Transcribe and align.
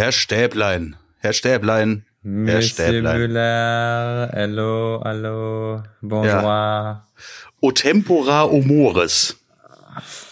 Herr 0.00 0.12
Stäblein. 0.12 0.96
Herr 1.18 1.34
Stäblein. 1.34 2.06
Herr 2.22 2.30
Monsieur 2.30 2.62
Stäblein. 2.62 3.18
Müller, 3.20 4.30
hello, 4.32 5.02
hello, 5.04 5.82
bonjour. 6.00 7.04
O 7.60 7.70
tempora 7.70 8.46
o 8.46 8.62
mores. 8.62 9.36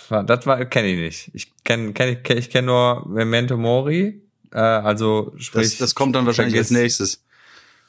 Ja. 0.08 0.22
Das 0.22 0.46
war 0.46 0.64
kenne 0.64 0.88
ich 0.88 0.98
nicht. 0.98 1.30
Ich 1.34 1.52
kenne 1.64 1.92
kenn, 1.92 2.22
kenn, 2.22 2.38
ich 2.38 2.48
kenn 2.48 2.64
nur 2.64 3.06
Memento 3.10 3.58
Mori, 3.58 4.22
äh, 4.54 4.58
also 4.58 5.34
sprich 5.36 5.72
Das, 5.72 5.76
das 5.78 5.94
kommt 5.94 6.16
dann 6.16 6.24
wahrscheinlich 6.24 6.54
vergiss, 6.54 6.70
als 6.74 6.80
nächstes. 6.82 7.24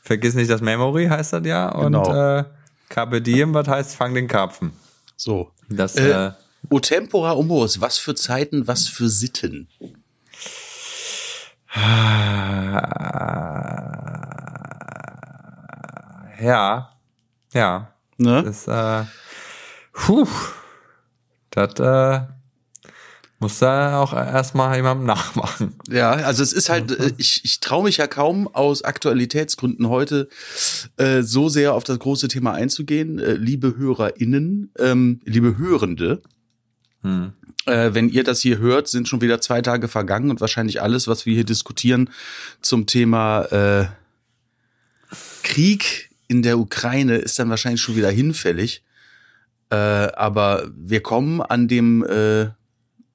Vergiss 0.01 0.33
nicht 0.33 0.49
das 0.51 0.59
Memory 0.59 1.07
heißt 1.07 1.31
das 1.31 1.45
ja 1.45 1.69
und 1.69 1.93
Genau. 1.93 2.39
äh, 2.39 2.43
Carpe 2.89 3.21
Diem, 3.21 3.53
was 3.53 3.69
heißt 3.69 3.95
fang 3.95 4.13
den 4.13 4.27
Karpfen. 4.27 4.73
So. 5.15 5.51
Das 5.69 5.95
Äh, 5.95 6.09
äh, 6.27 6.31
O 6.69 6.81
tempora 6.81 7.31
o 7.37 7.41
mores. 7.43 7.79
Was 7.79 7.97
für 7.99 8.15
Zeiten, 8.15 8.67
was 8.67 8.89
für 8.89 9.07
Sitten. 9.07 9.69
ja, 16.41 16.89
ja, 17.53 17.93
Ne? 18.19 18.43
das 18.43 18.67
äh, 18.67 19.05
puh, 19.93 20.27
das 21.51 21.79
äh, 21.79 22.27
muss 23.39 23.59
da 23.59 24.01
auch 24.01 24.11
erstmal 24.11 24.75
jemandem 24.75 25.05
nachmachen. 25.07 25.75
Ja, 25.89 26.11
also 26.11 26.43
es 26.43 26.51
ist 26.51 26.69
halt, 26.69 26.91
äh, 26.91 27.13
ich, 27.17 27.45
ich 27.45 27.61
traue 27.61 27.85
mich 27.85 27.95
ja 27.95 28.07
kaum 28.07 28.53
aus 28.53 28.83
Aktualitätsgründen 28.83 29.87
heute 29.87 30.27
äh, 30.97 31.21
so 31.21 31.47
sehr 31.47 31.73
auf 31.73 31.85
das 31.85 31.97
große 31.97 32.27
Thema 32.27 32.51
einzugehen. 32.51 33.19
Äh, 33.19 33.35
liebe 33.35 33.77
HörerInnen, 33.77 34.73
ähm, 34.77 35.21
liebe 35.23 35.57
Hörende, 35.57 36.21
Hm. 37.01 37.33
äh, 37.65 37.93
wenn 37.93 38.09
ihr 38.09 38.23
das 38.23 38.41
hier 38.41 38.57
hört, 38.57 38.87
sind 38.87 39.07
schon 39.07 39.21
wieder 39.21 39.39
zwei 39.39 39.61
Tage 39.61 39.87
vergangen 39.87 40.29
und 40.29 40.41
wahrscheinlich 40.41 40.81
alles, 40.81 41.07
was 41.07 41.25
wir 41.25 41.33
hier 41.33 41.45
diskutieren 41.45 42.09
zum 42.61 42.85
Thema 42.85 43.43
äh, 43.45 43.87
Krieg 45.43 46.09
in 46.27 46.41
der 46.41 46.59
Ukraine, 46.59 47.15
ist 47.15 47.39
dann 47.39 47.49
wahrscheinlich 47.49 47.81
schon 47.81 47.95
wieder 47.95 48.11
hinfällig. 48.11 48.83
Äh, 49.69 49.75
aber 49.75 50.69
wir 50.75 51.01
kommen 51.01 51.41
an 51.41 51.67
dem 51.67 52.03
äh, 52.03 52.49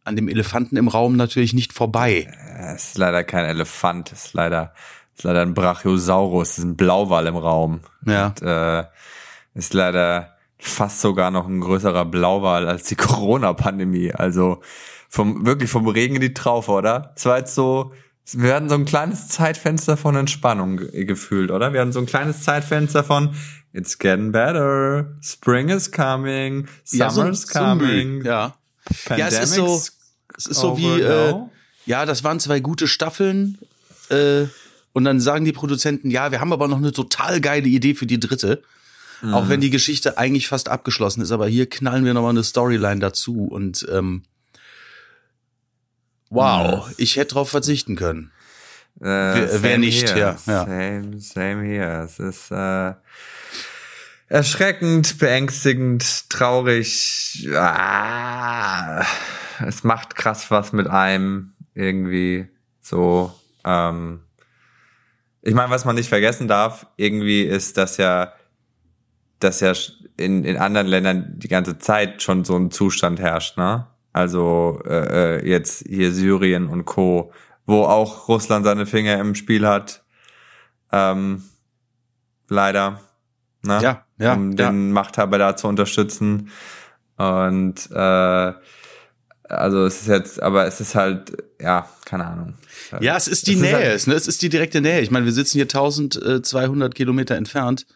an 0.04 0.16
dem 0.16 0.28
Elefanten 0.28 0.76
im 0.76 0.88
Raum 0.88 1.16
natürlich 1.16 1.54
nicht 1.54 1.72
vorbei. 1.72 2.30
Es 2.74 2.88
ist 2.88 2.98
leider 2.98 3.24
kein 3.24 3.46
Elefant, 3.46 4.12
es 4.12 4.26
ist 4.26 4.34
leider, 4.34 4.74
es 5.12 5.20
ist 5.20 5.24
leider 5.24 5.42
ein 5.42 5.54
Brachiosaurus, 5.54 6.50
es 6.50 6.58
ist 6.58 6.64
ein 6.64 6.76
Blauwal 6.76 7.26
im 7.26 7.36
Raum. 7.36 7.80
Ja. 8.06 8.26
Und, 8.26 8.42
äh, 8.42 8.84
ist 9.54 9.72
leider 9.72 10.33
fast 10.58 11.00
sogar 11.00 11.30
noch 11.30 11.46
ein 11.46 11.60
größerer 11.60 12.04
Blauwal 12.04 12.68
als 12.68 12.84
die 12.84 12.94
Corona-Pandemie. 12.96 14.12
Also 14.12 14.60
vom 15.08 15.46
wirklich 15.46 15.70
vom 15.70 15.86
Regen 15.88 16.16
in 16.16 16.20
die 16.20 16.34
Traufe, 16.34 16.72
oder? 16.72 17.12
Es 17.16 17.24
war 17.26 17.38
jetzt 17.38 17.54
so, 17.54 17.92
wir 18.32 18.54
hatten 18.54 18.68
so 18.68 18.74
ein 18.74 18.84
kleines 18.84 19.28
Zeitfenster 19.28 19.96
von 19.96 20.16
Entspannung 20.16 20.78
ge 20.78 21.04
gefühlt, 21.04 21.50
oder? 21.50 21.72
Wir 21.72 21.80
hatten 21.80 21.92
so 21.92 22.00
ein 22.00 22.06
kleines 22.06 22.42
Zeitfenster 22.42 23.04
von 23.04 23.34
It's 23.72 23.98
getting 23.98 24.30
better, 24.32 25.12
Spring 25.20 25.68
is 25.68 25.90
coming, 25.90 26.68
Ja, 26.92 27.10
so- 27.10 27.20
Summer's 27.22 27.42
so 27.42 27.58
coming. 27.58 28.24
Ja. 28.24 28.54
Ja, 29.16 29.26
es 29.28 29.38
ist 29.40 29.54
so, 29.54 29.66
es 30.36 30.46
ist 30.46 30.60
so 30.60 30.76
wie, 30.76 31.00
äh, 31.00 31.34
ja, 31.86 32.06
das 32.06 32.22
waren 32.22 32.38
zwei 32.38 32.60
gute 32.60 32.86
Staffeln, 32.86 33.58
äh, 34.10 34.44
und 34.92 35.04
dann 35.04 35.18
sagen 35.18 35.44
die 35.44 35.52
Produzenten, 35.52 36.08
ja, 36.10 36.30
wir 36.30 36.40
haben 36.40 36.52
aber 36.52 36.68
noch 36.68 36.76
eine 36.76 36.92
total 36.92 37.40
geile 37.40 37.66
Idee 37.66 37.94
für 37.94 38.06
die 38.06 38.20
dritte. 38.20 38.62
Auch 39.32 39.48
wenn 39.48 39.60
die 39.60 39.70
Geschichte 39.70 40.18
eigentlich 40.18 40.48
fast 40.48 40.68
abgeschlossen 40.68 41.22
ist, 41.22 41.30
aber 41.30 41.46
hier 41.48 41.68
knallen 41.68 42.04
wir 42.04 42.12
nochmal 42.14 42.30
eine 42.30 42.44
Storyline 42.44 43.00
dazu 43.00 43.46
und 43.46 43.86
ähm, 43.90 44.22
wow, 46.30 46.90
ich 46.96 47.16
hätte 47.16 47.34
drauf 47.34 47.50
verzichten 47.50 47.96
können. 47.96 48.32
Äh, 49.00 49.04
Wer- 49.62 49.78
nicht, 49.78 50.14
here. 50.14 50.36
ja. 50.46 50.64
Same, 50.66 51.20
same 51.20 51.62
here. 51.64 52.04
Es 52.04 52.18
ist 52.18 52.50
äh, 52.50 52.92
erschreckend, 54.28 55.18
beängstigend, 55.18 56.30
traurig. 56.30 57.48
Ah, 57.54 59.04
es 59.66 59.84
macht 59.84 60.14
krass 60.16 60.50
was 60.50 60.72
mit 60.72 60.86
einem 60.86 61.52
irgendwie 61.74 62.48
so. 62.80 63.32
Ähm, 63.64 64.20
ich 65.42 65.54
meine, 65.54 65.70
was 65.70 65.84
man 65.84 65.96
nicht 65.96 66.08
vergessen 66.08 66.48
darf, 66.48 66.86
irgendwie 66.96 67.42
ist, 67.42 67.76
dass 67.76 67.96
ja, 67.96 68.32
dass 69.44 69.60
ja 69.60 69.72
in, 70.16 70.44
in 70.44 70.56
anderen 70.56 70.86
Ländern 70.86 71.34
die 71.36 71.48
ganze 71.48 71.78
Zeit 71.78 72.22
schon 72.22 72.44
so 72.44 72.56
ein 72.56 72.70
Zustand 72.70 73.20
herrscht, 73.20 73.56
ne? 73.58 73.86
Also 74.12 74.80
äh, 74.86 75.38
äh, 75.40 75.48
jetzt 75.48 75.84
hier 75.88 76.12
Syrien 76.12 76.68
und 76.68 76.84
Co., 76.84 77.32
wo 77.66 77.82
auch 77.82 78.28
Russland 78.28 78.64
seine 78.64 78.86
Finger 78.86 79.18
im 79.18 79.34
Spiel 79.34 79.66
hat. 79.66 80.04
Ähm, 80.92 81.42
leider. 82.48 83.00
Ne? 83.62 83.78
Ja, 83.82 84.04
ja, 84.18 84.34
um 84.34 84.52
ja. 84.52 84.70
den 84.70 84.92
Machthaber 84.92 85.38
da 85.38 85.56
zu 85.56 85.66
unterstützen. 85.66 86.50
Und 87.16 87.90
äh, 87.90 88.52
also 89.48 89.84
es 89.86 90.02
ist 90.02 90.08
jetzt, 90.08 90.42
aber 90.42 90.66
es 90.66 90.80
ist 90.80 90.94
halt, 90.94 91.32
ja, 91.60 91.88
keine 92.04 92.26
Ahnung. 92.26 92.54
Ist 92.84 92.92
halt- 92.92 93.02
Ja, 93.02 93.16
es 93.16 93.26
ist 93.26 93.46
die 93.46 93.52
Es 93.52 93.56
ist 93.56 93.62
Nähe, 93.62 93.74
halt- 93.74 93.86
es, 93.96 94.06
ne? 94.06 94.14
es 94.14 94.28
ist 94.28 94.42
die 94.42 94.48
direkte 94.48 94.80
Nähe. 94.80 95.00
Ich 95.00 95.10
meine, 95.10 95.24
wir 95.24 95.32
sitzen 95.32 95.54
hier 95.58 95.64
1200 95.64 96.94
Kilometer 96.94 97.34
entfernt 97.34 97.86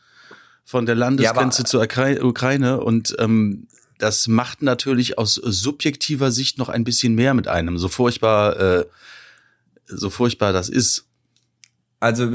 von 0.69 0.85
der 0.85 0.97
Landesgrenze 0.97 1.63
Ja, 1.63 1.65
zur 1.67 1.83
Ukrai- 1.83 2.21
Ukraine 2.23 2.81
und 2.83 3.17
ähm, 3.19 3.69
das 3.97 4.29
macht 4.29 4.61
natürlich 4.61 5.17
aus 5.17 5.35
subjektiver 5.37 6.31
Sicht 6.31 6.59
noch 6.59 6.69
ein 6.69 6.85
bisschen 6.85 7.15
mehr 7.15 7.33
mit 7.33 7.49
einem, 7.49 7.79
so 7.79 7.89
furchtbar, 7.89 8.61
äh, 8.61 8.85
so 9.87 10.11
furchtbar 10.11 10.53
das 10.53 10.69
ist. 10.69 11.07
Also 12.01 12.31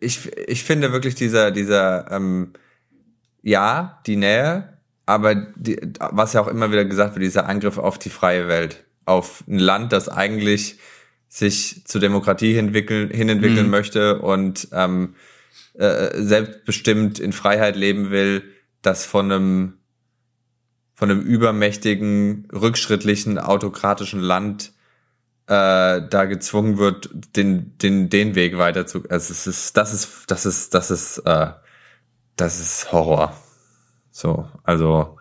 ich, 0.00 0.32
ich 0.48 0.64
finde 0.64 0.92
wirklich 0.92 1.14
dieser, 1.14 1.50
dieser, 1.50 2.10
ähm, 2.10 2.54
ja, 3.42 4.00
die 4.06 4.16
Nähe, 4.16 4.78
aber 5.04 5.34
die, 5.34 5.78
was 5.98 6.32
ja 6.32 6.40
auch 6.40 6.48
immer 6.48 6.72
wieder 6.72 6.86
gesagt 6.86 7.14
wird, 7.14 7.22
dieser 7.22 7.46
Angriff 7.46 7.76
auf 7.76 7.98
die 7.98 8.08
freie 8.08 8.48
Welt, 8.48 8.82
auf 9.04 9.44
ein 9.46 9.58
Land, 9.58 9.92
das 9.92 10.08
eigentlich 10.08 10.78
sich 11.28 11.84
zur 11.84 12.00
Demokratie 12.00 12.54
hinentwickeln, 12.54 13.10
hinentwickeln 13.10 13.66
Mhm. 13.66 13.70
möchte 13.70 14.20
und 14.22 14.68
ähm, 14.72 15.16
äh, 15.74 16.22
selbstbestimmt 16.22 17.18
in 17.18 17.32
Freiheit 17.32 17.76
leben 17.76 18.10
will, 18.10 18.42
das 18.82 19.04
von 19.04 19.30
einem 19.30 19.78
von 20.96 21.10
einem 21.10 21.22
übermächtigen, 21.22 22.48
rückschrittlichen, 22.52 23.38
autokratischen 23.38 24.20
Land 24.20 24.72
äh, 25.46 26.00
da 26.08 26.24
gezwungen 26.24 26.78
wird, 26.78 27.10
den, 27.36 27.76
den, 27.78 28.08
den 28.08 28.34
Weg 28.34 28.58
weiter 28.58 28.86
zu. 28.86 29.02
Also 29.08 29.32
es 29.32 29.46
ist, 29.46 29.76
das 29.76 29.92
ist, 29.92 30.30
das 30.30 30.46
ist, 30.46 30.72
das 30.72 30.90
ist, 30.90 31.18
äh, 31.18 31.50
das 32.36 32.60
ist 32.60 32.92
Horror. 32.92 33.36
So, 34.10 34.48
also 34.62 35.18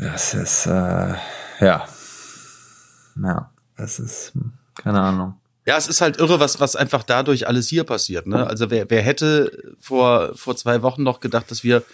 das 0.00 0.34
ist, 0.34 0.66
äh, 0.66 1.14
ja. 1.60 1.86
Ja, 3.22 3.52
das 3.76 3.98
ist, 3.98 4.34
hm, 4.34 4.54
keine 4.74 5.00
Ahnung. 5.00 5.41
Ja, 5.64 5.76
es 5.76 5.86
ist 5.86 6.00
halt 6.00 6.18
irre, 6.18 6.40
was, 6.40 6.58
was 6.58 6.74
einfach 6.74 7.04
dadurch 7.04 7.46
alles 7.46 7.68
hier 7.68 7.84
passiert. 7.84 8.26
Ne? 8.26 8.46
Also 8.46 8.70
wer, 8.70 8.90
wer 8.90 9.02
hätte 9.02 9.74
vor, 9.78 10.32
vor 10.34 10.56
zwei 10.56 10.82
Wochen 10.82 11.04
noch 11.04 11.20
gedacht, 11.20 11.50
dass 11.50 11.62
wir 11.62 11.84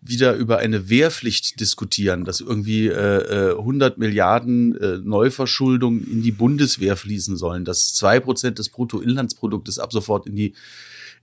wieder 0.00 0.34
über 0.34 0.58
eine 0.58 0.88
Wehrpflicht 0.88 1.58
diskutieren, 1.58 2.24
dass 2.24 2.40
irgendwie 2.40 2.86
äh, 2.86 3.50
äh, 3.50 3.58
100 3.58 3.98
Milliarden 3.98 4.76
äh, 4.76 4.98
Neuverschuldung 4.98 6.00
in 6.00 6.22
die 6.22 6.30
Bundeswehr 6.30 6.96
fließen 6.96 7.36
sollen, 7.36 7.64
dass 7.64 7.92
zwei 7.94 8.20
Prozent 8.20 8.60
des 8.60 8.68
Bruttoinlandsproduktes 8.68 9.80
ab 9.80 9.92
sofort 9.92 10.26
in 10.26 10.36
die 10.36 10.54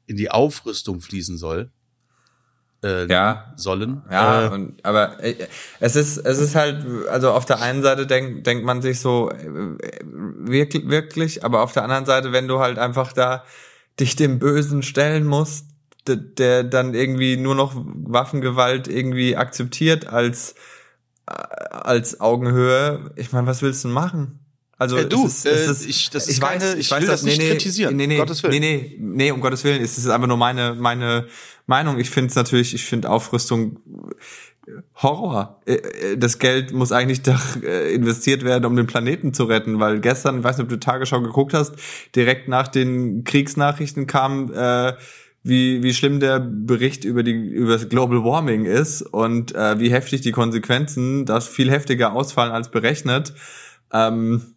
in 0.07 0.17
die 0.17 0.29
Aufrüstung 0.29 1.01
fließen 1.01 1.37
soll. 1.37 1.71
Äh, 2.85 3.05
Ja. 3.11 3.53
Sollen. 3.55 4.01
Ja, 4.11 4.45
Äh, 4.45 4.49
und, 4.49 4.85
aber 4.85 5.23
äh, 5.23 5.35
es 5.79 5.95
ist, 5.95 6.17
es 6.17 6.37
ist 6.39 6.55
halt, 6.55 6.85
also 7.09 7.31
auf 7.31 7.45
der 7.45 7.61
einen 7.61 7.81
Seite 7.83 8.05
denkt, 8.05 8.45
denkt 8.45 8.63
man 8.65 8.81
sich 8.81 8.99
so, 8.99 9.31
äh, 9.31 9.99
wirklich, 10.03 10.87
wirklich, 10.89 11.43
aber 11.43 11.61
auf 11.61 11.73
der 11.73 11.83
anderen 11.83 12.05
Seite, 12.05 12.31
wenn 12.31 12.47
du 12.47 12.59
halt 12.59 12.77
einfach 12.77 13.13
da 13.13 13.43
dich 13.99 14.15
dem 14.15 14.39
Bösen 14.39 14.83
stellen 14.83 15.25
musst, 15.25 15.65
der, 16.07 16.17
der 16.17 16.63
dann 16.63 16.93
irgendwie 16.93 17.37
nur 17.37 17.55
noch 17.55 17.73
Waffengewalt 17.75 18.87
irgendwie 18.87 19.35
akzeptiert 19.37 20.07
als, 20.07 20.53
äh, 21.27 21.31
als 21.71 22.19
Augenhöhe, 22.21 23.11
ich 23.15 23.31
meine, 23.31 23.47
was 23.47 23.61
willst 23.61 23.83
du 23.83 23.87
denn 23.87 23.95
machen? 23.95 24.39
Also 24.77 24.97
Äh, 24.97 25.05
du, 25.07 25.25
es 25.25 25.45
ist, 25.45 25.45
es 25.45 25.67
ist, 25.69 25.85
ich- 25.87 26.09
das 26.09 26.27
ist 26.27 26.41
keine- 26.41 26.75
ich 26.75 26.91
will 26.91 27.07
das 27.07 27.23
nicht 27.23 27.39
kritisieren, 27.41 27.95
Nee, 27.95 28.03
um 28.03 28.09
nee, 28.09 28.17
Gottes 28.17 28.43
Willen. 28.43 28.59
nee, 28.59 28.59
nee, 28.59 28.97
nee, 28.99 29.31
um 29.31 29.39
Gottes 29.39 29.63
Willen, 29.63 29.81
es 29.81 29.97
ist 29.97 30.07
einfach 30.09 30.27
nur 30.27 30.35
meine, 30.37 30.75
meine 30.75 31.27
Meinung. 31.65 31.99
Ich 31.99 32.09
finde 32.09 32.29
es 32.29 32.35
natürlich, 32.35 32.73
ich 32.73 32.85
finde 32.85 33.09
Aufrüstung 33.09 33.79
Horror. 34.95 35.61
Äh, 35.65 35.73
äh, 35.75 36.17
Das 36.17 36.39
Geld 36.39 36.73
muss 36.73 36.91
eigentlich 36.91 37.21
äh, 37.63 37.93
investiert 37.93 38.43
werden, 38.43 38.65
um 38.65 38.75
den 38.75 38.87
Planeten 38.87 39.33
zu 39.33 39.45
retten, 39.45 39.79
weil 39.79 39.99
gestern, 39.99 40.39
ich 40.39 40.43
weiß 40.43 40.57
nicht, 40.57 40.65
ob 40.65 40.69
du 40.69 40.79
Tagesschau 40.79 41.21
geguckt 41.21 41.53
hast, 41.53 41.75
direkt 42.15 42.47
nach 42.47 42.67
den 42.67 43.23
Kriegsnachrichten 43.23 44.07
kam, 44.07 44.51
äh, 44.53 44.93
wie, 45.43 45.83
wie 45.83 45.93
schlimm 45.93 46.19
der 46.19 46.39
Bericht 46.39 47.03
über 47.03 47.21
die 47.21 47.33
über 47.33 47.73
das 47.73 47.87
Global 47.87 48.23
Warming 48.23 48.65
ist 48.65 49.03
und 49.03 49.53
äh, 49.53 49.79
wie 49.79 49.91
heftig 49.91 50.21
die 50.21 50.31
Konsequenzen, 50.31 51.25
das 51.25 51.47
viel 51.47 51.69
heftiger 51.69 52.13
ausfallen 52.13 52.51
als 52.51 52.71
berechnet. 52.71 53.33
Ähm, 53.93 54.54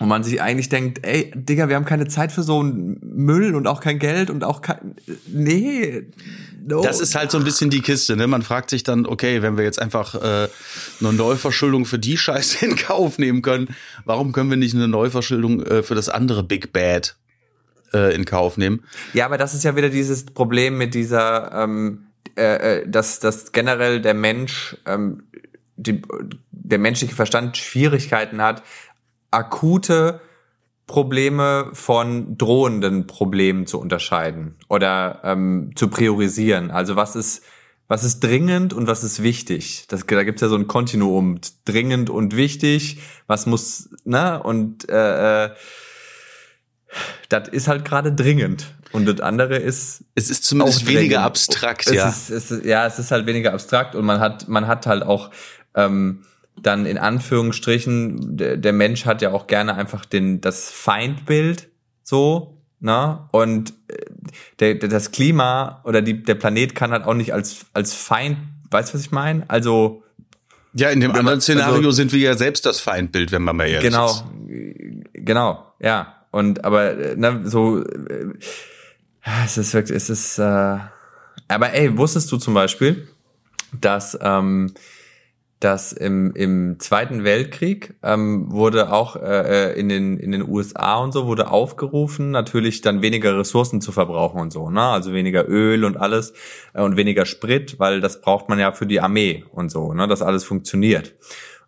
Und 0.00 0.08
man 0.08 0.24
sich 0.24 0.40
eigentlich 0.40 0.70
denkt, 0.70 1.06
ey, 1.06 1.30
Digga, 1.34 1.68
wir 1.68 1.76
haben 1.76 1.84
keine 1.84 2.08
Zeit 2.08 2.32
für 2.32 2.42
so 2.42 2.60
einen 2.60 2.98
Müll 3.02 3.54
und 3.54 3.66
auch 3.66 3.82
kein 3.82 3.98
Geld 3.98 4.30
und 4.30 4.44
auch 4.44 4.62
kein. 4.62 4.94
Nee. 5.26 6.06
No. 6.66 6.82
Das 6.82 7.00
ist 7.00 7.14
halt 7.14 7.30
so 7.30 7.36
ein 7.36 7.44
bisschen 7.44 7.68
die 7.68 7.82
Kiste, 7.82 8.16
ne? 8.16 8.26
Man 8.26 8.40
fragt 8.40 8.70
sich 8.70 8.82
dann, 8.82 9.04
okay, 9.04 9.42
wenn 9.42 9.58
wir 9.58 9.64
jetzt 9.64 9.80
einfach 9.80 10.14
äh, 10.14 10.48
eine 11.00 11.12
Neuverschuldung 11.12 11.84
für 11.84 11.98
die 11.98 12.16
Scheiße 12.16 12.64
in 12.64 12.76
Kauf 12.76 13.18
nehmen 13.18 13.42
können, 13.42 13.68
warum 14.06 14.32
können 14.32 14.48
wir 14.48 14.56
nicht 14.56 14.74
eine 14.74 14.88
Neuverschuldung 14.88 15.62
äh, 15.64 15.82
für 15.82 15.94
das 15.94 16.08
andere 16.08 16.44
Big 16.44 16.72
Bad 16.72 17.16
äh, 17.92 18.14
in 18.14 18.24
Kauf 18.24 18.56
nehmen? 18.56 18.82
Ja, 19.12 19.26
aber 19.26 19.36
das 19.36 19.52
ist 19.52 19.64
ja 19.64 19.76
wieder 19.76 19.90
dieses 19.90 20.24
Problem 20.24 20.78
mit 20.78 20.94
dieser, 20.94 21.52
ähm, 21.52 22.06
äh, 22.38 22.78
äh 22.78 22.88
dass, 22.88 23.20
dass 23.20 23.52
generell 23.52 24.00
der 24.00 24.14
Mensch, 24.14 24.78
ähm, 24.86 25.24
die, 25.76 26.00
der 26.52 26.78
menschliche 26.78 27.14
Verstand 27.14 27.58
Schwierigkeiten 27.58 28.40
hat, 28.40 28.62
akute 29.30 30.20
Probleme 30.86 31.70
von 31.72 32.36
drohenden 32.36 33.06
Problemen 33.06 33.66
zu 33.66 33.78
unterscheiden 33.78 34.56
oder 34.68 35.20
ähm, 35.22 35.70
zu 35.76 35.88
priorisieren. 35.88 36.70
Also 36.70 36.96
was 36.96 37.16
ist 37.16 37.44
was 37.86 38.04
ist 38.04 38.20
dringend 38.20 38.72
und 38.72 38.86
was 38.86 39.02
ist 39.02 39.20
wichtig? 39.20 39.86
Das, 39.88 40.06
da 40.06 40.22
gibt's 40.22 40.42
ja 40.42 40.48
so 40.48 40.54
ein 40.54 40.68
Kontinuum, 40.68 41.40
dringend 41.64 42.08
und 42.08 42.36
wichtig. 42.36 43.00
Was 43.26 43.46
muss 43.46 43.90
ne 44.04 44.40
und 44.40 44.88
äh, 44.88 45.46
äh, 45.46 45.50
das 47.28 47.48
ist 47.48 47.68
halt 47.68 47.84
gerade 47.84 48.12
dringend. 48.12 48.74
Und 48.92 49.06
das 49.06 49.20
andere 49.20 49.56
ist. 49.56 50.04
Es 50.14 50.30
ist 50.30 50.44
zumindest 50.44 50.86
weniger 50.86 51.22
abstrakt, 51.22 51.86
es 51.86 51.94
ja. 51.94 52.08
Ist, 52.08 52.30
es 52.30 52.50
ist, 52.50 52.64
ja, 52.64 52.86
es 52.86 52.98
ist 52.98 53.10
halt 53.10 53.26
weniger 53.26 53.52
abstrakt 53.52 53.94
und 53.94 54.04
man 54.04 54.20
hat, 54.20 54.48
man 54.48 54.66
hat 54.66 54.86
halt 54.86 55.02
auch 55.02 55.30
ähm, 55.74 56.24
dann 56.62 56.86
in 56.86 56.98
Anführungsstrichen, 56.98 58.36
der, 58.36 58.56
der 58.56 58.72
Mensch 58.72 59.06
hat 59.06 59.22
ja 59.22 59.32
auch 59.32 59.46
gerne 59.46 59.74
einfach 59.74 60.04
den, 60.04 60.40
das 60.40 60.70
Feindbild 60.70 61.68
so, 62.02 62.58
ne? 62.80 63.28
Und 63.32 63.72
äh, 63.88 63.96
der, 64.58 64.74
der, 64.74 64.88
das 64.88 65.12
Klima 65.12 65.80
oder 65.84 66.02
die, 66.02 66.22
der 66.22 66.34
Planet 66.34 66.74
kann 66.74 66.90
halt 66.92 67.04
auch 67.04 67.14
nicht 67.14 67.32
als, 67.32 67.66
als 67.72 67.94
Feind, 67.94 68.38
weißt 68.70 68.90
du, 68.90 68.94
was 68.94 69.02
ich 69.02 69.12
meine? 69.12 69.48
Also. 69.48 70.02
Ja, 70.72 70.90
in 70.90 71.00
dem 71.00 71.12
anderen 71.12 71.40
Szenario 71.40 71.76
also, 71.76 71.90
sind 71.90 72.12
wir 72.12 72.20
ja 72.20 72.36
selbst 72.36 72.64
das 72.64 72.80
Feindbild, 72.80 73.32
wenn 73.32 73.42
man 73.42 73.56
mal 73.56 73.66
ehrlich 73.66 73.90
genau, 73.90 74.06
ist. 74.06 74.24
Genau, 74.46 75.04
genau, 75.14 75.72
ja. 75.80 76.16
Und 76.30 76.64
aber 76.64 76.94
ne, 77.16 77.40
so 77.44 77.84
äh, 77.84 78.26
es 79.44 79.58
ist 79.58 79.74
wirklich, 79.74 79.96
es 79.96 80.10
ist 80.10 80.38
äh, 80.38 80.78
aber 81.48 81.72
ey, 81.72 81.96
wusstest 81.98 82.30
du 82.30 82.36
zum 82.36 82.54
Beispiel, 82.54 83.08
dass 83.72 84.16
ähm, 84.22 84.72
dass 85.60 85.92
im, 85.92 86.32
im 86.34 86.80
Zweiten 86.80 87.22
Weltkrieg 87.22 87.94
ähm, 88.02 88.50
wurde 88.50 88.90
auch 88.90 89.16
äh, 89.16 89.78
in, 89.78 89.90
den, 89.90 90.16
in 90.16 90.32
den 90.32 90.48
USA 90.48 90.96
und 90.96 91.12
so 91.12 91.26
wurde 91.26 91.50
aufgerufen, 91.50 92.30
natürlich 92.30 92.80
dann 92.80 93.02
weniger 93.02 93.38
Ressourcen 93.38 93.82
zu 93.82 93.92
verbrauchen 93.92 94.40
und 94.40 94.52
so, 94.54 94.70
ne? 94.70 94.80
Also 94.80 95.12
weniger 95.12 95.46
Öl 95.46 95.84
und 95.84 95.98
alles 95.98 96.32
äh, 96.72 96.80
und 96.80 96.96
weniger 96.96 97.26
Sprit, 97.26 97.78
weil 97.78 98.00
das 98.00 98.22
braucht 98.22 98.48
man 98.48 98.58
ja 98.58 98.72
für 98.72 98.86
die 98.86 99.02
Armee 99.02 99.44
und 99.52 99.70
so, 99.70 99.92
ne? 99.92 100.08
Dass 100.08 100.22
alles 100.22 100.44
funktioniert. 100.44 101.14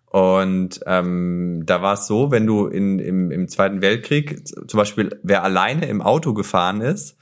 Und 0.06 0.80
ähm, 0.86 1.64
da 1.66 1.82
war 1.82 1.94
es 1.94 2.06
so, 2.06 2.30
wenn 2.30 2.46
du 2.46 2.68
in, 2.68 2.98
im, 2.98 3.30
im 3.30 3.48
Zweiten 3.48 3.82
Weltkrieg, 3.82 4.46
zum 4.46 4.78
Beispiel 4.78 5.20
wer 5.22 5.44
alleine 5.44 5.86
im 5.86 6.00
Auto 6.00 6.32
gefahren 6.32 6.80
ist, 6.80 7.18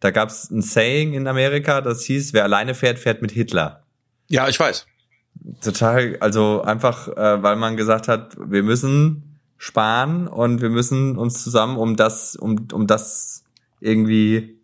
da 0.00 0.10
gab 0.10 0.30
es 0.30 0.50
ein 0.50 0.62
Saying 0.62 1.12
in 1.12 1.26
Amerika, 1.26 1.82
das 1.82 2.02
hieß, 2.04 2.32
wer 2.32 2.44
alleine 2.44 2.74
fährt, 2.74 2.98
fährt 2.98 3.20
mit 3.20 3.30
Hitler. 3.30 3.82
Ja, 4.30 4.48
ich 4.48 4.58
weiß 4.58 4.86
total, 5.60 6.16
also 6.20 6.62
einfach, 6.62 7.08
äh, 7.08 7.42
weil 7.42 7.56
man 7.56 7.76
gesagt 7.76 8.08
hat, 8.08 8.36
wir 8.38 8.62
müssen 8.62 9.38
sparen 9.58 10.26
und 10.28 10.60
wir 10.60 10.70
müssen 10.70 11.16
uns 11.16 11.42
zusammen 11.42 11.76
um 11.76 11.96
das, 11.96 12.36
um, 12.36 12.68
um 12.72 12.86
das 12.86 13.44
irgendwie 13.80 14.58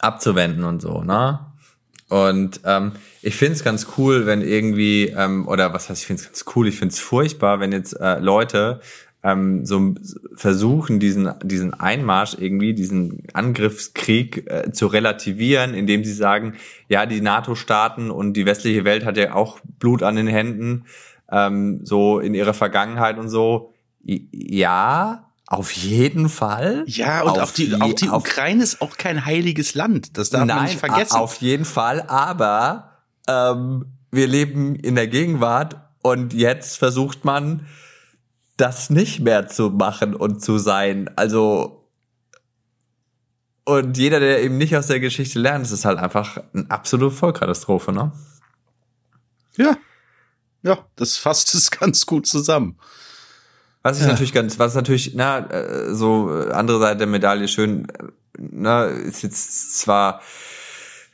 abzuwenden 0.00 0.64
und 0.64 0.80
so, 0.82 1.02
ne? 1.02 1.40
Und 2.08 2.60
ähm, 2.64 2.92
ich 3.22 3.36
finde 3.36 3.54
es 3.54 3.64
ganz 3.64 3.86
cool, 3.96 4.26
wenn 4.26 4.42
irgendwie, 4.42 5.06
ähm, 5.08 5.48
oder 5.48 5.72
was 5.72 5.88
heißt, 5.88 6.02
ich 6.02 6.06
finde 6.06 6.20
es 6.20 6.28
ganz 6.28 6.44
cool, 6.54 6.68
ich 6.68 6.76
finde 6.76 6.92
es 6.92 7.00
furchtbar, 7.00 7.58
wenn 7.58 7.72
jetzt 7.72 7.98
äh, 7.98 8.18
Leute 8.18 8.80
ähm, 9.22 9.64
so 9.64 9.94
versuchen, 10.34 10.98
diesen, 10.98 11.32
diesen 11.42 11.74
Einmarsch 11.74 12.36
irgendwie, 12.38 12.74
diesen 12.74 13.22
Angriffskrieg 13.32 14.50
äh, 14.50 14.72
zu 14.72 14.88
relativieren, 14.88 15.74
indem 15.74 16.04
sie 16.04 16.12
sagen, 16.12 16.54
ja, 16.88 17.06
die 17.06 17.20
NATO-Staaten 17.20 18.10
und 18.10 18.34
die 18.34 18.46
westliche 18.46 18.84
Welt 18.84 19.04
hat 19.04 19.16
ja 19.16 19.34
auch 19.34 19.60
Blut 19.78 20.02
an 20.02 20.16
den 20.16 20.26
Händen, 20.26 20.86
ähm, 21.30 21.80
so 21.84 22.18
in 22.18 22.34
ihrer 22.34 22.54
Vergangenheit 22.54 23.18
und 23.18 23.28
so. 23.28 23.72
Ja, 24.04 25.28
auf 25.46 25.70
jeden 25.70 26.28
Fall. 26.28 26.82
Ja, 26.86 27.22
und 27.22 27.38
auch 27.38 27.52
die, 27.52 27.74
auch 27.80 27.92
die 27.92 28.08
Ukraine 28.08 28.62
ist 28.62 28.80
auch 28.80 28.96
kein 28.96 29.24
heiliges 29.24 29.74
Land. 29.74 30.16
Das 30.16 30.30
darf 30.30 30.46
nein, 30.46 30.56
man 30.56 30.64
nicht 30.64 30.80
vergessen. 30.80 31.16
Auf 31.16 31.36
jeden 31.36 31.64
Fall, 31.64 32.02
aber 32.08 32.90
ähm, 33.28 33.86
wir 34.10 34.26
leben 34.26 34.74
in 34.74 34.96
der 34.96 35.06
Gegenwart 35.06 35.76
und 36.02 36.32
jetzt 36.32 36.78
versucht 36.78 37.24
man 37.24 37.66
das 38.56 38.90
nicht 38.90 39.20
mehr 39.20 39.48
zu 39.48 39.70
machen 39.70 40.14
und 40.14 40.42
zu 40.42 40.58
sein. 40.58 41.10
Also 41.16 41.82
und 43.64 43.96
jeder, 43.96 44.18
der 44.18 44.42
eben 44.42 44.58
nicht 44.58 44.76
aus 44.76 44.88
der 44.88 45.00
Geschichte 45.00 45.38
lernt, 45.38 45.70
ist 45.70 45.84
halt 45.84 45.98
einfach 45.98 46.42
eine 46.52 46.68
absolute 46.68 47.14
Vollkatastrophe, 47.14 47.92
ne? 47.92 48.12
Ja. 49.56 49.76
Ja, 50.62 50.78
das 50.96 51.16
fasst 51.16 51.54
es 51.54 51.70
ganz 51.80 52.06
gut 52.06 52.26
zusammen. 52.26 52.78
Was 53.82 53.98
ist 53.98 54.04
ja. 54.04 54.10
natürlich 54.10 54.32
ganz, 54.32 54.58
was 54.58 54.74
natürlich, 54.74 55.12
na, 55.14 55.38
äh, 55.50 55.94
so 55.94 56.28
andere 56.52 56.80
Seite 56.80 56.98
der 56.98 57.06
Medaille 57.08 57.48
schön, 57.48 57.88
äh, 57.88 58.04
na, 58.38 58.84
ist 58.86 59.22
jetzt 59.22 59.78
zwar 59.78 60.20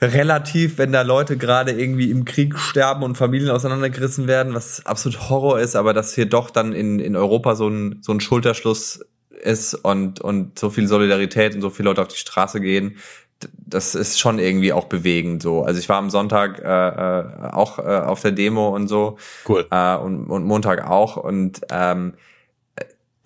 relativ, 0.01 0.79
wenn 0.79 0.93
da 0.93 1.03
Leute 1.03 1.37
gerade 1.37 1.73
irgendwie 1.73 2.11
im 2.11 2.25
Krieg 2.25 2.59
sterben 2.59 3.03
und 3.03 3.17
Familien 3.17 3.51
auseinandergerissen 3.51 4.27
werden, 4.27 4.55
was 4.55 4.87
absolut 4.87 5.29
Horror 5.29 5.61
ist, 5.61 5.75
aber 5.77 5.93
dass 5.93 6.15
hier 6.15 6.27
doch 6.27 6.51
dann 6.51 6.73
in, 6.73 7.01
in 7.01 7.17
Europa 7.17 7.57
so 7.57 7.69
ein, 7.69 7.99
so 8.03 8.13
ein 8.13 8.21
Schulterschluss 8.21 9.05
ist 9.31 9.75
und, 9.75 10.21
und 10.21 10.59
so 10.59 10.71
viel 10.71 10.87
Solidarität 10.87 11.55
und 11.55 11.61
so 11.61 11.71
viele 11.71 11.89
Leute 11.89 12.03
auf 12.03 12.09
die 12.09 12.17
Straße 12.17 12.61
gehen, 12.61 12.97
das 13.41 13.95
ist 13.95 14.19
schon 14.19 14.39
irgendwie 14.39 14.73
auch 14.73 14.87
bewegend 14.87 15.43
so. 15.43 15.63
Also 15.63 15.79
ich 15.79 15.89
war 15.89 15.99
am 15.99 16.11
Sonntag 16.11 16.59
äh, 16.59 16.65
äh, 16.65 17.53
auch 17.53 17.79
äh, 17.79 17.83
auf 17.83 18.21
der 18.21 18.33
Demo 18.33 18.75
und 18.75 18.89
so. 18.89 19.17
Cool. 19.49 19.67
Äh, 19.71 19.97
und, 19.97 20.27
und 20.27 20.45
Montag 20.45 20.89
auch. 20.89 21.17
Und 21.17 21.61
ähm, 21.71 22.15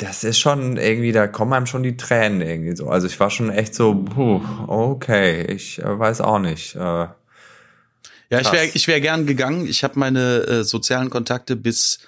das 0.03 0.25
ist 0.25 0.41
schon 0.41 0.77
irgendwie, 0.77 1.13
da 1.13 1.29
kommen 1.29 1.53
einem 1.53 1.67
schon 1.67 1.85
die 1.85 1.97
Tränen 1.97 2.41
irgendwie 2.41 2.75
so. 2.75 2.89
Also 2.89 3.07
ich 3.07 3.19
war 3.21 3.31
schon 3.31 3.51
echt 3.51 3.73
so, 3.75 3.95
puh, 3.95 4.41
okay, 4.67 5.47
ich 5.47 5.79
äh, 5.79 5.99
weiß 5.99 6.21
auch 6.23 6.41
nicht. 6.41 6.75
Äh, 6.75 6.79
ja, 6.79 8.41
ich 8.41 8.51
wäre 8.51 8.65
ich 8.65 8.89
wär 8.89 9.01
gern 9.01 9.27
gegangen. 9.27 9.67
Ich 9.67 9.85
habe 9.85 9.99
meine 10.01 10.41
äh, 10.41 10.65
sozialen 10.65 11.09
Kontakte 11.09 11.55
bis 11.55 12.01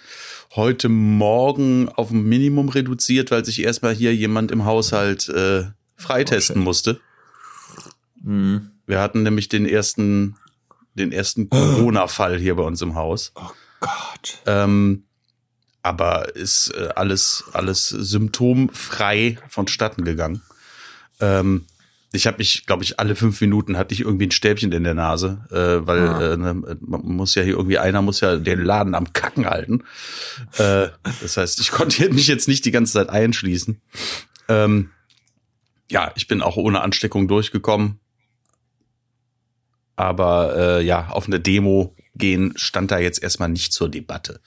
heute 0.56 0.88
Morgen 0.88 1.88
auf 1.88 2.10
ein 2.10 2.24
Minimum 2.24 2.68
reduziert, 2.68 3.30
weil 3.30 3.44
sich 3.44 3.62
erstmal 3.62 3.94
hier 3.94 4.14
jemand 4.14 4.50
im 4.50 4.64
Haushalt 4.64 5.28
äh, 5.28 5.64
freitesten 5.96 6.56
okay. 6.56 6.64
musste. 6.64 7.00
Mhm. 8.22 8.72
Wir 8.86 9.00
hatten 9.00 9.22
nämlich 9.22 9.48
den 9.48 9.66
ersten, 9.66 10.36
den 10.94 11.12
ersten 11.12 11.48
Corona-Fall 11.50 12.38
hier 12.38 12.56
bei 12.56 12.64
uns 12.64 12.82
im 12.82 12.96
Haus. 12.96 13.32
Oh 13.36 13.50
Gott. 13.78 14.38
Ähm, 14.46 15.04
aber 15.84 16.34
ist 16.34 16.72
äh, 16.74 16.88
alles 16.96 17.44
alles 17.52 17.88
symptomfrei 17.88 19.38
vonstatten 19.48 20.04
gegangen. 20.04 20.42
Ähm, 21.20 21.66
ich 22.12 22.26
habe 22.26 22.38
mich, 22.38 22.64
glaube 22.66 22.84
ich, 22.84 23.00
alle 23.00 23.16
fünf 23.16 23.40
Minuten 23.40 23.76
hatte 23.76 23.92
ich 23.92 24.00
irgendwie 24.00 24.26
ein 24.26 24.30
Stäbchen 24.30 24.72
in 24.72 24.84
der 24.84 24.94
Nase, 24.94 25.44
äh, 25.50 25.86
weil 25.86 26.08
ah. 26.08 26.32
äh, 26.32 26.36
ne, 26.36 26.54
man 26.54 27.02
muss 27.02 27.34
ja 27.34 27.42
hier 27.42 27.54
irgendwie 27.54 27.78
einer 27.78 28.02
muss 28.02 28.20
ja 28.20 28.36
den 28.36 28.64
Laden 28.64 28.94
am 28.94 29.12
Kacken 29.12 29.46
halten. 29.46 29.82
Äh, 30.56 30.88
das 31.20 31.36
heißt, 31.36 31.60
ich 31.60 31.70
konnte 31.70 32.08
mich 32.12 32.28
jetzt 32.28 32.48
nicht 32.48 32.64
die 32.64 32.70
ganze 32.70 32.94
Zeit 32.94 33.10
einschließen. 33.10 33.80
Ähm, 34.48 34.90
ja, 35.90 36.12
ich 36.14 36.28
bin 36.28 36.40
auch 36.40 36.56
ohne 36.56 36.80
Ansteckung 36.80 37.28
durchgekommen. 37.28 37.98
Aber 39.96 40.56
äh, 40.56 40.84
ja, 40.84 41.08
auf 41.08 41.26
eine 41.26 41.40
Demo 41.40 41.94
gehen 42.14 42.54
stand 42.56 42.90
da 42.90 42.98
jetzt 42.98 43.22
erstmal 43.22 43.48
nicht 43.48 43.72
zur 43.72 43.88
Debatte. 43.88 44.40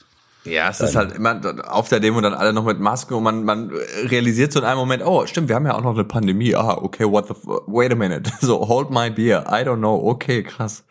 Ja, 0.48 0.70
es 0.70 0.80
ist 0.80 0.96
halt 0.96 1.14
immer 1.14 1.40
auf 1.68 1.90
der 1.90 2.00
Demo 2.00 2.22
dann 2.22 2.34
alle 2.34 2.54
noch 2.54 2.66
mit 2.66 2.80
Masken 2.80 3.16
und 3.16 3.24
man, 3.24 3.44
man 3.44 3.72
realisiert 4.04 4.52
so 4.52 4.60
in 4.60 4.66
einem 4.66 4.80
Moment, 4.80 5.04
oh, 5.06 5.26
stimmt, 5.26 5.50
wir 5.50 5.56
haben 5.56 5.66
ja 5.66 5.76
auch 5.76 5.82
noch 5.82 5.94
eine 5.94 6.04
Pandemie. 6.04 6.56
Ah, 6.56 6.78
okay, 6.82 7.06
what 7.06 7.28
the, 7.28 7.34
wait 7.68 7.92
a 7.92 7.96
minute. 7.96 8.32
So, 8.42 8.68
hold 8.68 8.92
my 8.92 9.10
beer. 9.10 9.44
I 9.48 9.64
don't 9.64 9.78
know. 9.78 9.96
Okay, 10.10 10.44
krass. 10.44 10.86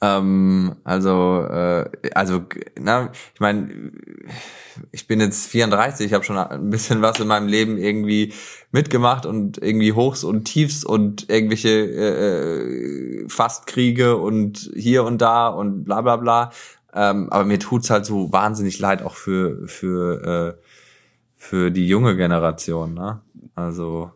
Ähm, 0.00 0.76
also, 0.84 1.42
äh, 1.48 1.88
also, 2.14 2.42
na, 2.78 3.10
ich 3.34 3.40
meine, 3.40 3.92
ich 4.92 5.06
bin 5.06 5.20
jetzt 5.20 5.46
34, 5.48 6.06
ich 6.06 6.12
habe 6.12 6.22
schon 6.22 6.36
ein 6.36 6.70
bisschen 6.70 7.00
was 7.00 7.18
in 7.18 7.28
meinem 7.28 7.48
Leben 7.48 7.78
irgendwie 7.78 8.34
mitgemacht 8.72 9.24
und 9.24 9.56
irgendwie 9.58 9.94
Hochs 9.94 10.22
und 10.22 10.44
Tiefs 10.44 10.84
und 10.84 11.30
irgendwelche 11.30 11.70
äh, 11.70 13.28
Fastkriege 13.28 14.16
und 14.16 14.70
hier 14.74 15.04
und 15.04 15.18
da 15.18 15.48
und 15.48 15.84
bla 15.84 16.02
bla 16.02 16.16
bla. 16.16 16.50
Ähm, 16.96 17.28
aber 17.30 17.44
mir 17.44 17.58
tut's 17.58 17.90
halt 17.90 18.06
so 18.06 18.32
wahnsinnig 18.32 18.78
leid, 18.78 19.02
auch 19.02 19.14
für, 19.14 19.68
für, 19.68 20.56
äh, 20.56 20.62
für 21.36 21.70
die 21.70 21.86
junge 21.86 22.16
Generation, 22.16 22.94
ne? 22.94 23.20
Also 23.54 24.10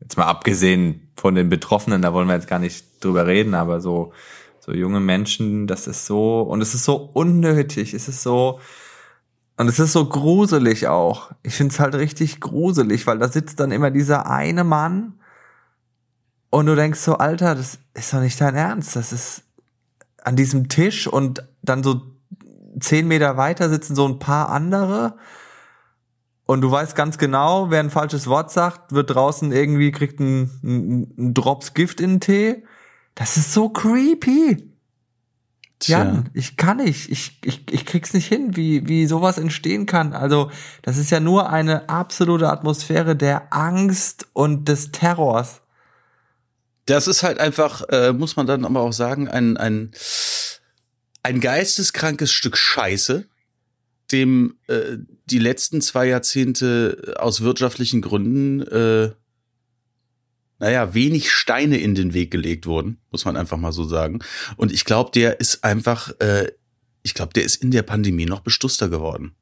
jetzt 0.00 0.16
mal 0.16 0.26
abgesehen 0.26 1.10
von 1.16 1.34
den 1.34 1.48
Betroffenen, 1.48 2.00
da 2.00 2.12
wollen 2.12 2.28
wir 2.28 2.34
jetzt 2.34 2.48
gar 2.48 2.60
nicht 2.60 3.04
drüber 3.04 3.26
reden, 3.26 3.54
aber 3.54 3.80
so 3.80 4.12
so 4.68 4.74
junge 4.74 5.00
Menschen, 5.00 5.66
das 5.66 5.86
ist 5.86 6.04
so 6.04 6.42
und 6.42 6.60
es 6.60 6.74
ist 6.74 6.84
so 6.84 6.96
unnötig, 7.14 7.94
es 7.94 8.06
ist 8.06 8.22
so 8.22 8.60
und 9.56 9.66
es 9.66 9.78
ist 9.78 9.94
so 9.94 10.06
gruselig 10.06 10.88
auch. 10.88 11.30
Ich 11.42 11.54
find's 11.54 11.80
halt 11.80 11.94
richtig 11.94 12.38
gruselig, 12.38 13.06
weil 13.06 13.18
da 13.18 13.28
sitzt 13.28 13.60
dann 13.60 13.72
immer 13.72 13.90
dieser 13.90 14.30
eine 14.30 14.64
Mann 14.64 15.14
und 16.50 16.66
du 16.66 16.76
denkst 16.76 17.00
so, 17.00 17.16
Alter, 17.16 17.54
das 17.54 17.78
ist 17.94 18.12
doch 18.12 18.20
nicht 18.20 18.38
dein 18.42 18.54
Ernst. 18.54 18.94
Das 18.94 19.10
ist 19.10 19.42
an 20.22 20.36
diesem 20.36 20.68
Tisch 20.68 21.06
und 21.06 21.48
dann 21.68 21.82
so 21.82 22.02
zehn 22.80 23.08
Meter 23.08 23.36
weiter 23.36 23.68
sitzen 23.68 23.94
so 23.94 24.06
ein 24.06 24.18
paar 24.18 24.48
andere 24.50 25.16
und 26.48 26.62
du 26.62 26.70
weißt 26.70 26.96
ganz 26.96 27.18
genau, 27.18 27.70
wer 27.70 27.80
ein 27.80 27.90
falsches 27.90 28.26
Wort 28.26 28.50
sagt, 28.50 28.92
wird 28.92 29.10
draußen 29.14 29.52
irgendwie, 29.52 29.92
kriegt 29.92 30.18
ein, 30.18 30.50
ein, 30.64 31.14
ein 31.18 31.34
Drops 31.34 31.74
Gift 31.74 32.00
in 32.00 32.12
den 32.12 32.20
Tee. 32.20 32.64
Das 33.14 33.36
ist 33.36 33.52
so 33.52 33.68
creepy. 33.68 34.72
Tja. 35.78 35.98
Jan, 35.98 36.30
ich 36.32 36.56
kann 36.56 36.78
nicht. 36.78 37.10
Ich, 37.10 37.38
ich, 37.44 37.70
ich 37.70 37.84
krieg's 37.84 38.14
nicht 38.14 38.28
hin, 38.28 38.56
wie, 38.56 38.88
wie 38.88 39.06
sowas 39.06 39.36
entstehen 39.36 39.84
kann. 39.84 40.14
Also, 40.14 40.50
das 40.80 40.96
ist 40.96 41.10
ja 41.10 41.20
nur 41.20 41.50
eine 41.50 41.90
absolute 41.90 42.48
Atmosphäre 42.48 43.14
der 43.14 43.52
Angst 43.52 44.26
und 44.32 44.68
des 44.68 44.90
Terrors. 44.90 45.60
Das 46.86 47.08
ist 47.08 47.22
halt 47.22 47.38
einfach, 47.38 47.82
äh, 47.90 48.14
muss 48.14 48.36
man 48.36 48.46
dann 48.46 48.64
aber 48.64 48.80
auch 48.80 48.94
sagen, 48.94 49.28
ein, 49.28 49.58
ein, 49.58 49.90
ein 51.28 51.40
geisteskrankes 51.40 52.32
Stück 52.32 52.56
Scheiße, 52.56 53.26
dem 54.12 54.56
äh, 54.66 54.96
die 55.26 55.38
letzten 55.38 55.82
zwei 55.82 56.06
Jahrzehnte 56.06 57.16
aus 57.18 57.42
wirtschaftlichen 57.42 58.00
Gründen, 58.00 58.62
äh, 58.62 59.12
naja, 60.58 60.94
wenig 60.94 61.30
Steine 61.30 61.76
in 61.76 61.94
den 61.94 62.14
Weg 62.14 62.30
gelegt 62.30 62.64
wurden, 62.64 62.98
muss 63.10 63.26
man 63.26 63.36
einfach 63.36 63.58
mal 63.58 63.72
so 63.72 63.84
sagen. 63.84 64.20
Und 64.56 64.72
ich 64.72 64.86
glaube, 64.86 65.10
der 65.12 65.38
ist 65.38 65.64
einfach, 65.64 66.18
äh, 66.18 66.50
ich 67.02 67.12
glaube, 67.12 67.34
der 67.34 67.44
ist 67.44 67.56
in 67.56 67.72
der 67.72 67.82
Pandemie 67.82 68.24
noch 68.24 68.40
bestusster 68.40 68.88
geworden. 68.88 69.34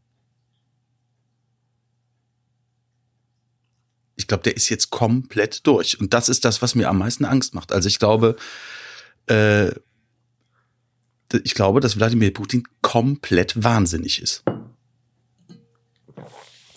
Ich 4.17 4.27
glaube, 4.27 4.43
der 4.43 4.57
ist 4.57 4.71
jetzt 4.71 4.91
komplett 4.91 5.65
durch. 5.69 6.01
Und 6.01 6.15
das 6.15 6.29
ist 6.29 6.45
das, 6.45 6.63
was 6.63 6.75
mir 6.75 6.89
am 6.89 6.99
meisten 6.99 7.25
Angst 7.25 7.55
macht. 7.55 7.71
Also 7.71 7.87
ich 7.87 8.01
glaube, 8.01 8.35
äh, 9.27 9.71
ich 11.45 11.55
glaube, 11.55 11.81
dass 11.81 11.97
Wladimir 11.99 12.33
Putin 12.33 12.65
komplett 12.83 13.63
wahnsinnig 13.63 14.23
ist 14.23 14.45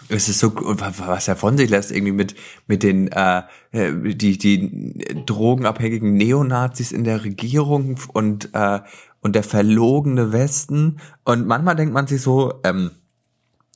es 0.09 0.27
ist 0.27 0.39
so, 0.39 0.51
was 0.55 1.27
er 1.27 1.35
von 1.35 1.57
sich 1.57 1.69
lässt, 1.69 1.91
irgendwie 1.91 2.11
mit, 2.11 2.35
mit 2.67 2.83
den, 2.83 3.09
äh, 3.09 3.43
die, 3.71 4.37
die 4.37 5.23
drogenabhängigen 5.25 6.15
Neonazis 6.15 6.91
in 6.91 7.03
der 7.03 7.23
Regierung 7.23 7.99
und, 8.13 8.49
äh, 8.53 8.79
und 9.21 9.35
der 9.35 9.43
verlogene 9.43 10.33
Westen. 10.33 10.99
Und 11.25 11.45
manchmal 11.45 11.75
denkt 11.75 11.93
man 11.93 12.07
sich 12.07 12.21
so, 12.21 12.55
ähm, 12.63 12.91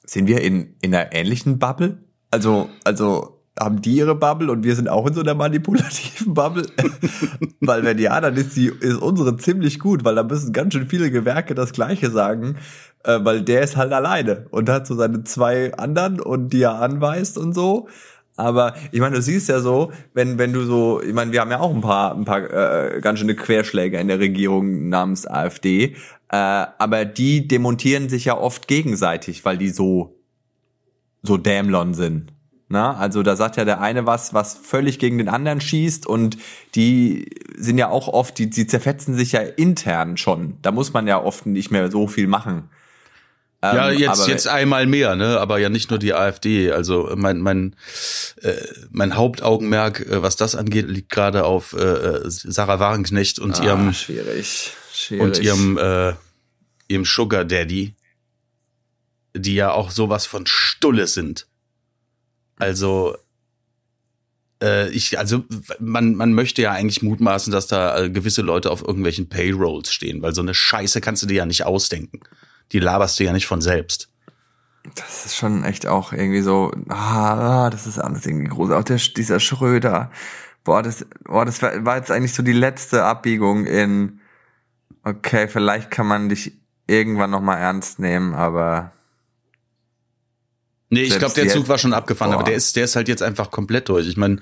sind 0.05 0.27
wir 0.27 0.41
in, 0.41 0.75
in 0.81 0.93
einer 0.93 1.13
ähnlichen 1.13 1.59
Bubble? 1.59 2.03
Also, 2.31 2.69
also, 2.83 3.32
haben 3.59 3.81
die 3.81 3.97
ihre 3.97 4.15
Bubble 4.15 4.51
und 4.51 4.63
wir 4.63 4.75
sind 4.75 4.89
auch 4.89 5.05
in 5.07 5.13
so 5.13 5.21
einer 5.21 5.35
manipulativen 5.35 6.33
Bubble? 6.33 6.65
weil 7.59 7.83
wenn 7.83 7.99
ja, 7.99 8.19
dann 8.19 8.35
ist 8.35 8.55
die, 8.55 8.67
ist 8.67 8.97
unsere 8.97 9.37
ziemlich 9.37 9.79
gut, 9.79 10.03
weil 10.03 10.15
da 10.15 10.23
müssen 10.23 10.53
ganz 10.53 10.73
schön 10.73 10.87
viele 10.87 11.11
Gewerke 11.11 11.55
das 11.55 11.71
Gleiche 11.71 12.09
sagen 12.09 12.57
äh, 13.03 13.19
weil 13.23 13.41
der 13.41 13.61
ist 13.61 13.77
halt 13.77 13.93
alleine 13.93 14.47
und 14.51 14.69
hat 14.69 14.87
so 14.87 14.95
seine 14.95 15.23
zwei 15.23 15.73
anderen 15.75 16.19
und 16.19 16.53
die 16.53 16.61
er 16.61 16.81
anweist 16.81 17.37
und 17.37 17.53
so. 17.53 17.87
Aber 18.35 18.73
ich 18.91 18.99
meine, 18.99 19.15
du 19.15 19.21
siehst 19.21 19.47
ja 19.49 19.59
so, 19.59 19.91
wenn 20.13 20.39
wenn 20.39 20.53
du 20.53 20.63
so, 20.63 21.01
ich 21.01 21.13
meine, 21.13 21.31
wir 21.31 21.41
haben 21.41 21.51
ja 21.51 21.59
auch 21.59 21.73
ein 21.73 21.81
paar 21.81 22.15
ein 22.15 22.25
paar 22.25 22.41
äh, 22.49 22.99
ganz 22.99 23.19
schöne 23.19 23.35
Querschläge 23.35 23.99
in 23.99 24.07
der 24.07 24.19
Regierung 24.19 24.89
namens 24.89 25.27
AfD, 25.27 25.95
äh, 26.29 26.35
aber 26.35 27.05
die 27.05 27.47
demontieren 27.47 28.09
sich 28.09 28.25
ja 28.25 28.37
oft 28.37 28.67
gegenseitig, 28.67 29.45
weil 29.45 29.57
die 29.57 29.69
so 29.69 30.15
so 31.21 31.37
Dämlon 31.37 31.93
sind. 31.93 32.33
Na, 32.73 32.95
also 32.95 33.21
da 33.21 33.35
sagt 33.35 33.57
ja 33.57 33.65
der 33.65 33.81
eine 33.81 34.07
was, 34.07 34.33
was 34.33 34.55
völlig 34.55 34.97
gegen 34.97 35.19
den 35.19 35.29
anderen 35.29 35.61
schießt 35.61 36.07
und 36.07 36.39
die 36.73 37.29
sind 37.55 37.77
ja 37.77 37.89
auch 37.89 38.07
oft, 38.07 38.39
die, 38.39 38.49
die 38.49 38.65
zerfetzen 38.65 39.13
sich 39.13 39.33
ja 39.33 39.41
intern 39.41 40.17
schon. 40.17 40.57
Da 40.63 40.71
muss 40.71 40.91
man 40.91 41.05
ja 41.05 41.21
oft 41.21 41.45
nicht 41.45 41.69
mehr 41.69 41.91
so 41.91 42.07
viel 42.07 42.25
machen. 42.25 42.71
Ähm, 43.61 43.75
ja, 43.75 43.91
jetzt, 43.91 44.27
jetzt 44.27 44.47
einmal 44.47 44.87
mehr, 44.87 45.15
ne? 45.15 45.39
Aber 45.39 45.59
ja 45.59 45.69
nicht 45.69 45.91
nur 45.91 45.99
die 45.99 46.15
AfD. 46.15 46.71
Also 46.71 47.13
mein, 47.15 47.41
mein, 47.41 47.75
äh, 48.41 48.55
mein 48.89 49.15
Hauptaugenmerk, 49.15 50.07
äh, 50.07 50.23
was 50.23 50.35
das 50.35 50.55
angeht, 50.55 50.87
liegt 50.87 51.11
gerade 51.11 51.45
auf 51.45 51.73
äh, 51.73 51.77
äh, 51.77 52.21
Sarah 52.25 52.79
Wagenknecht 52.79 53.37
und 53.37 53.59
ah, 53.59 53.63
ihrem 53.65 53.93
schwierig, 53.93 54.71
schwierig. 54.91 55.23
und 55.23 55.39
ihrem, 55.39 55.77
äh, 55.77 56.13
ihrem 56.87 57.05
Sugar 57.05 57.45
Daddy, 57.45 57.93
die 59.35 59.53
ja 59.53 59.73
auch 59.73 59.91
sowas 59.91 60.25
von 60.25 60.47
Stulle 60.47 61.05
sind. 61.05 61.45
Also 62.63 63.15
äh, 64.61 64.89
ich, 64.89 65.19
also 65.19 65.43
man, 65.79 66.15
man 66.15 66.33
möchte 66.33 66.61
ja 66.61 66.71
eigentlich 66.71 67.01
mutmaßen, 67.01 67.51
dass 67.51 67.67
da 67.67 67.97
äh, 67.97 68.09
gewisse 68.09 68.41
Leute 68.41 68.71
auf 68.71 68.81
irgendwelchen 68.81 69.29
Payrolls 69.29 69.91
stehen, 69.91 70.21
weil 70.21 70.33
so 70.33 70.41
eine 70.41 70.53
Scheiße 70.53 71.01
kannst 71.01 71.23
du 71.23 71.27
dir 71.27 71.35
ja 71.35 71.45
nicht 71.45 71.65
ausdenken 71.65 72.21
die 72.71 72.79
laberst 72.79 73.19
du 73.19 73.23
ja 73.23 73.33
nicht 73.33 73.47
von 73.47 73.61
selbst. 73.61 74.09
Das 74.95 75.25
ist 75.25 75.35
schon 75.35 75.63
echt 75.63 75.87
auch 75.87 76.11
irgendwie 76.11 76.41
so, 76.41 76.71
ah, 76.89 77.69
das 77.69 77.87
ist 77.87 77.99
alles 77.99 78.25
irgendwie 78.25 78.49
groß. 78.49 78.71
Auch 78.71 78.83
der, 78.83 78.97
dieser 78.97 79.39
Schröder. 79.39 80.11
Boah, 80.63 80.83
das, 80.83 81.05
boah, 81.23 81.45
das 81.45 81.61
war, 81.61 81.85
war 81.85 81.97
jetzt 81.97 82.11
eigentlich 82.11 82.33
so 82.33 82.43
die 82.43 82.53
letzte 82.53 83.03
Abbiegung 83.03 83.65
in, 83.65 84.19
okay, 85.03 85.47
vielleicht 85.47 85.89
kann 85.91 86.07
man 86.07 86.29
dich 86.29 86.59
irgendwann 86.87 87.31
nochmal 87.31 87.59
ernst 87.59 87.99
nehmen, 87.99 88.33
aber 88.33 88.91
Nee, 90.93 91.03
ich 91.03 91.17
glaube, 91.17 91.33
der 91.33 91.47
Zug 91.47 91.67
war 91.67 91.77
schon 91.77 91.93
abgefahren, 91.93 92.31
boah. 92.31 92.39
aber 92.39 92.45
der 92.45 92.55
ist, 92.55 92.75
der 92.75 92.85
ist 92.85 92.95
halt 92.95 93.07
jetzt 93.07 93.21
einfach 93.21 93.51
komplett 93.51 93.89
durch. 93.89 94.07
Ich 94.07 94.17
meine, 94.17 94.39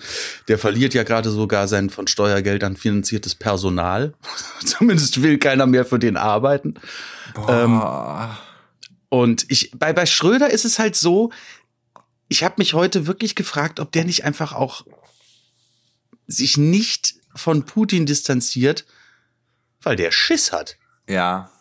der 0.47 0.57
verliert 0.57 0.93
ja 0.93 1.03
gerade 1.03 1.29
sogar 1.29 1.67
sein 1.67 1.89
von 1.89 2.07
Steuergeldern 2.07 2.75
finanziertes 2.77 3.35
Personal. 3.35 4.13
Zumindest 4.65 5.21
will 5.21 5.37
keiner 5.37 5.65
mehr 5.65 5.85
für 5.85 5.99
den 5.99 6.17
arbeiten. 6.17 6.75
Boah. 7.33 8.37
Ähm, 8.37 9.07
und 9.09 9.45
ich, 9.49 9.71
bei, 9.75 9.93
bei 9.93 10.05
Schröder 10.05 10.49
ist 10.49 10.65
es 10.65 10.79
halt 10.79 10.95
so, 10.95 11.31
ich 12.27 12.43
habe 12.43 12.55
mich 12.57 12.73
heute 12.73 13.07
wirklich 13.07 13.35
gefragt, 13.35 13.79
ob 13.79 13.91
der 13.91 14.05
nicht 14.05 14.23
einfach 14.23 14.53
auch 14.53 14.85
sich 16.27 16.57
nicht 16.57 17.15
von 17.35 17.65
Putin 17.65 18.05
distanziert, 18.05 18.85
weil 19.81 19.95
der 19.95 20.11
Schiss 20.11 20.51
hat. 20.51 20.77
Ja. 21.09 21.51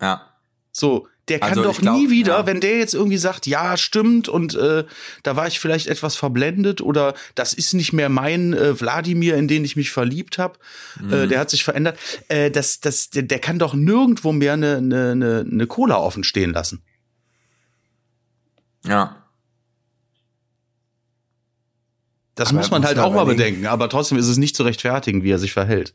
Ja. 0.00 0.34
So, 0.72 1.08
der 1.28 1.38
kann 1.38 1.50
also 1.50 1.62
doch 1.64 1.78
glaub, 1.78 1.96
nie 1.96 2.10
wieder, 2.10 2.38
ja. 2.38 2.46
wenn 2.46 2.60
der 2.60 2.78
jetzt 2.78 2.94
irgendwie 2.94 3.16
sagt, 3.16 3.46
ja, 3.46 3.76
stimmt 3.76 4.28
und 4.28 4.54
äh, 4.54 4.84
da 5.22 5.36
war 5.36 5.46
ich 5.46 5.58
vielleicht 5.58 5.86
etwas 5.86 6.16
verblendet 6.16 6.80
oder 6.80 7.14
das 7.34 7.54
ist 7.54 7.72
nicht 7.72 7.92
mehr 7.92 8.08
mein 8.08 8.52
äh, 8.52 8.78
Wladimir, 8.78 9.36
in 9.36 9.48
den 9.48 9.64
ich 9.64 9.76
mich 9.76 9.90
verliebt 9.90 10.38
habe, 10.38 10.58
äh, 11.00 11.02
mhm. 11.02 11.12
äh, 11.12 11.26
der 11.28 11.40
hat 11.40 11.50
sich 11.50 11.64
verändert. 11.64 11.98
Äh, 12.28 12.50
das, 12.50 12.80
das, 12.80 13.10
der, 13.10 13.22
der 13.22 13.38
kann 13.38 13.58
doch 13.58 13.74
nirgendwo 13.74 14.32
mehr 14.32 14.52
eine, 14.52 14.76
eine, 14.76 15.12
eine, 15.12 15.46
eine 15.50 15.66
Cola 15.66 15.96
offen 15.96 16.24
stehen 16.24 16.52
lassen. 16.52 16.82
Ja. 18.84 19.24
Das 22.34 22.48
aber 22.48 22.58
muss 22.58 22.70
man 22.70 22.84
halt 22.84 22.98
auch 22.98 23.14
mal 23.14 23.24
bedenken, 23.24 23.66
aber 23.66 23.88
trotzdem 23.88 24.18
ist 24.18 24.28
es 24.28 24.36
nicht 24.36 24.56
zu 24.56 24.64
rechtfertigen, 24.64 25.22
wie 25.22 25.30
er 25.30 25.38
sich 25.38 25.52
verhält. 25.52 25.94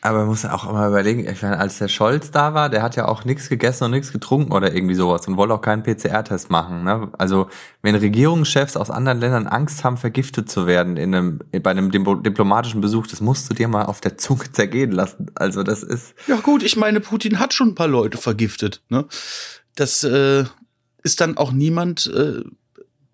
Aber 0.00 0.18
man 0.18 0.28
muss 0.28 0.44
ja 0.44 0.54
auch 0.54 0.68
immer 0.68 0.86
überlegen, 0.86 1.28
ich 1.28 1.42
meine, 1.42 1.58
als 1.58 1.78
der 1.78 1.88
Scholz 1.88 2.30
da 2.30 2.54
war, 2.54 2.70
der 2.70 2.82
hat 2.82 2.94
ja 2.94 3.08
auch 3.08 3.24
nichts 3.24 3.48
gegessen 3.48 3.84
und 3.84 3.90
nichts 3.90 4.12
getrunken 4.12 4.52
oder 4.52 4.72
irgendwie 4.72 4.94
sowas 4.94 5.26
und 5.26 5.36
wollte 5.36 5.54
auch 5.54 5.60
keinen 5.60 5.82
PCR-Test 5.82 6.50
machen. 6.50 6.84
Ne? 6.84 7.10
Also 7.18 7.48
wenn 7.82 7.96
Regierungschefs 7.96 8.76
aus 8.76 8.90
anderen 8.90 9.18
Ländern 9.18 9.48
Angst 9.48 9.82
haben, 9.82 9.96
vergiftet 9.96 10.48
zu 10.48 10.68
werden 10.68 10.96
in 10.96 11.14
einem, 11.14 11.40
bei 11.62 11.70
einem 11.70 11.90
diplomatischen 11.90 12.80
Besuch, 12.80 13.08
das 13.08 13.20
musst 13.20 13.50
du 13.50 13.54
dir 13.54 13.66
mal 13.66 13.86
auf 13.86 14.00
der 14.00 14.16
Zunge 14.16 14.44
zergehen 14.52 14.92
lassen. 14.92 15.32
Also 15.34 15.64
das 15.64 15.82
ist. 15.82 16.14
Ja 16.28 16.36
gut, 16.36 16.62
ich 16.62 16.76
meine, 16.76 17.00
Putin 17.00 17.40
hat 17.40 17.52
schon 17.52 17.70
ein 17.70 17.74
paar 17.74 17.88
Leute 17.88 18.18
vergiftet. 18.18 18.82
Ne? 18.88 19.04
Das 19.74 20.04
äh, 20.04 20.44
ist 21.02 21.20
dann 21.20 21.36
auch 21.36 21.50
niemand, 21.50 22.06
äh, 22.14 22.44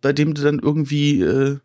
bei 0.03 0.13
dem 0.13 0.35
du 0.35 0.43
dann 0.43 0.59
irgendwie 0.59 1.23
äh, 1.23 1.59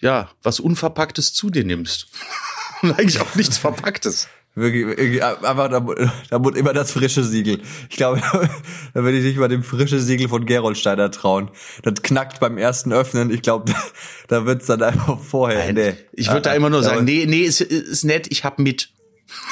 ja 0.00 0.28
was 0.42 0.60
Unverpacktes 0.60 1.32
zu 1.32 1.48
dir 1.48 1.64
nimmst. 1.64 2.08
und 2.82 2.92
eigentlich 2.92 3.20
auch 3.20 3.34
nichts 3.34 3.58
Verpacktes. 3.58 4.28
Wirklich, 4.58 5.22
aber 5.22 5.68
da, 5.68 5.86
da 6.30 6.38
muss 6.38 6.56
immer 6.56 6.72
das 6.72 6.90
frische 6.90 7.22
Siegel. 7.22 7.60
Ich 7.90 7.96
glaube, 7.98 8.22
da 8.94 9.02
würde 9.02 9.18
ich 9.18 9.24
nicht 9.24 9.36
mal 9.36 9.48
dem 9.48 9.62
frische 9.62 10.00
Siegel 10.00 10.30
von 10.30 10.46
Gerolsteiner 10.46 11.10
trauen. 11.10 11.50
Das 11.82 12.00
knackt 12.02 12.40
beim 12.40 12.56
ersten 12.56 12.90
Öffnen. 12.90 13.30
Ich 13.30 13.42
glaube, 13.42 13.70
da, 14.28 14.46
wird's 14.46 14.64
dann 14.64 14.82
einfach 14.82 15.20
vorher. 15.20 15.66
Nein, 15.66 15.74
nee. 15.74 15.94
Ich 16.12 16.28
würde 16.28 16.40
da 16.40 16.54
immer 16.54 16.70
nur 16.70 16.82
sagen, 16.82 17.04
nee, 17.04 17.26
nee, 17.28 17.42
ist, 17.42 17.60
ist 17.60 18.04
nett, 18.04 18.28
ich 18.30 18.44
hab 18.44 18.58
mit. 18.58 18.88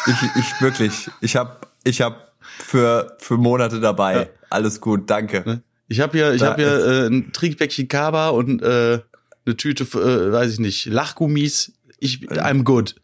Ich, 0.06 0.16
ich 0.36 0.60
wirklich, 0.62 1.10
ich 1.20 1.36
hab, 1.36 1.70
ich 1.84 2.00
hab 2.00 2.32
für, 2.40 3.14
für 3.18 3.36
Monate 3.36 3.80
dabei. 3.80 4.14
Ja. 4.14 4.26
Alles 4.48 4.80
gut, 4.80 5.10
danke. 5.10 5.42
Ne? 5.44 5.62
Ich 5.86 6.00
habe 6.00 6.16
hier, 6.16 6.32
ich 6.32 6.40
Da 6.40 6.52
habe 6.52 6.62
hier 6.62 6.86
äh, 6.86 7.06
ein 7.08 7.30
Trinkpäckchen 7.30 7.88
Kaba 7.88 8.30
und 8.30 8.62
äh, 8.62 9.00
eine 9.44 9.56
Tüte, 9.58 9.84
äh, 9.84 10.32
weiß 10.32 10.50
ich 10.50 10.60
nicht, 10.60 10.86
Lachgummis. 10.86 11.74
Ich, 11.98 12.20
I'm 12.30 12.62
good. 12.62 12.94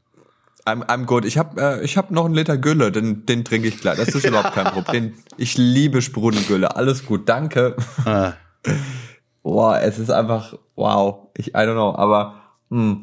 I'm, 0.66 0.84
I'm 0.86 1.04
good. 1.04 1.24
Ich 1.24 1.38
habe 1.38 1.60
äh, 1.60 1.84
ich 1.84 1.96
hab 1.96 2.10
noch 2.10 2.26
einen 2.26 2.34
Liter 2.34 2.58
Gülle, 2.58 2.92
den, 2.92 3.26
den 3.26 3.44
trinke 3.44 3.68
ich 3.68 3.80
gleich. 3.80 3.96
Das 3.96 4.08
ist 4.08 4.24
überhaupt 4.26 4.54
kein 4.54 4.66
Problem. 4.66 5.14
Ich 5.36 5.56
liebe 5.56 6.02
Sprudelgülle. 6.02 6.76
Alles 6.76 7.06
gut, 7.06 7.28
danke. 7.28 7.76
Ah, 8.04 8.34
Boah, 9.42 9.80
es 9.80 9.98
ist 9.98 10.10
einfach, 10.10 10.54
wow. 10.76 11.28
Ich, 11.36 11.48
I 11.48 11.58
don't 11.58 11.72
know, 11.72 11.94
aber 11.94 12.42
hm, 12.70 13.02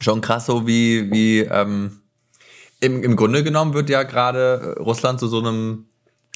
schon 0.00 0.20
krass 0.20 0.46
so 0.46 0.66
wie, 0.66 1.10
wie 1.10 1.40
ähm, 1.40 2.00
im, 2.80 3.02
im 3.02 3.16
Grunde 3.16 3.44
genommen 3.44 3.74
wird 3.74 3.90
ja 3.90 4.02
gerade 4.02 4.76
Russland 4.78 5.20
zu 5.20 5.28
so 5.28 5.38
einem 5.38 5.86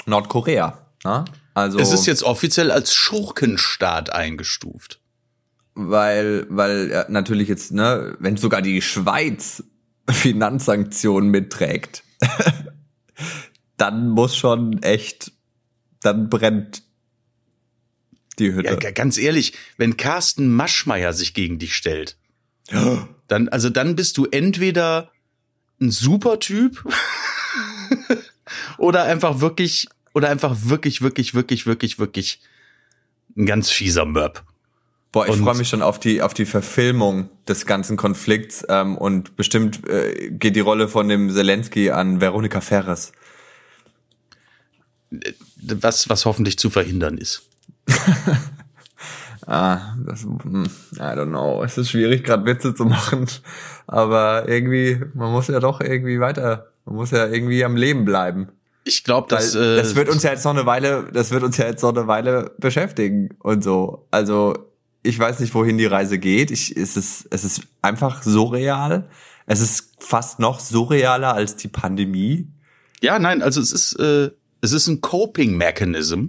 Nordkorea. 0.06 0.86
Ne? 1.04 1.24
Also, 1.54 1.78
es 1.78 1.92
ist 1.92 2.06
jetzt 2.06 2.22
offiziell 2.22 2.70
als 2.70 2.94
Schurkenstaat 2.94 4.12
eingestuft. 4.12 5.00
weil, 5.74 6.46
weil 6.48 6.90
ja, 6.90 7.06
natürlich 7.08 7.48
jetzt, 7.48 7.72
ne, 7.72 8.16
wenn 8.18 8.36
sogar 8.36 8.62
die 8.62 8.82
Schweiz 8.82 9.64
Finanzsanktionen 10.12 11.30
mitträgt, 11.30 12.04
dann 13.76 14.10
muss 14.10 14.36
schon 14.36 14.82
echt, 14.82 15.32
dann 16.02 16.28
brennt 16.28 16.82
die 18.38 18.52
Hütte. 18.52 18.78
Ja, 18.82 18.90
ganz 18.90 19.18
ehrlich, 19.18 19.54
wenn 19.76 19.96
Carsten 19.96 20.54
Maschmeyer 20.54 21.12
sich 21.12 21.34
gegen 21.34 21.58
dich 21.58 21.74
stellt, 21.74 22.16
dann, 23.28 23.48
also 23.48 23.70
dann 23.70 23.96
bist 23.96 24.16
du 24.16 24.26
entweder 24.26 25.10
ein 25.80 25.90
super 25.90 26.38
Typ 26.40 26.84
oder 28.78 29.04
einfach 29.04 29.40
wirklich, 29.40 29.88
oder 30.12 30.28
einfach 30.28 30.56
wirklich, 30.64 31.02
wirklich, 31.02 31.34
wirklich, 31.34 31.66
wirklich, 31.66 31.98
wirklich 31.98 32.40
ein 33.36 33.46
ganz 33.46 33.70
fieser 33.70 34.04
Möb. 34.04 34.42
Boah, 35.12 35.26
ich 35.26 35.36
freue 35.36 35.56
mich 35.56 35.68
schon 35.68 35.82
auf 35.82 35.98
die 35.98 36.22
auf 36.22 36.34
die 36.34 36.46
Verfilmung 36.46 37.30
des 37.48 37.66
ganzen 37.66 37.96
Konflikts 37.96 38.64
ähm, 38.68 38.96
und 38.96 39.36
bestimmt 39.36 39.88
äh, 39.88 40.30
geht 40.30 40.54
die 40.54 40.60
Rolle 40.60 40.86
von 40.86 41.08
dem 41.08 41.30
Zelensky 41.30 41.90
an 41.90 42.20
Veronika 42.20 42.60
Ferres. 42.60 43.12
Was, 45.60 46.08
was 46.08 46.24
hoffentlich 46.26 46.58
zu 46.58 46.70
verhindern 46.70 47.18
ist. 47.18 47.42
Ah, 49.46 49.96
das, 50.06 50.22
hm, 50.22 50.64
I 50.94 51.00
don't 51.00 51.30
know. 51.30 51.64
Es 51.64 51.76
ist 51.76 51.90
schwierig, 51.90 52.22
gerade 52.22 52.44
Witze 52.44 52.72
zu 52.72 52.84
machen, 52.84 53.26
aber 53.88 54.48
irgendwie, 54.48 55.00
man 55.14 55.32
muss 55.32 55.48
ja 55.48 55.58
doch 55.58 55.80
irgendwie 55.80 56.20
weiter, 56.20 56.68
man 56.84 56.94
muss 56.94 57.10
ja 57.10 57.26
irgendwie 57.26 57.64
am 57.64 57.74
Leben 57.74 58.04
bleiben. 58.04 58.50
Ich 58.84 59.02
glaube, 59.02 59.26
dass 59.28 59.56
äh, 59.56 59.76
das 59.76 59.96
wird 59.96 60.08
uns 60.08 60.22
ja 60.22 60.30
jetzt 60.30 60.44
noch 60.44 60.54
eine 60.54 60.66
Weile, 60.66 61.08
das 61.12 61.32
wird 61.32 61.42
uns 61.42 61.56
ja 61.56 61.66
jetzt 61.66 61.82
noch 61.82 61.96
eine 61.96 62.06
Weile 62.06 62.52
beschäftigen 62.58 63.30
und 63.40 63.64
so. 63.64 64.06
Also 64.12 64.69
ich 65.02 65.18
weiß 65.18 65.40
nicht, 65.40 65.54
wohin 65.54 65.78
die 65.78 65.86
Reise 65.86 66.18
geht. 66.18 66.50
Ich, 66.50 66.76
es 66.76 66.96
ist, 66.96 67.26
es 67.30 67.44
ist 67.44 67.62
einfach 67.82 68.22
surreal. 68.22 69.08
Es 69.46 69.60
ist 69.60 69.94
fast 69.98 70.38
noch 70.38 70.60
surrealer 70.60 71.34
als 71.34 71.56
die 71.56 71.68
Pandemie. 71.68 72.46
Ja, 73.00 73.18
nein, 73.18 73.42
also 73.42 73.60
es 73.60 73.72
ist, 73.72 73.94
äh, 73.94 74.30
es 74.60 74.72
ist 74.72 74.86
ein 74.86 75.00
Coping 75.00 75.56
Mechanism, 75.56 76.26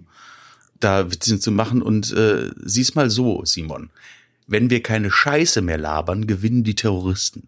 da 0.79 1.11
Witze 1.11 1.39
zu 1.39 1.51
machen 1.51 1.81
und 1.81 2.11
äh, 2.13 2.49
sieh's 2.63 2.95
mal 2.95 3.09
so, 3.09 3.43
Simon. 3.45 3.89
Wenn 4.47 4.69
wir 4.69 4.81
keine 4.81 5.11
Scheiße 5.11 5.61
mehr 5.61 5.77
labern, 5.77 6.27
gewinnen 6.27 6.63
die 6.63 6.75
Terroristen. 6.75 7.47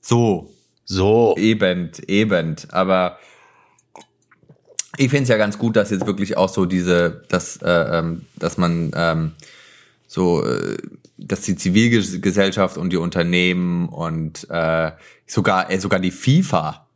So, 0.00 0.50
So. 0.84 1.34
eben, 1.38 1.90
eben. 2.06 2.56
Aber 2.70 3.18
ich 4.96 5.10
finde 5.10 5.24
es 5.24 5.28
ja 5.28 5.36
ganz 5.36 5.58
gut, 5.58 5.76
dass 5.76 5.90
jetzt 5.90 6.06
wirklich 6.06 6.36
auch 6.36 6.48
so 6.48 6.66
diese, 6.66 7.22
dass, 7.28 7.56
äh, 7.58 7.98
ähm, 7.98 8.26
dass 8.36 8.58
man 8.58 8.92
ähm, 8.94 9.32
so, 10.10 10.44
äh, 10.44 10.76
dass 11.18 11.42
die 11.42 11.54
Zivilgesellschaft 11.54 12.76
und 12.76 12.90
die 12.90 12.96
Unternehmen 12.96 13.88
und 13.88 14.44
äh, 14.50 14.90
sogar, 15.24 15.70
äh, 15.70 15.78
sogar 15.78 16.00
die 16.00 16.10
FIFA, 16.10 16.88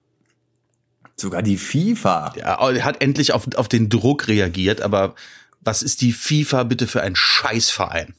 sogar 1.14 1.40
die 1.42 1.57
FIFA, 1.57 2.33
Ja, 2.37 2.68
er 2.68 2.85
hat 2.85 3.00
endlich 3.00 3.33
auf, 3.33 3.46
auf 3.55 3.68
den 3.68 3.88
Druck 3.88 4.27
reagiert, 4.27 4.81
aber 4.81 5.14
was 5.61 5.85
ist 5.85 6.00
die 6.00 6.12
FIFA 6.12 6.64
bitte 6.64 6.88
für 6.88 7.03
ein 7.03 7.14
Scheißverein? 7.14 8.14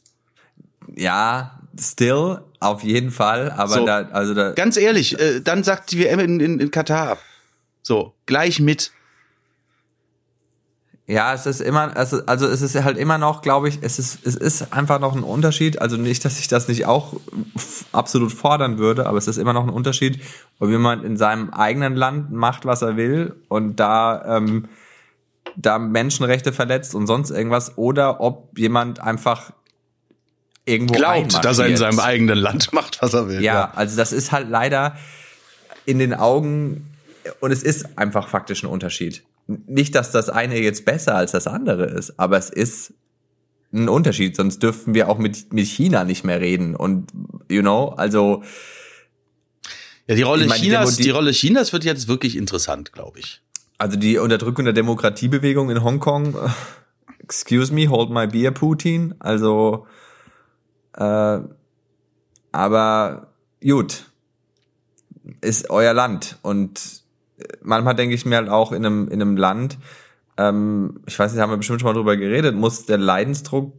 ja, 0.96 1.60
still, 1.78 2.40
auf 2.62 2.82
jeden 2.82 3.12
Fall, 3.12 3.52
aber 3.52 3.74
So. 3.74 3.86
da, 3.86 3.98
also 4.14 4.34
da, 4.34 4.54
Ganz 4.54 4.78
ehrlich, 4.78 5.20
äh, 5.20 5.42
dann 5.42 5.66
sagt 5.66 5.92
die 5.92 6.00
WM 6.00 6.20
in, 6.22 6.40
in, 6.40 6.60
in 6.62 6.72
Katar 6.72 7.10
ab. 7.10 7.20
So, 7.82 8.14
gleich 8.28 8.62
mit. 8.62 8.92
Ja, 11.08 11.36
es 11.36 11.46
ist 11.46 11.62
immer, 11.62 11.96
also, 11.96 12.26
also 12.26 12.48
es 12.48 12.64
ist 12.64 12.84
halt 12.84 12.98
immer 12.98 13.20
noch, 13.20 13.44
glaube 13.44 13.70
ich, 13.70 13.78
es 13.82 14.00
ist, 14.00 14.26
es 14.26 14.36
ist 14.36 14.74
einfach 14.74 15.00
noch 15.00 15.16
ein 15.16 15.22
Unterschied. 15.22 15.80
Also 15.80 15.98
nicht, 15.98 16.26
dass 16.26 16.40
ich 16.40 16.48
das 16.48 16.68
nicht 16.68 16.88
auch 16.88 17.14
absolut 17.92 18.32
fordern 18.32 18.80
würde, 18.80 19.06
aber 19.06 19.20
es 19.20 19.28
ist 19.28 19.38
immer 19.38 19.54
noch 19.54 19.64
ein 19.64 19.70
Unterschied, 19.70 20.20
ob 20.60 20.70
jemand 20.70 21.04
in 21.06 21.16
seinem 21.16 21.52
eigenen 21.52 21.96
Land 21.96 22.32
macht, 22.32 22.66
was 22.66 22.82
er 22.82 22.98
will 22.98 23.36
und 23.50 23.80
da, 23.80 24.38
ähm, 24.38 24.68
da 25.56 25.78
Menschenrechte 25.78 26.52
verletzt 26.52 26.96
und 26.96 27.06
sonst 27.06 27.30
irgendwas, 27.30 27.78
oder 27.78 28.20
ob 28.20 28.58
jemand 28.58 29.00
einfach 29.00 29.52
irgendwo 30.66 30.96
Glaubt, 30.96 31.46
dass 31.46 31.60
er 31.60 31.68
in 31.68 31.78
seinem 31.78 32.00
eigenen 32.00 32.40
Land 32.40 32.74
macht, 32.74 33.00
was 33.04 33.14
er 33.14 33.28
will. 33.28 33.44
Ja, 33.44 33.72
also 33.76 33.96
das 33.96 34.12
ist 34.12 34.32
halt 34.32 34.50
leider 34.50 34.98
in 35.86 36.00
den 36.00 36.16
Augen 36.16 36.96
und 37.42 37.52
es 37.52 37.62
ist 37.62 37.96
einfach 38.00 38.28
faktisch 38.28 38.64
ein 38.64 38.68
Unterschied. 38.68 39.24
Nicht, 39.48 39.94
dass 39.96 40.12
das 40.12 40.30
eine 40.30 40.60
jetzt 40.60 40.86
besser 40.86 41.16
als 41.16 41.32
das 41.32 41.46
andere 41.48 41.86
ist, 41.86 42.20
aber 42.20 42.38
es 42.38 42.50
ist 42.50 42.94
ein 43.74 43.90
Unterschied, 43.90 44.36
sonst 44.36 44.64
dürften 44.64 44.94
wir 44.96 45.10
auch 45.10 45.18
mit, 45.18 45.54
mit 45.54 45.68
China 45.68 46.04
nicht 46.04 46.24
mehr 46.24 46.40
reden. 46.42 46.76
Und 46.76 47.12
you 47.50 47.62
know, 47.62 47.90
also 47.90 48.42
Ja, 50.08 50.16
die 50.16 50.22
Rolle 50.24 50.46
meine, 50.48 50.60
Chinas, 50.62 50.96
die- 50.98 51.04
die 51.04 51.10
Rolle 51.12 51.32
Chinas 51.32 51.74
wird 51.74 51.84
jetzt 51.84 52.08
wirklich 52.08 52.36
interessant, 52.38 52.92
glaube 52.94 53.20
ich. 53.20 53.42
also 53.78 53.98
die 53.98 54.18
Unterdrückung 54.18 54.66
der 54.66 54.74
Demokratiebewegung 54.74 55.70
in 55.70 55.84
Hongkong, 55.84 56.36
excuse 57.20 57.74
me, 57.74 57.88
hold 57.90 58.10
my 58.10 58.26
beer, 58.28 58.52
Putin, 58.52 59.14
also 59.20 59.86
äh, 60.94 61.40
aber 62.52 63.34
gut, 63.62 64.06
ist 65.42 65.70
euer 65.70 65.94
Land 65.94 66.38
und 66.42 67.04
manchmal 67.62 67.96
denke 67.96 68.16
ich 68.16 68.26
mir 68.26 68.38
halt 68.38 68.50
auch 68.50 68.72
in 68.72 68.86
einem, 68.86 69.08
in 69.08 69.22
einem 69.22 69.38
Land, 69.38 69.78
ähm, 70.38 71.02
ich 71.06 71.18
weiß 71.18 71.34
nicht, 71.34 71.42
haben 71.42 71.52
wir 71.52 71.58
bestimmt 71.58 71.82
schon 71.82 71.90
mal 71.90 71.94
drüber 71.94 72.18
geredet, 72.18 72.56
muss 72.56 72.86
der 72.86 72.98
Leidensdruck 72.98 73.74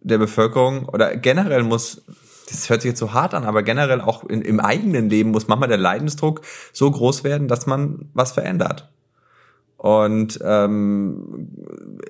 der 0.00 0.18
Bevölkerung 0.18 0.88
oder 0.88 1.16
generell 1.16 1.62
muss, 1.62 2.04
das 2.48 2.68
hört 2.70 2.82
sich 2.82 2.90
jetzt 2.90 2.98
so 2.98 3.12
hart 3.12 3.34
an, 3.34 3.44
aber 3.44 3.62
generell 3.62 4.00
auch 4.00 4.24
in, 4.24 4.42
im 4.42 4.60
eigenen 4.60 5.10
Leben 5.10 5.30
muss 5.30 5.48
manchmal 5.48 5.68
der 5.68 5.78
Leidensdruck 5.78 6.40
so 6.72 6.90
groß 6.90 7.24
werden, 7.24 7.48
dass 7.48 7.66
man 7.66 8.10
was 8.14 8.32
verändert. 8.32 8.90
Und 9.76 10.38
ähm, 10.44 11.48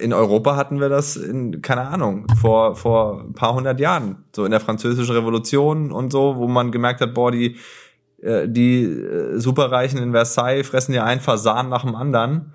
in 0.01 0.13
Europa 0.13 0.57
hatten 0.57 0.81
wir 0.81 0.89
das 0.89 1.17
in, 1.17 1.63
keine 1.63 1.83
Ahnung, 1.83 2.27
vor, 2.41 2.75
vor 2.75 3.21
ein 3.21 3.33
paar 3.33 3.55
hundert 3.55 3.79
Jahren, 3.79 4.25
so 4.35 4.45
in 4.45 4.51
der 4.51 4.59
französischen 4.59 5.15
Revolution 5.15 5.93
und 5.93 6.11
so, 6.11 6.37
wo 6.37 6.49
man 6.49 6.73
gemerkt 6.73 7.01
hat, 7.01 7.15
boah, 7.15 7.31
die, 7.31 7.59
äh, 8.23 8.49
die 8.49 8.85
äh, 8.85 9.39
Superreichen 9.39 10.03
in 10.03 10.13
Versailles 10.13 10.67
fressen 10.67 10.95
ja 10.95 11.05
ein 11.05 11.21
Fasan 11.21 11.69
nach 11.69 11.85
dem 11.85 11.95
anderen. 11.95 12.53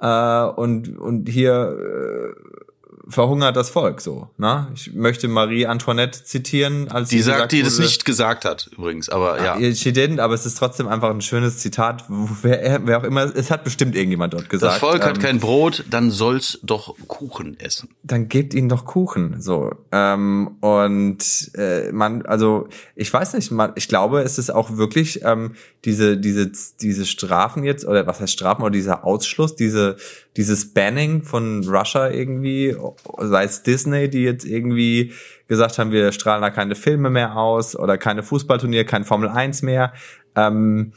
Äh, 0.00 0.44
und, 0.44 0.98
und 0.98 1.28
hier 1.28 1.76
äh, 1.78 2.71
verhungert 3.08 3.56
das 3.56 3.70
Volk 3.70 4.00
so. 4.00 4.30
Ne? 4.38 4.68
Ich 4.74 4.92
möchte 4.94 5.28
Marie 5.28 5.66
Antoinette 5.66 6.24
zitieren, 6.24 6.88
als 6.90 7.08
Die 7.08 7.16
sie 7.16 7.22
sagt, 7.22 7.36
gesagt 7.36 7.52
die 7.52 7.62
das 7.62 7.78
nicht 7.78 8.04
gesagt 8.04 8.44
hat, 8.44 8.70
übrigens, 8.76 9.08
aber 9.08 9.42
ja. 9.42 9.56
She 9.74 9.90
didn't, 9.90 10.20
aber 10.20 10.34
es 10.34 10.46
ist 10.46 10.58
trotzdem 10.58 10.88
einfach 10.88 11.10
ein 11.10 11.20
schönes 11.20 11.58
Zitat. 11.58 12.04
Wer, 12.08 12.86
wer 12.86 12.98
auch 12.98 13.04
immer, 13.04 13.24
es 13.34 13.50
hat 13.50 13.64
bestimmt 13.64 13.94
irgendjemand 13.94 14.34
dort 14.34 14.48
gesagt. 14.48 14.74
Das 14.74 14.80
Volk 14.80 15.04
hat 15.04 15.16
ähm, 15.16 15.22
kein 15.22 15.40
Brot, 15.40 15.84
dann 15.90 16.10
soll's 16.10 16.58
doch 16.62 16.94
Kuchen 17.08 17.58
essen. 17.60 17.88
dann 18.02 18.28
gebt 18.28 18.54
ihnen 18.54 18.68
doch 18.68 18.84
Kuchen. 18.84 19.40
So 19.40 19.72
ähm, 19.90 20.56
und 20.60 21.50
äh, 21.54 21.92
man, 21.92 22.24
also 22.26 22.68
ich 22.94 23.12
weiß 23.12 23.34
nicht, 23.34 23.50
man, 23.50 23.72
ich 23.76 23.88
glaube, 23.88 24.22
es 24.22 24.38
ist 24.38 24.50
auch 24.50 24.76
wirklich 24.76 25.22
ähm, 25.24 25.52
diese 25.84 26.16
diese 26.16 26.50
diese 26.80 27.06
Strafen 27.06 27.64
jetzt 27.64 27.84
oder 27.84 28.06
was 28.06 28.20
heißt 28.20 28.32
Strafen 28.32 28.62
oder 28.62 28.70
dieser 28.70 29.04
Ausschluss, 29.04 29.56
diese 29.56 29.96
dieses 30.36 30.72
Banning 30.72 31.22
von 31.22 31.66
Russia 31.68 32.08
irgendwie, 32.08 32.74
sei 33.18 33.44
es 33.44 33.62
Disney, 33.62 34.08
die 34.08 34.22
jetzt 34.22 34.44
irgendwie 34.44 35.12
gesagt 35.48 35.78
haben, 35.78 35.92
wir 35.92 36.12
strahlen 36.12 36.42
da 36.42 36.50
keine 36.50 36.74
Filme 36.74 37.10
mehr 37.10 37.36
aus 37.36 37.76
oder 37.76 37.98
keine 37.98 38.22
Fußballturnier, 38.22 38.84
kein 38.84 39.04
Formel 39.04 39.28
1 39.28 39.62
mehr. 39.62 39.92
Ähm, 40.34 40.92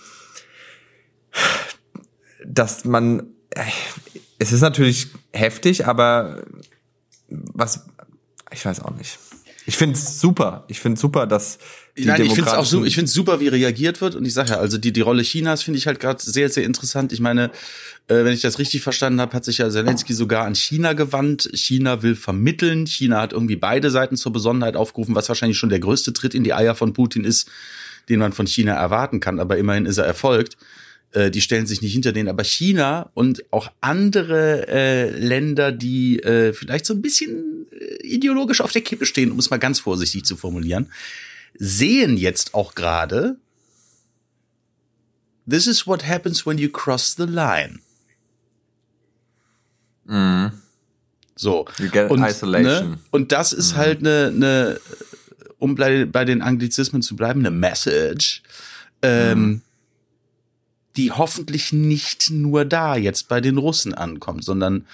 dass 2.45 2.85
man, 2.85 3.27
äh, 3.49 3.63
es 4.39 4.51
ist 4.51 4.61
natürlich 4.61 5.07
heftig, 5.33 5.85
aber 5.85 6.43
was, 7.27 7.85
ich 8.51 8.65
weiß 8.65 8.81
auch 8.81 8.91
nicht. 8.91 9.19
Ich 9.65 9.77
finde 9.77 9.95
es 9.95 10.19
super. 10.19 10.63
Ich 10.67 10.79
finde 10.79 10.99
super, 10.99 11.25
dass 11.25 11.57
die 11.97 12.05
Nein, 12.05 12.21
ich 12.21 12.33
finde 12.33 12.49
es 12.49 12.55
auch 12.55 12.65
so, 12.65 12.85
ich 12.85 12.95
finde 12.95 13.09
super, 13.09 13.39
wie 13.39 13.47
reagiert 13.47 14.01
wird. 14.01 14.15
Und 14.15 14.25
ich 14.25 14.33
sage 14.33 14.51
ja, 14.51 14.57
also 14.57 14.77
die, 14.77 14.91
die 14.91 15.01
Rolle 15.01 15.23
Chinas 15.23 15.63
finde 15.63 15.77
ich 15.77 15.87
halt 15.87 15.99
gerade 15.99 16.21
sehr, 16.21 16.49
sehr 16.49 16.63
interessant. 16.63 17.11
Ich 17.13 17.19
meine, 17.19 17.45
äh, 18.07 18.23
wenn 18.23 18.33
ich 18.33 18.41
das 18.41 18.59
richtig 18.59 18.83
verstanden 18.83 19.21
habe, 19.21 19.33
hat 19.33 19.45
sich 19.45 19.57
ja 19.57 19.69
Zelensky 19.69 20.13
sogar 20.13 20.45
an 20.45 20.55
China 20.55 20.93
gewandt. 20.93 21.49
China 21.53 22.03
will 22.03 22.15
vermitteln. 22.15 22.85
China 22.85 23.21
hat 23.21 23.33
irgendwie 23.33 23.55
beide 23.55 23.89
Seiten 23.89 24.17
zur 24.17 24.33
Besonnenheit 24.33 24.75
aufgerufen, 24.75 25.15
was 25.15 25.29
wahrscheinlich 25.29 25.57
schon 25.57 25.69
der 25.69 25.79
größte 25.79 26.13
Tritt 26.13 26.35
in 26.35 26.43
die 26.43 26.53
Eier 26.53 26.75
von 26.75 26.93
Putin 26.93 27.23
ist, 27.23 27.49
den 28.09 28.19
man 28.19 28.33
von 28.33 28.45
China 28.45 28.73
erwarten 28.73 29.19
kann. 29.19 29.39
Aber 29.39 29.57
immerhin 29.57 29.85
ist 29.85 29.97
er 29.97 30.05
erfolgt. 30.05 30.57
Äh, 31.11 31.31
die 31.31 31.41
stellen 31.41 31.65
sich 31.65 31.81
nicht 31.81 31.93
hinter 31.93 32.11
denen. 32.11 32.29
Aber 32.29 32.43
China 32.43 33.09
und 33.13 33.43
auch 33.51 33.71
andere 33.81 34.67
äh, 34.67 35.09
Länder, 35.09 35.71
die 35.71 36.19
äh, 36.19 36.53
vielleicht 36.53 36.85
so 36.85 36.93
ein 36.93 37.01
bisschen 37.01 37.67
äh, 37.71 38.05
ideologisch 38.05 38.61
auf 38.61 38.71
der 38.71 38.81
Kippe 38.81 39.05
stehen, 39.05 39.31
um 39.31 39.39
es 39.39 39.49
mal 39.49 39.57
ganz 39.57 39.79
vorsichtig 39.79 40.25
zu 40.25 40.35
formulieren, 40.35 40.91
sehen 41.57 42.17
jetzt 42.17 42.53
auch 42.53 42.75
gerade, 42.75 43.37
this 45.49 45.67
is 45.67 45.87
what 45.87 46.05
happens 46.05 46.45
when 46.45 46.57
you 46.57 46.69
cross 46.69 47.15
the 47.15 47.25
line. 47.25 47.79
Mhm. 50.05 50.51
So. 51.35 51.65
You 51.79 51.89
get 51.89 52.09
und, 52.09 52.23
isolation. 52.23 52.91
Ne, 52.91 52.97
und 53.11 53.31
das 53.31 53.53
ist 53.53 53.73
mhm. 53.73 53.77
halt 53.77 53.99
eine, 53.99 54.31
eine, 54.33 54.79
um 55.59 55.75
bei, 55.75 56.05
bei 56.05 56.25
den 56.25 56.41
Anglizismen 56.41 57.01
zu 57.01 57.15
bleiben, 57.15 57.39
eine 57.39 57.51
Message, 57.51 58.43
ähm, 59.01 59.39
mhm. 59.39 59.61
Die 60.97 61.11
hoffentlich 61.11 61.73
nicht 61.73 62.29
nur 62.31 62.65
da 62.65 62.95
jetzt 62.95 63.27
bei 63.27 63.41
den 63.41 63.57
Russen 63.57 63.93
ankommt, 63.93 64.43
sondern 64.43 64.85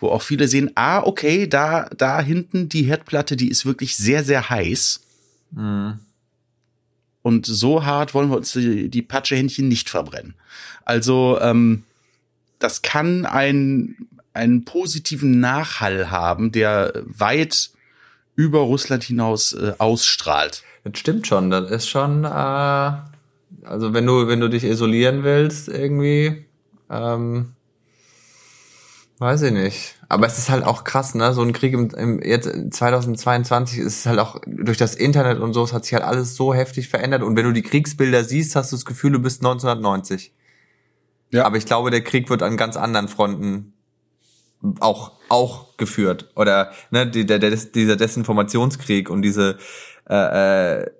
wo 0.00 0.08
auch 0.08 0.22
viele 0.22 0.48
sehen, 0.48 0.70
ah, 0.74 1.02
okay, 1.02 1.48
da, 1.48 1.88
da 1.96 2.20
hinten 2.20 2.68
die 2.68 2.84
Herdplatte, 2.84 3.36
die 3.36 3.48
ist 3.48 3.66
wirklich 3.66 3.96
sehr, 3.96 4.22
sehr 4.22 4.48
heiß. 4.48 5.00
Mhm. 5.50 5.98
Und 7.22 7.46
so 7.46 7.84
hart 7.84 8.14
wollen 8.14 8.30
wir 8.30 8.36
uns 8.36 8.52
die, 8.52 8.88
die 8.88 9.02
Patschehändchen 9.02 9.68
nicht 9.68 9.90
verbrennen. 9.90 10.34
Also 10.84 11.38
ähm, 11.40 11.82
das 12.58 12.82
kann 12.82 13.26
ein, 13.26 13.96
einen 14.32 14.64
positiven 14.64 15.40
Nachhall 15.40 16.10
haben, 16.10 16.52
der 16.52 16.92
weit 17.04 17.70
über 18.36 18.60
Russland 18.60 19.02
hinaus 19.02 19.52
äh, 19.52 19.74
ausstrahlt. 19.78 20.62
Das 20.84 20.98
stimmt 20.98 21.26
schon. 21.26 21.50
Das 21.50 21.70
ist 21.70 21.88
schon, 21.88 22.24
äh, 22.24 22.92
also 23.68 23.94
wenn 23.94 24.06
du 24.06 24.28
wenn 24.28 24.40
du 24.40 24.48
dich 24.48 24.64
isolieren 24.64 25.24
willst 25.24 25.68
irgendwie, 25.68 26.46
ähm, 26.90 27.54
Weiß 29.20 29.42
ich 29.42 29.52
nicht. 29.52 29.96
Aber 30.08 30.26
es 30.26 30.38
ist 30.38 30.48
halt 30.48 30.64
auch 30.64 30.84
krass, 30.84 31.16
ne? 31.16 31.32
So 31.32 31.42
ein 31.42 31.52
Krieg 31.52 31.72
im, 31.72 31.90
im 31.90 32.22
jetzt 32.22 32.48
2022 32.70 33.78
ist 33.78 33.98
es 33.98 34.06
halt 34.06 34.20
auch 34.20 34.40
durch 34.46 34.78
das 34.78 34.94
Internet 34.94 35.40
und 35.40 35.54
so, 35.54 35.64
es 35.64 35.72
hat 35.72 35.84
sich 35.84 35.94
halt 35.94 36.04
alles 36.04 36.36
so 36.36 36.54
heftig 36.54 36.88
verändert. 36.88 37.22
Und 37.22 37.36
wenn 37.36 37.44
du 37.44 37.52
die 37.52 37.62
Kriegsbilder 37.62 38.22
siehst, 38.22 38.54
hast 38.54 38.70
du 38.70 38.76
das 38.76 38.84
Gefühl, 38.84 39.12
du 39.12 39.18
bist 39.18 39.40
1990. 39.40 40.32
Ja. 41.30 41.44
Aber 41.44 41.56
ich 41.56 41.66
glaube, 41.66 41.90
der 41.90 42.02
Krieg 42.02 42.30
wird 42.30 42.42
an 42.42 42.56
ganz 42.56 42.76
anderen 42.76 43.08
Fronten 43.08 43.72
auch 44.80 45.12
auch 45.28 45.76
geführt 45.76 46.30
oder 46.34 46.72
ne 46.90 47.08
die, 47.08 47.24
der, 47.26 47.38
der, 47.38 47.50
dieser 47.50 47.94
Desinformationskrieg 47.94 49.08
und 49.08 49.22
diese 49.22 49.56
äh, 50.08 50.78
äh, 50.80 50.90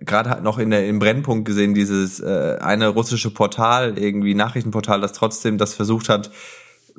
gerade 0.00 0.42
noch 0.42 0.58
in 0.58 0.70
der 0.70 0.88
im 0.88 0.98
Brennpunkt 0.98 1.46
gesehen 1.46 1.74
dieses 1.74 2.20
äh, 2.20 2.56
eine 2.60 2.88
russische 2.88 3.30
Portal 3.30 3.98
irgendwie 3.98 4.34
Nachrichtenportal 4.34 5.00
das 5.00 5.12
trotzdem 5.12 5.58
das 5.58 5.74
versucht 5.74 6.08
hat 6.08 6.30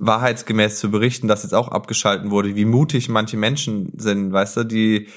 wahrheitsgemäß 0.01 0.79
zu 0.79 0.91
berichten, 0.91 1.27
dass 1.27 1.43
jetzt 1.43 1.53
auch 1.53 1.67
abgeschalten 1.67 2.31
wurde, 2.31 2.55
wie 2.55 2.65
mutig 2.65 3.07
manche 3.09 3.37
Menschen 3.37 3.93
sind, 3.97 4.33
weißt 4.33 4.57
du, 4.57 4.63
die, 4.63 5.07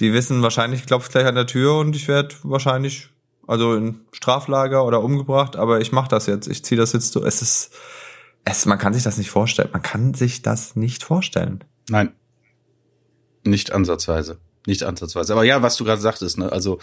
die 0.00 0.12
wissen 0.12 0.42
wahrscheinlich, 0.42 0.86
klopft 0.86 1.12
gleich 1.12 1.26
an 1.26 1.34
der 1.34 1.46
Tür 1.46 1.76
und 1.76 1.94
ich 1.94 2.08
werde 2.08 2.34
wahrscheinlich, 2.42 3.10
also 3.46 3.74
in 3.74 4.00
Straflager 4.12 4.84
oder 4.84 5.02
umgebracht, 5.02 5.56
aber 5.56 5.80
ich 5.80 5.92
mache 5.92 6.08
das 6.08 6.26
jetzt, 6.26 6.48
ich 6.48 6.64
ziehe 6.64 6.80
das 6.80 6.92
jetzt 6.92 7.12
so. 7.12 7.24
Es 7.24 7.42
ist, 7.42 7.74
es, 8.44 8.66
man 8.66 8.78
kann 8.78 8.94
sich 8.94 9.02
das 9.02 9.18
nicht 9.18 9.30
vorstellen. 9.30 9.70
Man 9.72 9.82
kann 9.82 10.14
sich 10.14 10.42
das 10.42 10.74
nicht 10.74 11.04
vorstellen. 11.04 11.64
Nein. 11.88 12.12
Nicht 13.44 13.72
ansatzweise. 13.72 14.38
Nicht 14.68 14.82
ansatzweise. 14.82 15.32
Aber 15.32 15.44
ja, 15.44 15.62
was 15.62 15.76
du 15.76 15.84
gerade 15.84 16.00
sagtest, 16.00 16.36
ne? 16.36 16.52
also 16.52 16.78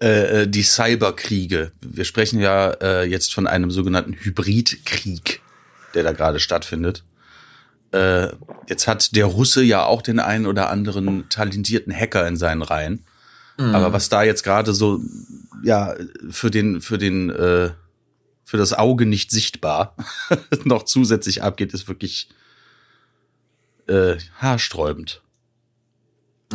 äh, 0.00 0.42
äh 0.42 0.46
die 0.46 0.62
Cyberkriege. 0.62 1.72
Wir 1.80 2.04
sprechen 2.04 2.40
ja 2.40 2.72
äh, 2.72 3.04
jetzt 3.04 3.32
von 3.32 3.46
einem 3.46 3.70
sogenannten 3.70 4.12
Hybridkrieg 4.12 5.40
der 5.94 6.02
da 6.02 6.12
gerade 6.12 6.40
stattfindet. 6.40 7.04
Äh, 7.92 8.28
jetzt 8.68 8.86
hat 8.86 9.14
der 9.14 9.26
Russe 9.26 9.62
ja 9.62 9.84
auch 9.84 10.02
den 10.02 10.18
einen 10.18 10.46
oder 10.46 10.70
anderen 10.70 11.28
talentierten 11.28 11.94
Hacker 11.94 12.26
in 12.26 12.36
seinen 12.36 12.62
Reihen. 12.62 13.04
Mhm. 13.58 13.74
Aber 13.74 13.92
was 13.92 14.08
da 14.08 14.22
jetzt 14.22 14.42
gerade 14.42 14.72
so, 14.72 15.00
ja, 15.62 15.94
für 16.30 16.50
den, 16.50 16.80
für 16.80 16.98
den, 16.98 17.30
äh, 17.30 17.70
für 18.44 18.56
das 18.56 18.72
Auge 18.72 19.06
nicht 19.06 19.30
sichtbar 19.30 19.96
noch 20.64 20.84
zusätzlich 20.84 21.42
abgeht, 21.42 21.74
ist 21.74 21.88
wirklich 21.88 22.28
äh, 23.88 24.16
haarsträubend. 24.38 25.21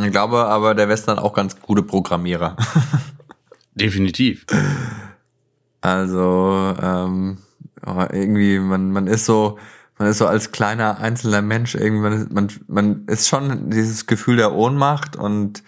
Ich 0.03 0.11
glaube 0.11 0.45
aber, 0.45 0.75
der 0.75 0.89
Westen 0.89 1.11
hat 1.11 1.19
auch 1.19 1.33
ganz 1.33 1.59
gute 1.59 1.83
Programmierer. 1.83 2.55
Definitiv. 3.75 4.45
Also, 5.81 6.75
ähm, 6.81 7.37
irgendwie, 7.85 8.59
man, 8.59 8.91
man 8.91 9.07
ist 9.07 9.25
so, 9.25 9.57
man 9.97 10.09
ist 10.09 10.17
so 10.17 10.27
als 10.27 10.51
kleiner 10.51 10.99
einzelner 10.99 11.41
Mensch 11.41 11.75
irgendwie, 11.75 12.01
man, 12.01 12.27
man, 12.31 12.51
man 12.67 13.05
ist 13.07 13.27
schon 13.27 13.69
dieses 13.69 14.05
Gefühl 14.05 14.37
der 14.37 14.53
Ohnmacht 14.53 15.15
und 15.15 15.63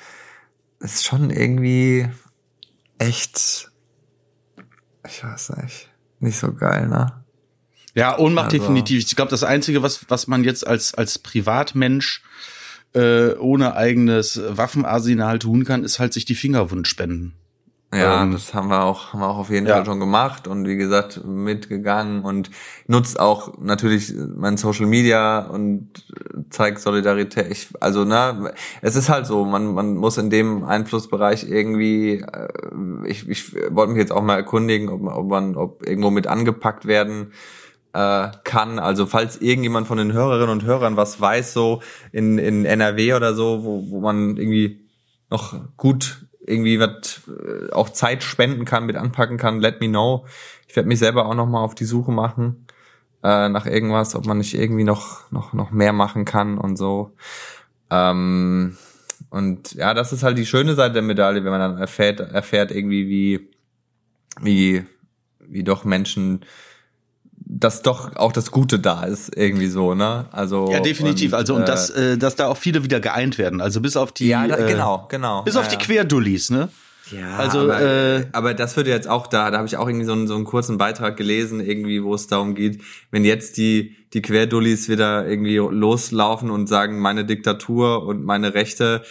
ist 0.80 1.06
schon 1.06 1.30
irgendwie 1.30 2.10
echt, 2.98 3.72
ich 5.08 5.24
weiß 5.24 5.58
nicht, 5.58 5.90
nicht 6.20 6.38
so 6.38 6.54
geil, 6.54 6.88
ne? 6.88 7.14
Ja, 7.96 8.18
Ohnmacht 8.18 8.54
also. 8.54 8.60
definitiv. 8.60 9.04
Ich 9.04 9.16
glaube, 9.16 9.32
das 9.32 9.44
Einzige, 9.44 9.82
was, 9.82 10.10
was 10.10 10.28
man 10.28 10.44
jetzt 10.44 10.66
als, 10.66 10.94
als 10.94 11.20
Privatmensch 11.20 12.22
äh, 12.94 13.36
ohne 13.36 13.76
eigenes 13.76 14.42
Waffenarsenal 14.48 15.40
tun 15.40 15.64
kann, 15.64 15.84
ist 15.84 16.00
halt 16.00 16.14
sich 16.14 16.26
die 16.26 16.36
Finger 16.36 16.72
wund 16.72 16.88
spenden. 16.88 17.34
Ja, 17.92 18.22
ähm, 18.22 18.34
das 18.34 18.54
haben 18.54 18.68
wir 18.68 18.84
auch, 18.84 19.14
haben 19.14 19.22
wir 19.22 19.28
auch 19.28 19.38
auf 19.38 19.50
jeden 19.50 19.66
ja. 19.66 19.76
Fall 19.76 19.86
schon 19.86 20.00
gemacht 20.00 20.48
und 20.48 20.68
wie 20.68 20.76
gesagt 20.76 21.26
mitgegangen 21.26 22.22
und 22.22 22.52
nutzt 22.86 23.20
auch 23.20 23.58
natürlich 23.60 24.14
mein 24.36 24.58
Social 24.58 24.86
Media 24.86 25.40
und 25.40 26.06
zeigt 26.52 26.82
Solidarität. 26.82 27.48
Ich, 27.50 27.70
also 27.80 28.06
ne, 28.06 28.54
es 28.84 28.96
ist 28.96 29.10
halt 29.10 29.26
so, 29.26 29.44
man 29.44 29.74
man 29.74 29.96
muss 29.96 30.20
in 30.20 30.30
dem 30.30 30.64
Einflussbereich 30.64 31.50
irgendwie. 31.50 32.22
Äh, 32.22 32.50
ich, 33.08 33.28
ich 33.28 33.56
wollte 33.72 33.94
mich 33.94 34.00
jetzt 34.00 34.12
auch 34.12 34.22
mal 34.22 34.36
erkundigen, 34.36 34.90
ob, 34.90 35.02
ob 35.08 35.28
man 35.28 35.56
ob 35.56 35.88
irgendwo 35.88 36.12
mit 36.12 36.28
angepackt 36.28 36.86
werden 36.86 37.32
äh, 37.94 38.30
kann. 38.44 38.80
Also 38.80 39.06
falls 39.06 39.42
irgendjemand 39.42 39.88
von 39.88 39.98
den 39.98 40.14
Hörerinnen 40.14 40.50
und 40.50 40.64
Hörern 40.64 40.98
was 40.98 41.20
weiß, 41.20 41.54
so 41.54 41.82
in 42.12 42.38
in 42.38 42.66
NRW 42.66 43.14
oder 43.14 43.34
so, 43.34 43.64
wo 43.64 43.90
wo 43.90 44.02
man 44.02 44.38
irgendwie 44.38 44.88
noch 45.30 45.60
gut 45.78 46.26
irgendwie 46.40 46.80
was 46.80 47.22
äh, 47.28 47.72
auch 47.72 47.90
Zeit 47.90 48.24
spenden 48.24 48.66
kann, 48.66 48.86
mit 48.86 48.96
anpacken 48.96 49.38
kann, 49.38 49.60
let 49.60 49.82
me 49.82 49.88
know. 49.88 50.26
Ich 50.68 50.76
werde 50.76 50.90
mich 50.90 51.00
selber 51.00 51.26
auch 51.26 51.36
noch 51.36 51.48
mal 51.48 51.64
auf 51.64 51.76
die 51.76 51.86
Suche 51.86 52.12
machen 52.12 52.68
äh, 53.24 53.50
nach 53.50 53.66
irgendwas, 53.66 54.16
ob 54.16 54.26
man 54.26 54.38
nicht 54.38 54.54
irgendwie 54.54 54.84
noch 54.84 55.30
noch 55.32 55.54
noch 55.54 55.72
mehr 55.72 55.94
machen 55.94 56.26
kann 56.26 56.58
und 56.58 56.78
so. 56.78 57.14
Ähm, 57.90 58.78
und 59.30 59.74
ja, 59.74 59.94
das 59.94 60.14
ist 60.14 60.24
halt 60.24 60.38
die 60.38 60.46
schöne 60.46 60.76
Seite 60.76 60.94
der 60.94 61.02
Medaille, 61.04 61.44
wenn 61.44 61.52
man 61.52 61.60
dann 61.60 61.78
erfährt 61.78 62.20
erfährt 62.20 62.72
irgendwie 62.72 63.08
wie 63.10 63.50
wie 64.42 64.86
wie 65.40 65.64
doch 65.64 65.84
Menschen 65.84 66.46
dass 67.46 67.82
doch 67.82 68.16
auch 68.16 68.32
das 68.32 68.52
Gute 68.52 68.80
da 68.80 69.04
ist, 69.04 69.36
irgendwie 69.36 69.68
so, 69.68 69.96
ne? 69.96 70.26
Also 70.32 70.70
ja, 70.72 70.80
definitiv. 70.80 71.34
Und, 71.34 71.38
also 71.38 71.56
und 71.56 71.64
äh, 71.64 71.66
dass, 71.66 71.90
äh, 71.90 72.18
dass 72.18 72.36
da 72.36 72.48
auch 72.48 72.58
viele 72.58 72.84
wieder 72.84 73.00
geeint 73.00 73.38
werden. 73.38 73.62
Also 73.62 73.82
bis 73.82 73.98
auf 73.98 74.12
die 74.12 74.28
ja, 74.28 74.48
da, 74.48 74.58
äh, 74.58 74.72
genau, 74.72 75.08
genau, 75.10 75.44
bis 75.44 75.56
ja, 75.56 75.62
auf 75.62 75.68
die 75.68 75.78
Querdullis, 75.78 76.50
ne? 76.50 76.70
Ja, 77.12 77.38
also 77.38 77.62
aber, 77.62 77.82
äh, 77.82 78.26
aber 78.34 78.54
das 78.54 78.78
wird 78.78 78.88
jetzt 78.88 79.08
auch 79.08 79.28
da. 79.28 79.50
Da 79.50 79.58
habe 79.58 79.68
ich 79.68 79.78
auch 79.78 79.88
irgendwie 79.88 80.06
so 80.06 80.12
einen, 80.12 80.28
so 80.28 80.36
einen 80.36 80.46
kurzen 80.46 80.78
Beitrag 80.78 81.18
gelesen, 81.18 81.60
irgendwie, 81.60 82.04
wo 82.04 82.14
es 82.14 82.28
darum 82.28 82.54
geht, 82.54 82.82
wenn 83.12 83.26
jetzt 83.26 83.58
die 83.58 83.96
die 84.14 84.22
Querdullis 84.22 84.90
wieder 84.90 85.28
irgendwie 85.28 85.58
loslaufen 85.58 86.50
und 86.50 86.68
sagen, 86.68 87.00
meine 87.00 87.26
Diktatur 87.26 88.06
und 88.06 88.24
meine 88.24 88.54
Rechte, 88.54 89.04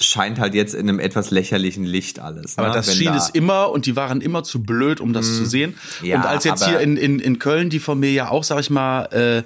scheint 0.00 0.38
halt 0.38 0.54
jetzt 0.54 0.74
in 0.74 0.88
einem 0.88 0.98
etwas 0.98 1.30
lächerlichen 1.30 1.84
Licht 1.84 2.18
alles. 2.18 2.56
Ne? 2.56 2.64
Aber 2.64 2.74
das 2.74 2.88
Wenn 2.88 2.94
schien 2.94 3.06
da 3.06 3.16
es 3.16 3.28
immer 3.30 3.70
und 3.70 3.86
die 3.86 3.96
waren 3.96 4.20
immer 4.20 4.44
zu 4.44 4.62
blöd, 4.62 5.00
um 5.00 5.12
das 5.12 5.26
mm, 5.26 5.34
zu 5.34 5.46
sehen. 5.46 5.74
Ja, 6.02 6.16
und 6.16 6.26
als 6.26 6.44
jetzt 6.44 6.66
hier 6.66 6.80
in, 6.80 6.96
in, 6.96 7.18
in 7.18 7.38
Köln 7.38 7.70
die 7.70 7.80
von 7.80 7.98
mir 8.00 8.12
ja 8.12 8.30
auch, 8.30 8.44
sag 8.44 8.60
ich 8.60 8.70
mal, 8.70 9.04
äh, 9.06 9.42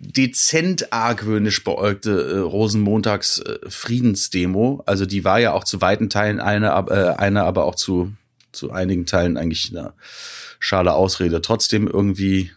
dezent 0.00 0.92
argwöhnisch 0.92 1.64
beäugte 1.64 2.10
äh, 2.10 2.38
Rosenmontags 2.38 3.40
äh, 3.40 3.58
Friedensdemo, 3.68 4.82
also 4.86 5.06
die 5.06 5.24
war 5.24 5.40
ja 5.40 5.52
auch 5.52 5.64
zu 5.64 5.80
weiten 5.80 6.08
Teilen 6.08 6.40
eine, 6.40 6.68
äh, 6.68 7.18
eine 7.18 7.42
aber 7.44 7.64
auch 7.64 7.74
zu, 7.74 8.12
zu 8.52 8.70
einigen 8.70 9.06
Teilen 9.06 9.36
eigentlich 9.36 9.70
eine 9.70 9.92
schale 10.60 10.92
Ausrede. 10.92 11.40
Trotzdem 11.40 11.88
irgendwie 11.88 12.52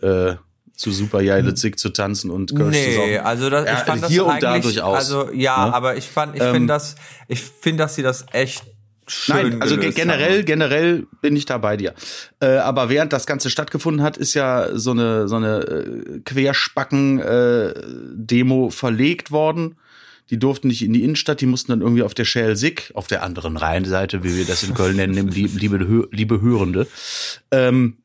äh, 0.00 0.36
zu 0.78 0.90
super 0.92 1.20
Zick 1.54 1.78
zu 1.78 1.90
tanzen 1.90 2.30
und 2.30 2.54
Kirsch 2.56 2.70
nee, 2.70 2.84
zu 2.86 2.92
saufen. 2.92 3.16
also 3.18 3.50
das, 3.50 3.64
ich 3.64 3.70
Ja, 3.70 3.76
fand 3.78 4.02
das 4.02 4.10
hier 4.10 4.24
und 4.24 4.30
eigentlich, 4.30 4.42
da 4.42 4.58
durchaus. 4.60 4.96
also 4.96 5.30
ja, 5.32 5.66
Ne? 5.66 5.74
aber 5.74 5.96
ich 5.96 6.06
fand, 6.08 6.36
ich 6.36 6.42
Ähm, 6.42 6.54
finde 6.54 6.68
das, 6.68 6.94
ich 7.26 7.42
finde, 7.42 7.82
dass 7.82 7.96
sie 7.96 8.02
das 8.02 8.24
echt 8.32 8.62
schön 9.08 9.50
Nein, 9.50 9.60
also 9.62 9.76
generell, 9.76 10.38
haben. 10.38 10.44
generell 10.44 11.06
bin 11.20 11.34
ich 11.34 11.46
da 11.46 11.58
bei 11.58 11.76
dir. 11.76 11.94
Äh, 12.40 12.58
aber 12.58 12.88
während 12.90 13.12
das 13.12 13.26
Ganze 13.26 13.50
stattgefunden 13.50 14.02
hat, 14.04 14.16
ist 14.16 14.34
ja 14.34 14.68
so 14.72 14.92
eine 14.92 15.26
so 15.28 15.34
eine 15.36 15.58
äh, 15.62 16.20
Querspacken-Demo 16.24 18.70
verlegt 18.70 19.30
worden. 19.30 19.76
Die 20.30 20.38
durften 20.38 20.68
nicht 20.68 20.82
in 20.82 20.92
die 20.92 21.04
Innenstadt, 21.04 21.40
die 21.40 21.46
mussten 21.46 21.72
dann 21.72 21.80
irgendwie 21.80 22.02
auf 22.02 22.12
der 22.12 22.26
Schelsig, 22.26 22.90
auf 22.94 23.06
der 23.06 23.22
anderen 23.22 23.56
Rheinseite, 23.56 24.22
wie 24.22 24.36
wir 24.36 24.44
das 24.44 24.62
in 24.62 24.74
Köln 24.74 24.96
nennen, 24.96 25.28
liebe, 25.28 25.58
liebe, 25.58 26.06
liebe 26.12 26.40
Hörende, 26.42 26.86
ähm, 27.50 27.96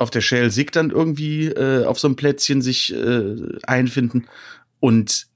auf 0.00 0.10
der 0.10 0.20
Schelsig 0.20 0.72
dann 0.72 0.90
irgendwie 0.90 1.46
äh, 1.46 1.84
auf 1.84 2.00
so 2.00 2.08
einem 2.08 2.16
Plätzchen 2.16 2.62
sich 2.62 2.92
äh, 2.94 3.36
einfinden. 3.62 4.28
Und 4.80 5.26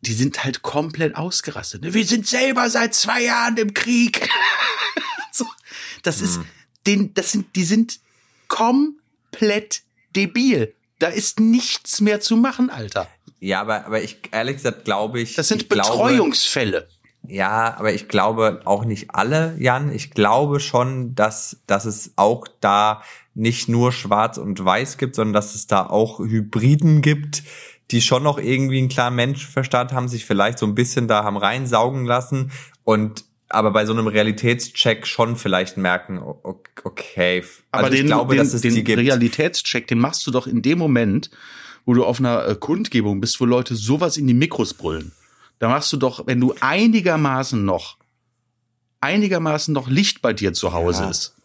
die 0.00 0.12
sind 0.12 0.44
halt 0.44 0.62
komplett 0.62 1.16
ausgerastet. 1.16 1.82
ne? 1.82 1.94
Wir 1.94 2.06
sind 2.06 2.26
selber 2.26 2.70
seit 2.70 2.94
zwei 2.94 3.22
Jahren 3.22 3.56
im 3.56 3.74
Krieg. 3.74 4.28
so, 5.32 5.44
das 6.02 6.20
ist, 6.20 6.40
den, 6.86 7.12
das 7.14 7.32
sind, 7.32 7.54
die 7.56 7.64
sind 7.64 8.00
komplett 8.48 9.82
debil. 10.14 10.74
Da 10.98 11.08
ist 11.08 11.40
nichts 11.40 12.00
mehr 12.00 12.20
zu 12.20 12.36
machen, 12.36 12.70
Alter. 12.70 13.08
Ja, 13.38 13.60
aber, 13.60 13.84
aber 13.84 14.02
ich, 14.02 14.18
ehrlich 14.30 14.56
gesagt, 14.56 14.84
glaube 14.84 15.20
ich. 15.20 15.34
Das 15.34 15.48
sind 15.48 15.62
ich 15.62 15.68
glaube, 15.68 15.90
Betreuungsfälle. 15.90 16.88
Ja, 17.28 17.76
aber 17.76 17.92
ich 17.92 18.08
glaube 18.08 18.62
auch 18.64 18.84
nicht 18.84 19.10
alle, 19.10 19.56
Jan. 19.58 19.92
Ich 19.92 20.12
glaube 20.12 20.60
schon, 20.60 21.14
dass, 21.14 21.58
dass 21.66 21.84
es 21.84 22.12
auch 22.16 22.46
da 22.60 23.02
nicht 23.36 23.68
nur 23.68 23.92
schwarz 23.92 24.38
und 24.38 24.64
weiß 24.64 24.96
gibt, 24.98 25.14
sondern 25.14 25.34
dass 25.34 25.54
es 25.54 25.66
da 25.66 25.86
auch 25.86 26.18
Hybriden 26.18 27.02
gibt, 27.02 27.42
die 27.90 28.00
schon 28.00 28.22
noch 28.22 28.38
irgendwie 28.38 28.78
einen 28.78 28.88
klaren 28.88 29.14
Menschenverstand 29.14 29.92
haben, 29.92 30.08
sich 30.08 30.24
vielleicht 30.24 30.58
so 30.58 30.66
ein 30.66 30.74
bisschen 30.74 31.06
da 31.06 31.22
haben 31.22 31.36
reinsaugen 31.36 32.04
lassen 32.04 32.50
und 32.82 33.24
aber 33.48 33.70
bei 33.70 33.86
so 33.86 33.92
einem 33.92 34.08
Realitätscheck 34.08 35.06
schon 35.06 35.36
vielleicht 35.36 35.76
merken, 35.76 36.18
okay. 36.18 37.44
Aber 37.70 37.84
also 37.84 37.94
ich 37.94 38.00
den, 38.00 38.06
glaube, 38.08 38.34
den, 38.34 38.42
dass 38.42 38.54
es 38.54 38.62
den 38.62 38.74
die 38.74 38.82
gibt. 38.82 38.98
Realitätscheck, 38.98 39.86
den 39.86 40.00
machst 40.00 40.26
du 40.26 40.32
doch 40.32 40.48
in 40.48 40.62
dem 40.62 40.78
Moment, 40.78 41.30
wo 41.84 41.94
du 41.94 42.04
auf 42.04 42.18
einer 42.18 42.44
äh, 42.48 42.56
Kundgebung 42.56 43.20
bist, 43.20 43.40
wo 43.40 43.44
Leute 43.44 43.76
sowas 43.76 44.16
in 44.16 44.26
die 44.26 44.34
Mikros 44.34 44.74
brüllen. 44.74 45.12
Da 45.60 45.68
machst 45.68 45.92
du 45.92 45.96
doch, 45.96 46.26
wenn 46.26 46.40
du 46.40 46.54
einigermaßen 46.60 47.64
noch, 47.64 47.98
einigermaßen 49.00 49.72
noch 49.72 49.88
Licht 49.88 50.22
bei 50.22 50.32
dir 50.32 50.52
zu 50.52 50.72
Hause 50.72 51.04
Ja. 51.04 51.10
ist, 51.10 51.35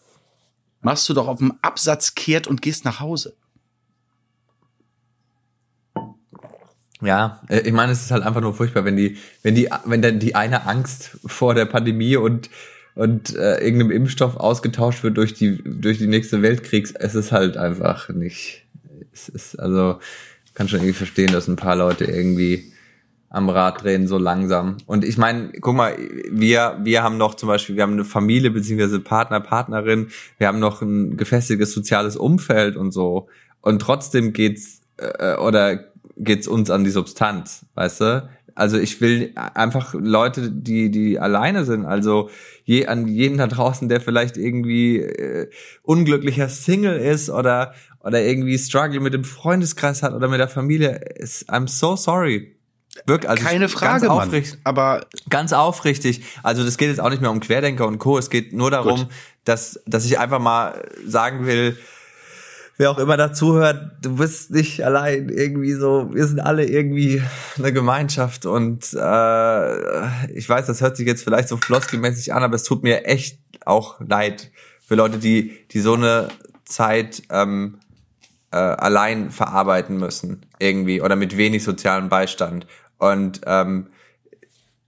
machst 0.82 1.08
du 1.08 1.14
doch 1.14 1.28
auf 1.28 1.40
dem 1.40 1.54
Absatz 1.62 2.16
kehrt 2.16 2.48
und 2.48 2.62
gehst 2.62 2.86
nach 2.86 3.00
Hause. 3.00 3.36
Ja, 7.02 7.42
äh, 7.50 7.62
ich 7.62 7.74
meine, 7.74 7.92
es 7.92 8.04
ist 8.04 8.12
halt 8.12 8.24
einfach 8.24 8.42
nur 8.42 8.54
furchtbar, 8.54 8.86
wenn 8.86 8.96
die, 8.96 9.18
wenn 9.42 9.56
die, 9.56 9.70
wenn 9.86 10.02
dann 10.02 10.20
die 10.20 10.36
eine 10.36 10.68
Angst 10.68 11.18
vor 11.26 11.56
der 11.56 11.66
Pandemie 11.66 12.16
und 12.16 12.50
und 12.94 13.36
äh, 13.36 13.58
irgendeinem 13.64 13.92
Impfstoff 13.92 14.36
ausgetauscht 14.36 15.02
wird 15.02 15.18
durch 15.18 15.34
die 15.34 15.64
durch 15.64 15.98
die 15.98 16.08
nächste 16.08 16.42
Weltkriegs, 16.42 16.92
es 16.92 17.16
ist 17.16 17.32
halt 17.32 17.58
einfach 17.58 18.10
nicht. 18.10 18.66
Es 19.14 19.30
ist 19.30 19.56
also 19.56 20.00
kann 20.54 20.68
schon 20.68 20.80
irgendwie 20.80 20.94
verstehen, 20.94 21.32
dass 21.32 21.48
ein 21.48 21.56
paar 21.56 21.76
Leute 21.76 22.06
irgendwie 22.06 22.72
am 23.32 23.50
Rad 23.50 23.82
drehen 23.82 24.08
so 24.08 24.18
langsam. 24.18 24.78
Und 24.86 25.06
ich 25.06 25.18
meine, 25.18 25.54
guck 25.62 25.76
mal, 25.76 25.96
wir 26.30 26.78
wir 26.84 27.02
haben 27.02 27.18
noch 27.18 27.36
zum 27.36 27.48
Beispiel, 27.48 27.78
wir 27.78 27.84
haben 27.84 27.94
eine 27.94 28.04
Familie 28.04 28.52
beziehungsweise 28.52 29.00
Partner, 29.00 29.40
Partnerin, 29.40 30.10
wir 30.38 30.48
haben 30.48 30.60
noch 30.60 30.82
ein 30.82 31.16
gefestigtes 31.16 31.74
soziales 31.74 32.18
Umfeld 32.18 32.76
und 32.76 32.92
so. 32.92 33.30
Und 33.62 33.82
trotzdem 33.82 34.34
geht's 34.34 34.82
äh, 34.98 35.36
oder 35.38 35.86
geht's 36.18 36.48
uns 36.48 36.70
an 36.70 36.84
die 36.84 36.90
Substanz, 36.90 37.66
weißt 37.76 38.02
du? 38.02 38.30
Also 38.54 38.78
ich 38.78 39.00
will 39.00 39.32
einfach 39.36 39.94
Leute, 39.94 40.52
die 40.52 40.92
die 40.92 41.18
alleine 41.18 41.64
sind, 41.64 41.86
also 41.86 42.30
je 42.66 42.86
an 42.88 43.08
jeden 43.08 43.38
da 43.38 43.48
draußen, 43.48 43.88
der 43.88 44.02
vielleicht 44.02 44.36
irgendwie 44.36 44.98
äh, 44.98 45.50
unglücklicher 45.84 46.50
Single 46.50 46.98
ist 46.98 47.30
oder 47.30 47.74
oder 48.04 48.22
irgendwie 48.22 48.58
Struggle 48.58 49.00
mit 49.00 49.14
dem 49.14 49.24
Freundeskreis 49.24 50.04
hat 50.04 50.14
oder 50.14 50.28
mit 50.28 50.42
der 50.42 50.50
Familie, 50.50 51.00
I'm 51.48 51.70
so 51.70 51.96
sorry. 51.96 52.58
Wirklich, 53.06 53.30
also 53.30 53.44
Keine 53.44 53.60
ganz 53.62 53.72
Frage, 53.72 54.08
Mann. 54.08 54.28
aufrichtig, 54.28 54.60
Aber 54.64 55.06
ganz 55.30 55.54
aufrichtig. 55.54 56.24
Also 56.44 56.64
das 56.64 56.78
geht 56.78 56.90
jetzt 56.90 57.00
auch 57.00 57.10
nicht 57.10 57.22
mehr 57.22 57.32
um 57.32 57.40
Querdenker 57.40 57.88
und 57.88 58.00
Co. 58.00 58.18
Es 58.18 58.30
geht 58.30 58.54
nur 58.54 58.70
darum, 58.70 59.02
Gut. 59.02 59.08
dass 59.46 59.80
dass 59.86 60.06
ich 60.06 60.20
einfach 60.20 60.40
mal 60.40 60.88
sagen 61.08 61.46
will, 61.46 61.78
wer 62.78 62.92
auch 62.92 62.98
immer 62.98 63.16
dazuhört, 63.16 63.92
du 64.02 64.16
bist 64.16 64.52
nicht 64.52 64.84
allein 64.84 65.30
irgendwie 65.30 65.74
so, 65.74 66.10
wir 66.14 66.26
sind 66.26 66.40
alle 66.40 66.66
irgendwie 66.66 67.22
eine 67.58 67.72
Gemeinschaft 67.72 68.46
und 68.46 68.94
äh, 68.94 70.32
ich 70.34 70.50
weiß, 70.50 70.66
das 70.66 70.82
hört 70.82 70.98
sich 70.98 71.08
jetzt 71.08 71.24
vielleicht 71.24 71.48
so 71.48 71.58
floskelmäßig 71.58 72.34
an, 72.34 72.44
aber 72.44 72.56
es 72.56 72.64
tut 72.64 72.84
mir 72.84 73.06
echt 73.06 73.40
auch 73.66 74.02
leid 74.02 74.52
für 74.86 74.96
Leute, 74.96 75.18
die, 75.20 75.58
die 75.72 75.80
so 75.80 75.94
eine 75.94 76.30
Zeit 76.66 77.22
ähm, 77.30 77.78
äh, 78.52 78.58
allein 78.58 79.32
verarbeiten 79.32 79.98
müssen 79.98 80.46
irgendwie 80.60 81.02
oder 81.02 81.16
mit 81.16 81.38
wenig 81.38 81.64
sozialem 81.64 82.10
Beistand. 82.10 82.68
Und 82.98 83.42
ähm, 83.46 83.88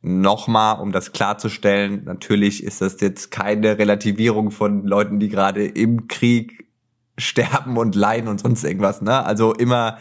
nochmal, 0.01 0.79
um 0.79 0.91
das 0.91 1.13
klarzustellen, 1.13 2.03
natürlich 2.05 2.63
ist 2.63 2.81
das 2.81 2.99
jetzt 3.01 3.31
keine 3.31 3.77
Relativierung 3.77 4.51
von 4.51 4.85
Leuten, 4.85 5.19
die 5.19 5.29
gerade 5.29 5.65
im 5.65 6.07
Krieg 6.07 6.67
sterben 7.17 7.77
und 7.77 7.95
leiden 7.95 8.27
und 8.27 8.41
sonst 8.41 8.63
irgendwas. 8.63 9.01
Ne? 9.01 9.25
Also 9.25 9.53
immer, 9.53 9.97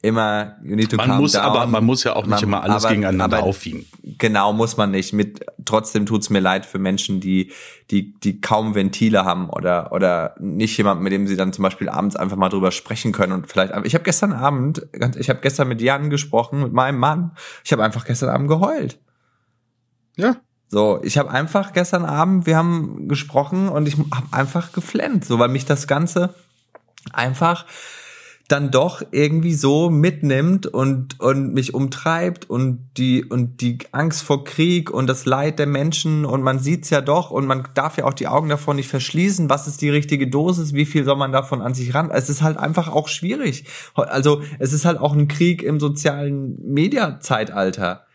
immer, 0.00 0.56
you 0.62 0.76
need 0.76 0.90
to 0.90 0.96
man 0.96 1.08
calm 1.08 1.20
muss, 1.20 1.32
down. 1.32 1.42
aber 1.44 1.66
man 1.66 1.84
muss 1.84 2.04
ja 2.04 2.14
auch 2.14 2.22
nicht 2.22 2.30
Man- 2.30 2.42
immer 2.44 2.62
alles 2.62 2.84
aber- 2.84 2.94
gegeneinander 2.94 3.38
aber- 3.38 3.46
aufwiegen. 3.46 3.84
Genau, 4.18 4.52
muss 4.52 4.76
man 4.76 4.90
nicht. 4.92 5.12
Mit 5.12 5.44
trotzdem 5.64 6.06
tut's 6.06 6.30
mir 6.30 6.38
leid 6.40 6.64
für 6.66 6.78
Menschen, 6.78 7.20
die, 7.20 7.50
die, 7.90 8.14
die 8.20 8.40
kaum 8.40 8.74
Ventile 8.76 9.24
haben 9.24 9.50
oder, 9.50 9.90
oder 9.92 10.34
nicht 10.38 10.76
jemand, 10.76 11.00
mit 11.02 11.12
dem 11.12 11.26
sie 11.26 11.36
dann 11.36 11.52
zum 11.52 11.64
Beispiel 11.64 11.88
abends 11.88 12.14
einfach 12.16 12.36
mal 12.36 12.48
drüber 12.48 12.70
sprechen 12.70 13.10
können 13.12 13.32
und 13.32 13.48
vielleicht. 13.48 13.74
Ich 13.84 13.94
habe 13.94 14.04
gestern 14.04 14.32
Abend, 14.32 14.86
ganz- 14.92 15.16
ich 15.16 15.28
habe 15.30 15.40
gestern 15.40 15.66
mit 15.68 15.80
Jan 15.82 16.10
gesprochen, 16.10 16.62
mit 16.62 16.72
meinem 16.72 16.98
Mann. 16.98 17.32
Ich 17.64 17.72
habe 17.72 17.82
einfach 17.82 18.04
gestern 18.04 18.28
Abend 18.28 18.48
geheult. 18.48 18.98
Ja. 20.16 20.36
So, 20.70 21.00
ich 21.02 21.16
habe 21.16 21.30
einfach 21.30 21.72
gestern 21.72 22.04
Abend, 22.04 22.46
wir 22.46 22.56
haben 22.56 23.08
gesprochen 23.08 23.68
und 23.68 23.88
ich 23.88 23.96
habe 23.96 24.26
einfach 24.32 24.72
geflennt, 24.72 25.24
so 25.24 25.38
weil 25.38 25.48
mich 25.48 25.64
das 25.64 25.86
Ganze 25.86 26.34
einfach 27.12 27.64
dann 28.48 28.70
doch 28.70 29.02
irgendwie 29.10 29.52
so 29.52 29.90
mitnimmt 29.90 30.66
und 30.66 31.20
und 31.20 31.52
mich 31.52 31.74
umtreibt 31.74 32.48
und 32.48 32.88
die 32.96 33.22
und 33.22 33.60
die 33.60 33.78
Angst 33.92 34.22
vor 34.22 34.44
Krieg 34.44 34.90
und 34.90 35.06
das 35.06 35.26
Leid 35.26 35.58
der 35.58 35.66
Menschen 35.66 36.24
und 36.24 36.42
man 36.42 36.58
sieht's 36.58 36.88
ja 36.88 37.02
doch 37.02 37.30
und 37.30 37.46
man 37.46 37.68
darf 37.74 37.98
ja 37.98 38.04
auch 38.04 38.14
die 38.14 38.26
Augen 38.26 38.48
davor 38.48 38.72
nicht 38.72 38.88
verschließen, 38.88 39.50
was 39.50 39.68
ist 39.68 39.82
die 39.82 39.90
richtige 39.90 40.28
Dosis, 40.28 40.72
wie 40.72 40.86
viel 40.86 41.04
soll 41.04 41.16
man 41.16 41.30
davon 41.30 41.60
an 41.60 41.74
sich 41.74 41.94
ran? 41.94 42.10
Es 42.10 42.30
ist 42.30 42.42
halt 42.42 42.56
einfach 42.56 42.88
auch 42.88 43.08
schwierig. 43.08 43.64
Also, 43.94 44.40
es 44.58 44.72
ist 44.72 44.86
halt 44.86 44.98
auch 44.98 45.12
ein 45.12 45.28
Krieg 45.28 45.62
im 45.62 45.78
sozialen 45.78 46.58
Media 46.62 47.20
Zeitalter 47.20 48.07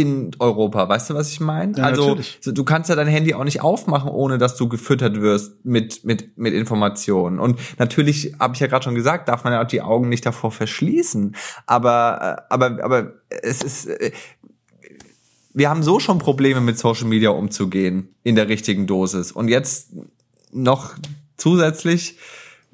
in 0.00 0.30
Europa, 0.38 0.88
weißt 0.88 1.10
du, 1.10 1.14
was 1.14 1.30
ich 1.30 1.40
meine? 1.40 1.76
Ja, 1.76 1.84
also 1.84 2.08
natürlich. 2.08 2.40
du 2.42 2.64
kannst 2.64 2.90
ja 2.90 2.96
dein 2.96 3.06
Handy 3.06 3.34
auch 3.34 3.44
nicht 3.44 3.60
aufmachen, 3.60 4.10
ohne 4.10 4.38
dass 4.38 4.56
du 4.56 4.68
gefüttert 4.68 5.20
wirst 5.20 5.64
mit 5.64 6.04
mit 6.04 6.36
mit 6.38 6.54
Informationen. 6.54 7.38
Und 7.38 7.58
natürlich 7.78 8.34
habe 8.38 8.54
ich 8.54 8.60
ja 8.60 8.66
gerade 8.66 8.84
schon 8.84 8.94
gesagt, 8.94 9.28
darf 9.28 9.44
man 9.44 9.52
ja 9.52 9.62
auch 9.62 9.68
die 9.68 9.82
Augen 9.82 10.08
nicht 10.08 10.24
davor 10.26 10.50
verschließen. 10.50 11.34
Aber 11.66 12.38
äh, 12.38 12.54
aber 12.54 12.84
aber 12.84 13.12
es 13.28 13.62
ist 13.62 13.86
äh, 13.86 14.12
wir 15.54 15.70
haben 15.70 15.82
so 15.82 15.98
schon 15.98 16.18
Probleme 16.18 16.60
mit 16.60 16.78
Social 16.78 17.06
Media 17.06 17.30
umzugehen 17.30 18.14
in 18.22 18.36
der 18.36 18.48
richtigen 18.48 18.86
Dosis 18.86 19.32
und 19.32 19.48
jetzt 19.48 19.90
noch 20.52 20.94
zusätzlich 21.36 22.16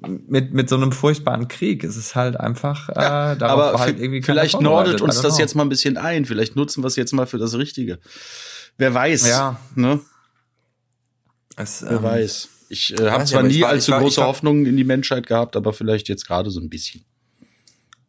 mit 0.09 0.53
mit 0.55 0.69
so 0.69 0.77
einem 0.77 0.93
furchtbaren 0.93 1.49
Krieg. 1.49 1.85
Es 1.85 1.97
ist 1.97 2.15
halt 2.15 2.39
einfach 2.39 2.89
äh, 2.91 2.95
darauf 3.37 3.43
aber 3.43 3.79
halt 3.81 3.99
irgendwie 3.99 4.23
vielleicht 4.23 4.61
nordet 4.61 5.01
uns 5.01 5.21
das 5.21 5.35
know. 5.35 5.41
jetzt 5.43 5.55
mal 5.55 5.63
ein 5.65 5.69
bisschen 5.69 5.97
ein. 5.97 6.25
Vielleicht 6.25 6.57
nutzen 6.57 6.83
wir 6.83 6.89
es 6.89 6.97
jetzt 6.97 7.13
mal 7.13 7.27
für 7.27 7.39
das 7.39 7.57
Richtige. 7.57 7.99
Wer 8.79 8.93
weiß. 8.95 9.29
Ja. 9.29 9.59
Ne? 9.75 10.01
Es, 11.57 11.83
Wer 11.83 11.93
ähm, 11.99 12.03
weiß. 12.03 12.49
Ich 12.69 12.99
äh, 12.99 13.11
habe 13.11 13.25
zwar 13.25 13.41
aber 13.41 13.49
nie 13.49 13.61
war- 13.63 13.69
allzu 13.71 13.93
war- 13.93 14.01
große 14.01 14.21
war- 14.21 14.29
Hoffnungen 14.29 14.67
in 14.67 14.77
die 14.77 14.85
Menschheit 14.85 15.27
gehabt, 15.27 15.57
aber 15.57 15.73
vielleicht 15.73 16.09
jetzt 16.09 16.27
gerade 16.27 16.51
so 16.51 16.61
ein 16.61 16.69
bisschen. 16.71 17.05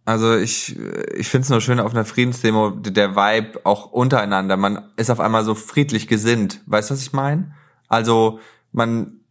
Also 0.08 0.36
ich, 0.38 0.76
ich 1.16 1.28
finde 1.30 1.46
es 1.46 1.50
nur 1.50 1.62
schön 1.62 1.80
auf 1.80 1.92
einer 1.92 2.06
Friedensdemo, 2.06 2.70
der 2.70 3.16
Vibe 3.16 3.62
auch 3.66 3.88
untereinander. 3.92 4.56
Man 4.56 4.92
ist 4.98 5.10
auf 5.10 5.20
einmal 5.20 5.44
so 5.44 5.56
friedlich 5.56 6.08
gesinnt. 6.08 6.62
Weißt 6.68 6.90
du, 6.90 6.94
was 6.94 7.02
ich 7.02 7.12
meine? 7.12 7.56
Also 7.88 8.40
man, 8.72 9.08
äh, 9.08 9.25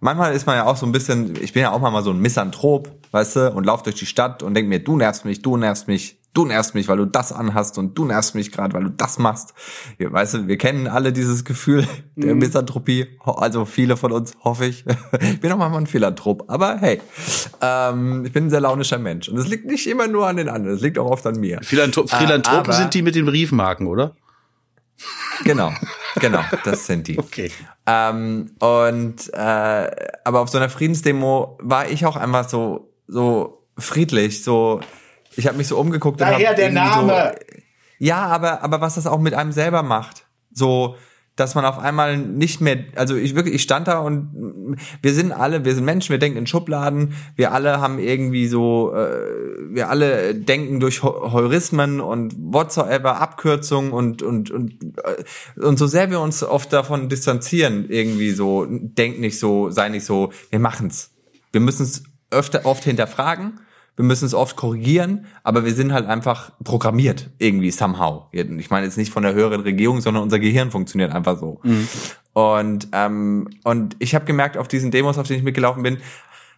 manchmal 0.00 0.34
ist 0.34 0.46
man 0.46 0.56
ja 0.56 0.66
auch 0.66 0.76
so 0.76 0.86
ein 0.86 0.92
bisschen, 0.92 1.34
ich 1.40 1.52
bin 1.52 1.62
ja 1.62 1.72
auch 1.72 1.80
mal 1.80 2.02
so 2.02 2.10
ein 2.10 2.20
Misanthrop, 2.20 2.90
weißt 3.10 3.36
du, 3.36 3.52
und 3.52 3.64
lauf 3.64 3.82
durch 3.82 3.96
die 3.96 4.06
Stadt 4.06 4.42
und 4.42 4.54
denk 4.54 4.68
mir, 4.68 4.78
du 4.82 4.96
nervst 4.96 5.24
mich, 5.24 5.42
du 5.42 5.56
nervst 5.56 5.88
mich. 5.88 6.16
du 6.32 6.44
nervst 6.46 6.76
mich, 6.76 6.86
weil 6.86 6.96
du 6.98 7.06
das 7.06 7.32
anhast 7.32 7.76
und 7.76 7.98
du 7.98 8.04
nervst 8.04 8.36
mich 8.36 8.52
gerade, 8.52 8.72
weil 8.72 8.84
du 8.84 8.90
das 8.90 9.18
machst. 9.18 9.52
Weißt 9.98 10.34
du, 10.34 10.46
wir 10.46 10.58
kennen 10.58 10.86
alle 10.86 11.12
dieses 11.12 11.44
Gefühl 11.44 11.84
der 12.16 12.34
Mhm. 12.34 12.38
Misanthropie, 12.38 13.08
also 13.24 13.64
viele 13.64 13.96
von 13.96 14.12
uns, 14.12 14.32
hoffe 14.44 14.66
ich. 14.66 14.84
Ich 15.20 15.40
bin 15.40 15.50
auch 15.50 15.56
manchmal 15.58 15.80
ein 15.82 15.86
Philanthrop, 15.88 16.44
aber 16.48 16.76
hey, 16.78 17.00
ähm, 17.60 18.24
ich 18.24 18.32
bin 18.32 18.46
ein 18.46 18.50
sehr 18.50 18.60
launischer 18.60 18.98
Mensch 18.98 19.28
und 19.28 19.38
es 19.38 19.48
liegt 19.48 19.66
nicht 19.66 19.86
immer 19.88 20.06
nur 20.06 20.28
an 20.28 20.36
den 20.36 20.48
anderen, 20.48 20.76
es 20.76 20.82
liegt 20.82 20.98
auch 21.00 21.10
oft 21.10 21.26
an 21.26 21.38
mir. 21.40 21.58
Philanthrop 21.62 22.08
Philanthropen 22.08 22.58
aber- 22.60 22.72
sind 22.74 22.94
die 22.94 23.02
mit 23.02 23.16
den 23.16 23.26
Briefmarken, 23.26 23.86
oder? 23.88 24.14
Genau, 25.44 25.72
genau, 26.16 26.42
das 26.64 26.86
sind 26.86 27.08
die. 27.08 27.18
Okay. 27.18 27.50
Ähm, 27.86 28.54
und 28.58 29.32
äh, 29.32 29.90
aber 30.24 30.40
auf 30.40 30.48
so 30.48 30.58
einer 30.58 30.68
Friedensdemo 30.68 31.58
war 31.60 31.88
ich 31.88 32.04
auch 32.06 32.16
einfach 32.16 32.48
so 32.48 32.92
so 33.06 33.66
friedlich, 33.78 34.44
so 34.44 34.80
ich 35.36 35.46
habe 35.46 35.56
mich 35.56 35.68
so 35.68 35.78
umgeguckt 35.78 36.20
Daher 36.20 36.50
hab 36.50 36.56
der 36.56 36.70
Name. 36.70 37.34
So, 37.34 37.56
ja, 37.98 38.26
aber 38.26 38.62
aber 38.62 38.80
was 38.80 38.96
das 38.96 39.06
auch 39.06 39.18
mit 39.20 39.34
einem 39.34 39.52
selber 39.52 39.82
macht, 39.82 40.26
so 40.52 40.96
dass 41.40 41.54
man 41.54 41.64
auf 41.64 41.78
einmal 41.78 42.18
nicht 42.18 42.60
mehr, 42.60 42.84
also 42.94 43.16
ich 43.16 43.34
wirklich, 43.34 43.54
ich 43.54 43.62
stand 43.62 43.88
da 43.88 43.98
und 43.98 44.76
wir 45.00 45.14
sind 45.14 45.32
alle, 45.32 45.64
wir 45.64 45.74
sind 45.74 45.84
Menschen, 45.84 46.12
wir 46.12 46.18
denken 46.18 46.38
in 46.38 46.46
Schubladen, 46.46 47.14
wir 47.34 47.52
alle 47.52 47.80
haben 47.80 47.98
irgendwie 47.98 48.46
so, 48.46 48.94
äh, 48.94 49.74
wir 49.74 49.88
alle 49.88 50.34
denken 50.34 50.78
durch 50.78 51.02
Heu- 51.02 51.32
Heurismen 51.32 52.00
und 52.00 52.34
whatsoever, 52.38 53.20
Abkürzungen 53.20 53.92
und 53.92 54.22
und 54.22 54.50
und 54.50 54.74
äh, 55.02 55.60
und 55.60 55.78
so 55.78 55.86
sehr 55.86 56.10
wir 56.10 56.20
uns 56.20 56.42
oft 56.44 56.72
davon 56.72 57.08
distanzieren, 57.08 57.86
irgendwie 57.88 58.32
so, 58.32 58.66
denk 58.68 59.18
nicht 59.18 59.38
so, 59.38 59.70
sei 59.70 59.88
nicht 59.88 60.04
so, 60.04 60.32
wir 60.50 60.58
machen's. 60.58 61.10
Wir 61.52 61.60
müssen 61.60 61.84
es 61.84 62.04
öfter 62.30 62.66
oft 62.66 62.84
hinterfragen 62.84 63.60
wir 64.00 64.06
müssen 64.06 64.24
es 64.24 64.32
oft 64.32 64.56
korrigieren, 64.56 65.26
aber 65.42 65.66
wir 65.66 65.74
sind 65.74 65.92
halt 65.92 66.06
einfach 66.06 66.52
programmiert 66.64 67.28
irgendwie 67.36 67.70
somehow. 67.70 68.28
Ich 68.32 68.70
meine 68.70 68.86
jetzt 68.86 68.96
nicht 68.96 69.12
von 69.12 69.22
der 69.22 69.34
höheren 69.34 69.60
Regierung, 69.60 70.00
sondern 70.00 70.22
unser 70.22 70.38
Gehirn 70.38 70.70
funktioniert 70.70 71.12
einfach 71.12 71.38
so. 71.38 71.60
Und 72.32 72.88
ähm, 72.92 73.48
und 73.64 73.96
ich 73.98 74.14
habe 74.14 74.24
gemerkt 74.24 74.56
auf 74.56 74.68
diesen 74.68 74.90
Demos, 74.90 75.18
auf 75.18 75.26
denen 75.26 75.40
ich 75.40 75.44
mitgelaufen 75.44 75.82
bin, 75.82 75.98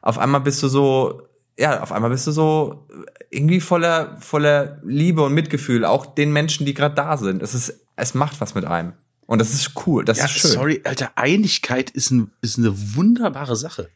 auf 0.02 0.18
einmal 0.18 0.40
bist 0.40 0.62
du 0.62 0.68
so 0.68 1.22
ja, 1.58 1.82
auf 1.82 1.90
einmal 1.90 2.10
bist 2.10 2.26
du 2.28 2.30
so 2.30 2.86
irgendwie 3.30 3.60
voller 3.60 4.16
voller 4.20 4.78
Liebe 4.84 5.22
und 5.22 5.34
Mitgefühl, 5.34 5.84
auch 5.84 6.06
den 6.06 6.32
Menschen, 6.32 6.64
die 6.64 6.74
gerade 6.74 6.94
da 6.94 7.16
sind. 7.16 7.42
Es 7.42 7.54
ist 7.54 7.80
es 7.96 8.14
macht 8.14 8.40
was 8.40 8.54
mit 8.54 8.64
einem. 8.66 8.92
Und 9.26 9.40
das 9.40 9.52
ist 9.52 9.72
cool, 9.86 10.04
das 10.04 10.18
Ja, 10.18 10.26
ist 10.26 10.32
schön. 10.32 10.50
sorry, 10.52 10.80
Alter, 10.84 11.10
Einigkeit 11.16 11.90
ist, 11.90 12.10
ein, 12.10 12.30
ist 12.42 12.58
eine 12.58 12.72
wunderbare 12.96 13.56
Sache. 13.56 13.88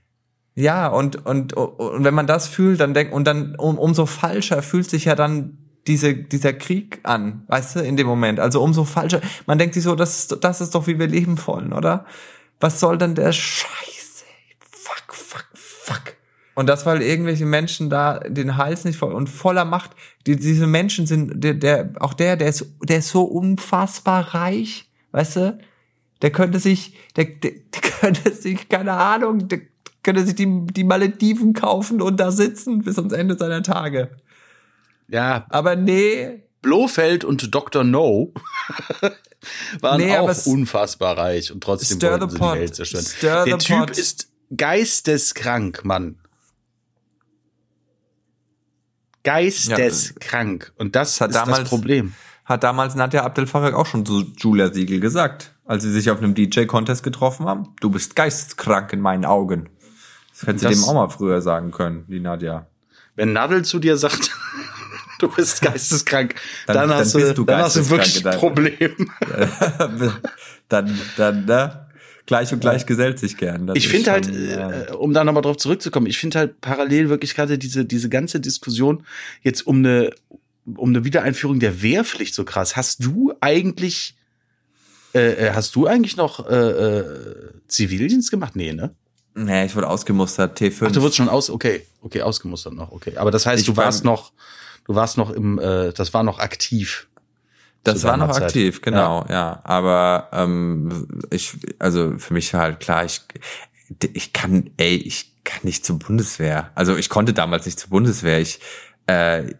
Ja, 0.59 0.89
und, 0.89 1.27
und, 1.27 1.53
und 1.53 2.03
wenn 2.03 2.15
man 2.15 2.27
das 2.27 2.49
fühlt, 2.49 2.81
dann 2.81 2.95
denkt, 2.95 3.13
und 3.13 3.27
dann 3.27 3.55
um, 3.57 3.79
umso 3.79 4.07
falscher 4.07 4.63
fühlt 4.63 4.89
sich 4.89 5.05
ja 5.05 5.15
dann 5.15 5.59
diese, 5.87 6.15
dieser 6.15 6.55
Krieg 6.55 7.01
an, 7.03 7.45
weißt 7.49 7.77
du, 7.77 7.81
in 7.81 7.99
dem 7.99 8.07
Moment. 8.07 8.41
Also 8.41 8.63
umso 8.63 8.85
falscher. 8.85 9.21
Man 9.45 9.59
denkt 9.59 9.75
sich 9.75 9.85
so, 9.85 9.95
das 9.95 10.19
ist, 10.19 10.39
das 10.43 10.63
ist 10.63 10.75
doch, 10.75 10.87
wie 10.87 10.99
wir 10.99 11.09
leben 11.09 11.39
wollen, 11.47 11.75
oder? 11.75 12.07
Was 12.59 12.81
soll 12.81 12.97
denn 12.97 13.15
der 13.15 13.33
Scheiße? 13.33 14.25
Fuck, 14.71 15.15
fuck, 15.15 15.47
fuck. 15.55 16.15
Und 16.55 16.69
das, 16.69 16.87
weil 16.87 17.03
irgendwelche 17.03 17.45
Menschen 17.45 17.91
da 17.91 18.19
den 18.21 18.57
Hals 18.57 18.87
nicht 18.87 18.99
voll 18.99 19.13
und 19.13 19.29
voller 19.29 19.67
Macht, 19.67 19.91
die, 20.27 20.37
diese 20.37 20.67
Menschen 20.67 21.07
sind, 21.07 21.45
der, 21.45 21.53
der, 21.53 21.91
auch 22.01 22.15
der, 22.15 22.37
der 22.37 22.49
ist, 22.49 22.67
der 22.83 23.01
ist 23.01 23.11
so 23.11 23.25
unfassbar 23.25 24.35
reich, 24.35 24.91
weißt 25.13 25.37
du? 25.37 25.59
Der 26.23 26.31
könnte 26.31 26.61
sich, 26.61 26.97
der, 27.15 27.27
der, 27.27 27.51
der 27.51 27.81
könnte 28.01 28.33
sich, 28.33 28.71
keine 28.71 28.95
Ahnung, 28.95 29.49
der 29.49 29.61
könnte 30.07 30.25
sich 30.25 30.35
die, 30.37 30.65
die 30.71 30.85
Malediven 30.85 31.53
kaufen 31.53 32.01
und 32.01 32.17
da 32.19 32.31
sitzen 32.31 32.79
bis 32.83 32.97
ans 32.97 33.13
Ende 33.13 33.37
seiner 33.37 33.63
Tage. 33.63 34.11
Ja, 35.09 35.45
Aber 35.51 35.77
nee, 35.77 36.45
Blofeld 36.63 37.23
und 37.25 37.55
Dr. 37.55 37.85
No 37.85 38.33
waren 39.81 40.01
Nee, 40.01 40.17
auch 40.17 40.47
unfassbar 40.47 41.19
reich 41.19 41.53
und 41.53 41.63
trotzdem 41.63 41.99
Stir 41.99 42.13
wollten 42.13 42.31
sie 42.31 42.39
pot. 42.39 42.55
die 42.57 42.61
Welt 42.61 42.75
zerstören. 42.75 43.05
Stir 43.05 43.45
Der 43.45 43.59
Typ 43.59 43.79
pot. 43.79 43.91
ist 43.99 44.29
geisteskrank, 44.57 45.85
Mann. 45.85 46.17
Geisteskrank. 49.25 50.73
Und 50.79 50.95
das 50.97 51.21
hat 51.21 51.31
ist 51.31 51.37
das 51.37 51.45
damals- 51.45 51.69
Problem. 51.69 52.15
hat 52.45 52.63
damals 52.63 52.95
Nadja 52.95 53.25
Abdel 53.25 53.47
Farag 53.47 53.75
auch 53.75 53.87
schon 53.87 54.07
zu 54.07 54.25
Julia 54.39 54.73
Siegel 54.73 55.01
gesagt, 55.01 55.53
als 55.65 55.83
sie 55.83 55.91
sich 55.93 56.11
auf 56.11 56.19
einem 56.19 56.35
DJ-Contest 56.35 57.03
getroffen 57.03 57.47
haben. 57.47 57.75
Du 57.81 57.91
bist 57.91 58.15
geisteskrank 58.17 58.93
in 58.93 59.01
meinen 59.01 59.25
Augen. 59.25 59.69
Das 60.41 60.47
hätte 60.49 60.59
sie 60.59 60.81
dem 60.81 60.85
auch 60.85 60.95
mal 60.95 61.09
früher 61.09 61.41
sagen 61.43 61.71
können, 61.71 62.05
die 62.09 62.21
Nadja. 62.21 62.67
Wenn 63.15 63.33
Nadel 63.33 63.65
zu 63.65 63.79
dir 63.79 63.97
sagt, 63.97 64.31
du 65.19 65.29
bist 65.29 65.63
geisteskrank, 65.63 66.35
dann, 66.67 66.77
Dann- 66.77 66.89
dann 66.91 66.99
hast, 66.99 67.15
du, 67.15 67.45
dann 67.45 67.63
hast 67.63 67.77
du 67.77 67.89
wirklich 67.91 68.27
ein 68.27 68.39
Problem. 68.39 69.11
dann, 70.69 70.99
dann, 71.17 71.45
ne? 71.47 71.83
Gleich 72.27 72.53
und 72.53 72.59
gleich 72.59 72.87
gesellt 72.87 73.21
sich 73.21 73.37
gern. 73.37 73.69
Das 73.69 73.77
Ich 73.77 73.87
finde 73.89 74.11
halt, 74.11 74.29
äh, 74.29 74.89
äh, 74.89 74.93
um 74.93 75.15
da 75.15 75.23
nochmal 75.23 75.43
drauf 75.43 75.59
zurückzukommen, 75.59 76.09
ich 76.09 76.19
finde 76.19 76.41
halt 76.41 76.61
parallel 76.61 77.09
wirklich 77.09 77.37
gerade 77.37 77.57
diese, 77.57 77.85
diese 77.85 78.09
ganze 78.09 78.41
Diskussion 78.41 79.05
jetzt 79.43 79.65
um 79.65 79.77
eine, 79.79 80.11
um 80.75 80.89
eine 80.89 81.05
Wiedereinführung 81.05 81.61
der 81.61 81.83
Wehrpflicht 81.83 82.35
so 82.35 82.45
krass. 82.45 82.75
Hast 82.75 83.05
du 83.05 83.33
eigentlich, 83.41 84.17
äh, 85.15 85.47
äh, 85.47 85.51
hast 85.53 85.77
du 85.77 85.87
eigentlich 85.87 86.17
noch 86.17 86.51
äh, 86.51 86.55
äh, 86.99 87.05
Zivildienst 87.69 88.33
gemacht? 88.33 88.57
Nee, 88.57 88.73
ne? 88.73 88.93
Nee, 89.37 89.67
ich 89.67 89.77
wurde 89.77 89.89
ausgemustert, 89.89 90.59
T5. 90.61 90.85
Ach, 90.87 90.93
du 90.93 91.01
wurdest 91.01 91.17
schon 91.17 91.29
aus, 91.29 91.51
okay, 91.51 91.87
okay, 92.03 92.23
ausgemustert 92.23 92.75
noch, 92.75 92.91
okay. 92.93 93.17
Aber 93.17 93.31
das 93.31 93.47
heißt, 93.47 93.61
Ich 93.61 93.67
du 93.67 93.77
war- 93.77 93.85
warst 93.87 94.05
noch, 94.05 94.33
du 94.87 94.95
warst 94.95 95.17
noch 95.19 95.31
im, 95.31 95.59
äh, 95.59 95.93
das 95.93 96.13
war 96.15 96.23
noch 96.23 96.39
aktiv. 96.39 97.07
Das 97.85 98.03
war 98.03 98.17
noch 98.17 98.33
Zeit. 98.33 98.43
aktiv, 98.45 98.83
genau, 98.83 99.25
ja. 99.29 99.61
Aber 99.63 100.29
ähm, 100.33 101.07
ich, 101.31 101.57
also 101.79 102.19
für 102.19 102.35
mich 102.35 102.53
war 102.53 102.63
halt 102.63 102.81
klar, 102.81 103.05
ich, 103.05 103.21
ich 104.13 104.33
kann, 104.33 104.71
ey, 104.77 104.97
ich 104.97 105.33
kann 105.45 105.61
nicht 105.63 105.87
zur 105.87 106.01
Bundeswehr. 106.01 106.71
Also 106.75 106.97
ich 106.97 107.09
konnte 107.09 107.33
damals 107.33 107.65
nicht 107.65 107.79
zur 107.79 107.91
Bundeswehr. 107.91 108.41
Ich, 108.41 108.59
äh, 109.07 109.55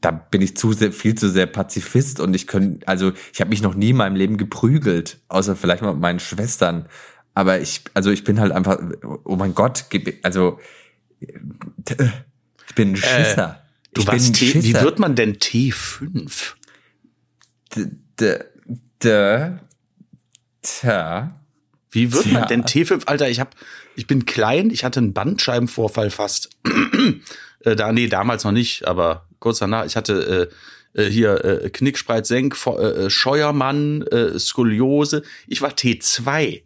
da 0.00 0.10
bin 0.12 0.42
ich 0.42 0.56
zu 0.56 0.72
sehr, 0.72 0.92
viel 0.92 1.16
zu 1.16 1.28
sehr 1.28 1.46
Pazifist 1.46 2.20
und 2.20 2.34
ich 2.34 2.46
könnte, 2.46 2.86
also 2.86 3.12
ich 3.32 3.40
habe 3.40 3.50
mich 3.50 3.62
noch 3.62 3.74
nie 3.74 3.90
in 3.90 3.96
meinem 3.96 4.14
Leben 4.16 4.36
geprügelt, 4.36 5.18
außer 5.28 5.56
vielleicht 5.56 5.82
mal 5.82 5.92
mit 5.92 6.00
meinen 6.02 6.20
Schwestern. 6.20 6.86
Aber 7.34 7.60
ich, 7.60 7.82
also 7.94 8.10
ich 8.10 8.24
bin 8.24 8.38
halt 8.40 8.52
einfach, 8.52 8.78
oh 9.24 9.36
mein 9.36 9.54
Gott, 9.54 9.86
gib- 9.90 10.18
also 10.22 10.60
ich 11.20 12.74
bin 12.74 12.92
ein 12.92 12.96
Schisser. 12.96 13.62
Du 13.94 14.00
ich 14.00 14.06
bin 14.06 14.12
warst 14.14 14.28
ein 14.30 14.32
T, 14.34 14.40
wie 14.54 14.62
Schisser. 14.62 14.82
wird 14.82 14.98
man 14.98 15.14
denn 15.14 15.36
T5? 15.36 16.52
D, 17.76 17.86
d, 18.20 18.38
d, 19.02 19.52
tja. 20.62 21.38
Wie 21.90 22.12
wird 22.12 22.24
Tja. 22.24 22.32
man 22.32 22.48
denn 22.48 22.64
T5? 22.64 23.06
Alter, 23.06 23.28
ich 23.28 23.38
hab, 23.40 23.54
ich 23.96 24.06
bin 24.06 24.24
klein, 24.24 24.70
ich 24.70 24.82
hatte 24.84 25.00
einen 25.00 25.12
Bandscheibenvorfall 25.12 26.10
fast. 26.10 26.50
äh, 27.60 27.76
da, 27.76 27.92
nee, 27.92 28.06
damals 28.08 28.44
noch 28.44 28.52
nicht, 28.52 28.86
aber 28.88 29.26
kurz 29.40 29.58
danach. 29.58 29.84
Ich 29.84 29.94
hatte 29.96 30.50
äh, 30.96 31.02
äh, 31.02 31.10
hier 31.10 31.44
äh, 31.44 31.68
Knickspreit, 31.70 32.24
Senk, 32.26 32.54
Vo- 32.56 32.78
äh, 32.80 33.10
Scheuermann, 33.10 34.02
äh, 34.06 34.38
Skoliose. 34.38 35.22
Ich 35.46 35.60
war 35.60 35.70
T2. 35.72 36.62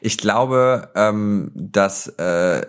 Ich 0.00 0.18
glaube, 0.18 0.90
ähm, 0.94 1.50
dass 1.54 2.08
äh, 2.18 2.66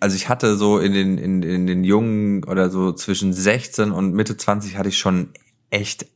also 0.00 0.16
ich 0.16 0.28
hatte 0.28 0.56
so 0.56 0.78
in 0.78 0.92
den 0.92 1.18
in, 1.18 1.42
in 1.42 1.66
den 1.66 1.84
jungen 1.84 2.44
oder 2.44 2.70
so 2.70 2.92
zwischen 2.92 3.32
16 3.32 3.92
und 3.92 4.12
Mitte 4.12 4.36
20 4.36 4.76
hatte 4.76 4.88
ich 4.88 4.98
schon 4.98 5.30
echt 5.70 6.06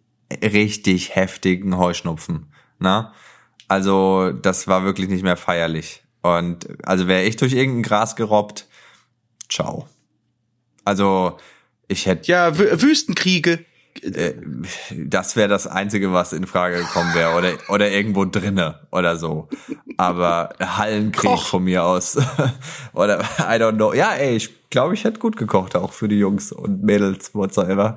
richtig 0.43 1.15
heftigen 1.15 1.77
Heuschnupfen, 1.77 2.53
ne? 2.79 3.13
Also 3.69 4.33
das 4.33 4.67
war 4.69 4.85
wirklich 4.85 5.09
nicht 5.09 5.23
mehr 5.23 5.37
feierlich 5.37 6.03
und 6.23 6.69
also 6.87 7.07
wäre 7.07 7.25
ich 7.25 7.37
durch 7.37 7.53
irgendein 7.53 7.83
Gras 7.83 8.17
gerobbt, 8.17 8.67
ciao. 9.49 9.89
Also 10.85 11.39
ich 11.89 12.07
hätte 12.07 12.31
Ja, 12.31 12.59
Wü 12.59 12.83
Wüstenkriege. 12.83 13.65
Äh, 14.03 14.35
das 14.97 15.37
wäre 15.37 15.49
das 15.49 15.67
Einzige, 15.67 16.13
was 16.13 16.33
in 16.33 16.47
Frage 16.47 16.79
gekommen 16.79 17.15
wäre. 17.15 17.37
Oder, 17.37 17.53
oder 17.69 17.91
irgendwo 17.91 18.25
drinne 18.25 18.81
oder 18.91 19.17
so. 19.17 19.49
Aber 19.97 20.51
Hallenkrieg 20.61 21.31
Koch. 21.31 21.47
von 21.47 21.65
mir 21.65 21.85
aus. 21.85 22.17
oder 22.93 23.21
I 23.21 23.59
don't 23.61 23.77
know. 23.77 23.93
Ja, 23.93 24.13
ey, 24.15 24.37
ich 24.37 24.69
glaube, 24.71 24.95
ich 24.95 25.05
hätte 25.05 25.21
gut 25.21 25.37
gekocht, 25.37 25.77
auch 25.77 25.93
für 25.93 26.09
die 26.09 26.19
Jungs 26.19 26.51
und 26.51 26.83
Mädels, 26.83 27.35
whatsoever. 27.35 27.97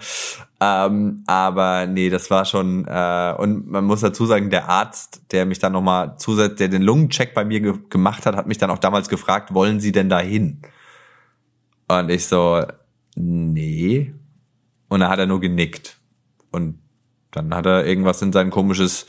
Ähm, 0.61 1.23
aber 1.25 1.87
nee, 1.87 2.09
das 2.09 2.29
war 2.29 2.45
schon, 2.45 2.85
äh, 2.87 3.35
und 3.37 3.67
man 3.67 3.85
muss 3.85 4.01
dazu 4.01 4.25
sagen, 4.25 4.49
der 4.49 4.69
Arzt, 4.69 5.21
der 5.31 5.45
mich 5.45 5.59
dann 5.59 5.73
nochmal 5.73 6.15
zusätzlich, 6.17 6.57
der 6.57 6.67
den 6.67 6.81
Lungencheck 6.81 7.33
bei 7.33 7.45
mir 7.45 7.61
ge 7.61 7.73
gemacht 7.89 8.25
hat, 8.25 8.35
hat 8.35 8.47
mich 8.47 8.57
dann 8.57 8.69
auch 8.69 8.77
damals 8.77 9.09
gefragt, 9.09 9.53
wollen 9.53 9.79
Sie 9.79 9.91
denn 9.91 10.09
dahin? 10.09 10.61
Und 11.87 12.09
ich 12.09 12.25
so, 12.27 12.63
nee. 13.15 14.13
Und 14.87 14.99
dann 14.99 15.09
hat 15.09 15.19
er 15.19 15.25
nur 15.25 15.39
genickt. 15.39 15.97
Und 16.51 16.79
dann 17.31 17.53
hat 17.53 17.65
er 17.65 17.85
irgendwas 17.85 18.21
in 18.21 18.31
sein 18.31 18.49
komisches 18.49 19.07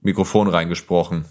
Mikrofon 0.00 0.48
reingesprochen. 0.48 1.24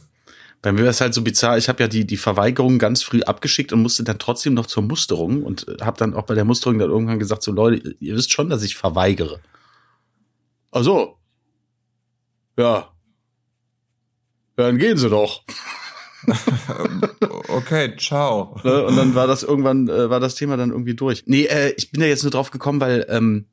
Bei 0.61 0.71
mir 0.71 0.79
wäre 0.79 0.89
es 0.89 1.01
halt 1.01 1.13
so 1.13 1.21
bizarr, 1.21 1.57
ich 1.57 1.69
habe 1.69 1.83
ja 1.83 1.87
die, 1.87 2.05
die 2.05 2.17
Verweigerung 2.17 2.79
ganz 2.79 3.03
früh 3.03 3.21
abgeschickt 3.21 3.71
und 3.73 3.81
musste 3.81 4.03
dann 4.03 4.17
trotzdem 4.17 4.53
noch 4.53 4.65
zur 4.65 4.83
Musterung 4.83 5.43
und 5.43 5.67
habe 5.81 5.97
dann 5.97 6.13
auch 6.13 6.23
bei 6.23 6.33
der 6.33 6.45
Musterung 6.45 6.79
dann 6.79 6.89
irgendwann 6.89 7.19
gesagt, 7.19 7.43
so 7.43 7.51
Leute, 7.51 7.95
ihr 7.99 8.15
wisst 8.15 8.33
schon, 8.33 8.49
dass 8.49 8.63
ich 8.63 8.75
verweigere. 8.75 9.39
Ach 10.71 10.83
so. 10.83 11.17
Ja. 12.57 12.91
Ja, 14.57 14.65
dann 14.65 14.77
gehen 14.79 14.97
sie 14.97 15.09
doch. 15.09 15.43
okay, 17.47 17.95
ciao. 17.97 18.59
Ne? 18.63 18.85
Und 18.85 18.95
dann 18.95 19.15
war 19.15 19.27
das 19.27 19.43
irgendwann, 19.43 19.87
äh, 19.87 20.09
war 20.09 20.19
das 20.19 20.35
Thema 20.35 20.57
dann 20.57 20.71
irgendwie 20.71 20.95
durch. 20.95 21.23
Nee, 21.25 21.45
äh, 21.45 21.73
ich 21.77 21.91
bin 21.91 22.01
ja 22.01 22.07
jetzt 22.07 22.23
nur 22.23 22.31
drauf 22.31 22.51
gekommen, 22.51 22.81
weil 22.81 23.05
ähm, 23.09 23.45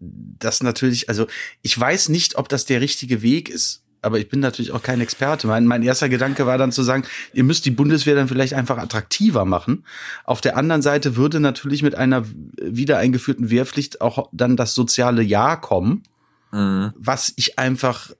das 0.00 0.62
natürlich, 0.62 1.08
also 1.08 1.26
ich 1.62 1.78
weiß 1.78 2.08
nicht, 2.08 2.36
ob 2.36 2.48
das 2.48 2.64
der 2.64 2.80
richtige 2.80 3.22
Weg 3.22 3.48
ist. 3.48 3.84
Aber 4.02 4.18
ich 4.18 4.30
bin 4.30 4.40
natürlich 4.40 4.72
auch 4.72 4.82
kein 4.82 5.00
Experte. 5.02 5.46
Mein, 5.46 5.66
mein 5.66 5.82
erster 5.82 6.08
Gedanke 6.08 6.46
war 6.46 6.56
dann 6.56 6.72
zu 6.72 6.82
sagen, 6.82 7.04
ihr 7.34 7.44
müsst 7.44 7.66
die 7.66 7.70
Bundeswehr 7.70 8.14
dann 8.14 8.28
vielleicht 8.28 8.54
einfach 8.54 8.78
attraktiver 8.78 9.44
machen. 9.44 9.84
Auf 10.24 10.40
der 10.40 10.56
anderen 10.56 10.80
Seite 10.80 11.16
würde 11.16 11.38
natürlich 11.38 11.82
mit 11.82 11.94
einer 11.94 12.24
wieder 12.56 12.96
eingeführten 12.96 13.50
Wehrpflicht 13.50 14.00
auch 14.00 14.30
dann 14.32 14.56
das 14.56 14.74
soziale 14.74 15.22
Jahr 15.22 15.60
kommen, 15.60 16.04
mhm. 16.50 16.94
was 16.96 17.34
ich 17.36 17.58
einfach 17.58 18.12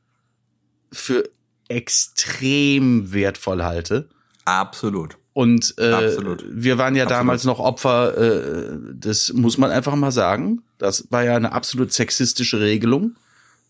für 0.93 1.31
extrem 1.71 3.13
wertvoll 3.13 3.63
halte. 3.63 4.09
Absolut. 4.45 5.17
Und 5.33 5.75
äh, 5.79 5.93
Absolut. 5.93 6.45
wir 6.49 6.77
waren 6.77 6.97
ja 6.97 7.05
absolut. 7.05 7.21
damals 7.21 7.45
noch 7.45 7.61
Opfer, 7.61 8.19
äh, 8.19 8.79
das 8.93 9.33
muss 9.33 9.59
man 9.59 9.71
einfach 9.71 9.95
mal 9.95 10.11
sagen. 10.11 10.63
Das 10.79 11.07
war 11.11 11.23
ja 11.23 11.37
eine 11.37 11.53
absolut 11.53 11.93
sexistische 11.93 12.61
Regelung. 12.61 13.17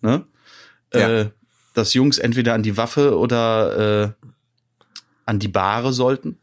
Ne? 0.00 0.24
Ja. 0.94 1.20
Äh, 1.20 1.30
dass 1.74 1.94
Jungs 1.94 2.18
entweder 2.18 2.54
an 2.54 2.62
die 2.62 2.76
Waffe 2.76 3.16
oder 3.16 4.14
äh, 4.18 4.26
an 5.26 5.38
die 5.38 5.48
Bahre 5.48 5.92
sollten. 5.92 6.38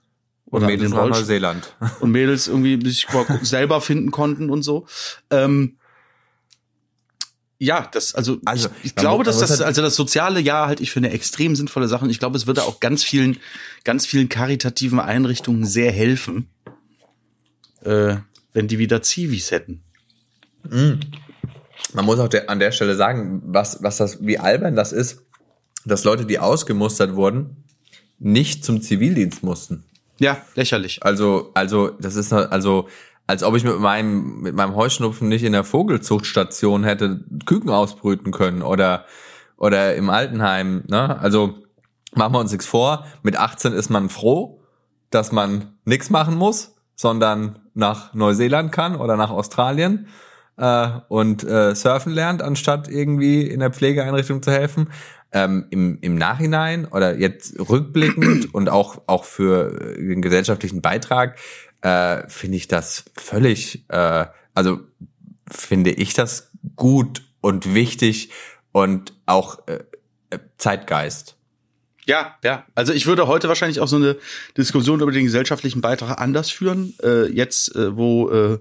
Oder 0.46 0.68
und 0.68 0.72
Mädels 0.72 0.92
nach 0.92 1.10
Neuseeland. 1.10 1.76
Und 2.00 2.12
Mädels 2.12 2.48
irgendwie 2.48 2.80
sich 2.90 3.08
selber 3.42 3.82
finden 3.82 4.12
konnten 4.12 4.50
und 4.50 4.62
so. 4.62 4.86
Ähm, 5.30 5.77
ja, 7.60 7.88
das, 7.92 8.14
also, 8.14 8.38
also 8.46 8.70
ich, 8.80 8.92
ich 8.92 8.96
glaube, 8.96 9.24
dass 9.24 9.40
das, 9.40 9.62
also 9.62 9.82
das 9.82 9.96
soziale 9.96 10.40
Jahr 10.40 10.68
halte 10.68 10.84
ich 10.84 10.92
für 10.92 11.00
eine 11.00 11.12
extrem 11.12 11.56
sinnvolle 11.56 11.88
Sache. 11.88 12.06
Und 12.06 12.12
ich 12.12 12.20
glaube, 12.20 12.38
es 12.38 12.46
würde 12.46 12.64
auch 12.64 12.80
ganz 12.80 13.04
vielen, 13.04 13.38
ganz 13.84 14.06
vielen 14.06 14.30
karitativen 14.30 15.00
Einrichtungen 15.00 15.66
sehr 15.66 15.92
helfen, 15.92 16.50
äh, 17.82 18.18
wenn 18.54 18.68
die 18.68 18.78
wieder 18.78 19.02
Zivis 19.02 19.50
hätten. 19.50 19.82
Mhm. 20.70 21.00
Man 21.94 22.06
muss 22.06 22.20
auch 22.20 22.28
der, 22.28 22.50
an 22.50 22.60
der 22.60 22.72
Stelle 22.72 22.96
sagen, 22.96 23.42
was, 23.46 23.82
was 23.82 23.98
das, 23.98 24.26
wie 24.26 24.38
albern 24.38 24.76
das 24.76 24.92
ist, 24.92 25.24
dass 25.86 26.04
Leute, 26.04 26.26
die 26.26 26.38
ausgemustert 26.38 27.16
wurden, 27.16 27.64
nicht 28.20 28.66
zum 28.66 28.82
Zivildienst 28.82 29.42
mussten. 29.42 29.84
Ja, 30.20 30.44
lächerlich. 30.56 31.04
Also, 31.04 31.52
also, 31.54 31.90
das 31.90 32.16
ist, 32.16 32.34
also, 32.34 32.88
als 33.28 33.44
ob 33.44 33.56
ich 33.56 33.64
mit 33.64 33.80
meinem, 33.80 34.42
mit 34.42 34.56
meinem 34.56 34.76
Heuschnupfen 34.76 35.28
nicht 35.28 35.44
in 35.44 35.52
der 35.52 35.66
Vogelzuchtstation 35.66 36.84
hätte 36.84 37.26
Küken 37.46 37.70
ausbrüten 37.70 38.32
können 38.32 38.62
oder, 38.62 39.06
oder 39.58 39.96
im 39.96 40.10
Altenheim, 40.10 40.84
ne? 40.88 41.20
Also, 41.20 41.56
machen 42.16 42.34
wir 42.34 42.40
uns 42.40 42.52
nichts 42.52 42.66
vor. 42.66 43.06
Mit 43.22 43.38
18 43.38 43.74
ist 43.74 43.90
man 43.90 44.10
froh, 44.10 44.62
dass 45.10 45.32
man 45.32 45.74
nichts 45.86 46.10
machen 46.10 46.36
muss, 46.36 46.76
sondern 46.96 47.60
nach 47.74 48.14
Neuseeland 48.14 48.72
kann 48.72 48.96
oder 48.96 49.18
nach 49.18 49.30
Australien 49.30 50.08
äh, 50.58 50.90
und 51.10 51.44
äh, 51.44 51.76
surfen 51.76 52.14
lernt, 52.14 52.42
anstatt 52.42 52.88
irgendwie 52.88 53.42
in 53.42 53.60
der 53.60 53.72
Pflegeeinrichtung 53.72 54.42
zu 54.42 54.52
helfen. 54.52 54.90
Ähm, 55.34 55.68
im, 55.72 56.00
Im 56.00 56.16
Nachhinein 56.16 56.86
oder 56.86 57.20
jetzt 57.20 57.60
rückblickend 57.70 58.54
und 58.56 58.70
auch, 58.70 59.02
auch 59.08 59.26
für 59.26 59.96
den 59.98 60.22
gesellschaftlichen 60.22 60.82
Beitrag 60.82 61.38
äh, 61.88 62.30
finde 62.30 62.58
ich 62.58 62.68
das 62.68 63.06
völlig, 63.16 63.86
äh, 63.88 64.26
also 64.54 64.80
finde 65.50 65.92
ich 65.92 66.14
das 66.14 66.52
gut 66.76 67.22
und 67.40 67.74
wichtig 67.74 68.30
und 68.74 69.14
auch 69.26 69.66
äh, 69.68 69.80
Zeitgeist. 70.58 71.38
Ja, 72.06 72.38
ja. 72.44 72.66
Also 72.76 72.94
ich 72.94 73.06
würde 73.06 73.28
heute 73.28 73.48
wahrscheinlich 73.48 73.80
auch 73.80 73.88
so 73.88 73.98
eine 73.98 74.18
Diskussion 74.58 75.00
über 75.02 75.12
den 75.12 75.26
gesellschaftlichen 75.26 75.82
Beitrag 75.82 76.20
anders 76.20 76.50
führen. 76.50 76.94
Äh, 77.04 77.28
jetzt, 77.32 77.76
äh, 77.76 77.96
wo, 77.96 78.30
äh, 78.30 78.60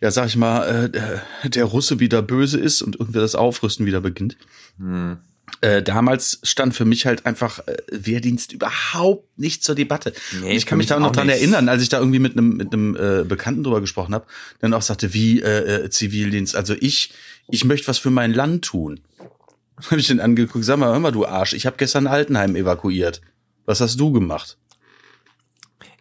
ja, 0.00 0.10
sag 0.10 0.26
ich 0.26 0.36
mal, 0.36 0.90
äh, 0.92 1.48
der 1.48 1.64
Russe 1.64 2.00
wieder 2.00 2.22
böse 2.22 2.58
ist 2.58 2.82
und 2.82 2.96
irgendwie 2.98 3.20
das 3.20 3.34
Aufrüsten 3.34 3.86
wieder 3.86 4.00
beginnt. 4.00 4.36
Hm. 4.78 5.18
Äh, 5.60 5.82
damals 5.82 6.40
stand 6.42 6.74
für 6.74 6.84
mich 6.84 7.06
halt 7.06 7.24
einfach 7.24 7.60
äh, 7.60 7.76
Wehrdienst 7.90 8.52
überhaupt 8.52 9.38
nicht 9.38 9.62
zur 9.62 9.74
Debatte. 9.74 10.12
Nee, 10.40 10.56
ich 10.56 10.66
kann 10.66 10.78
mich 10.78 10.88
da 10.88 10.98
noch 10.98 11.12
dran 11.12 11.28
nicht. 11.28 11.36
erinnern, 11.36 11.68
als 11.68 11.82
ich 11.82 11.88
da 11.88 11.98
irgendwie 11.98 12.18
mit 12.18 12.32
einem 12.32 12.56
mit 12.56 12.72
einem 12.72 12.96
äh, 12.96 13.24
Bekannten 13.24 13.62
drüber 13.62 13.80
gesprochen 13.80 14.14
habe, 14.14 14.26
dann 14.60 14.74
auch 14.74 14.82
sagte, 14.82 15.14
wie 15.14 15.40
äh, 15.40 15.84
äh, 15.84 15.90
Zivildienst. 15.90 16.56
Also 16.56 16.74
ich 16.80 17.12
ich 17.48 17.64
möchte 17.64 17.86
was 17.88 17.98
für 17.98 18.10
mein 18.10 18.32
Land 18.32 18.64
tun. 18.64 19.00
Habe 19.90 20.00
ich 20.00 20.08
den 20.08 20.20
angeguckt, 20.20 20.64
sag 20.64 20.78
mal, 20.78 20.90
hör 20.92 20.98
mal, 20.98 21.12
du 21.12 21.26
Arsch, 21.26 21.54
ich 21.54 21.66
habe 21.66 21.76
gestern 21.76 22.06
Altenheim 22.06 22.54
evakuiert. 22.54 23.20
Was 23.64 23.80
hast 23.80 23.98
du 23.98 24.12
gemacht? 24.12 24.56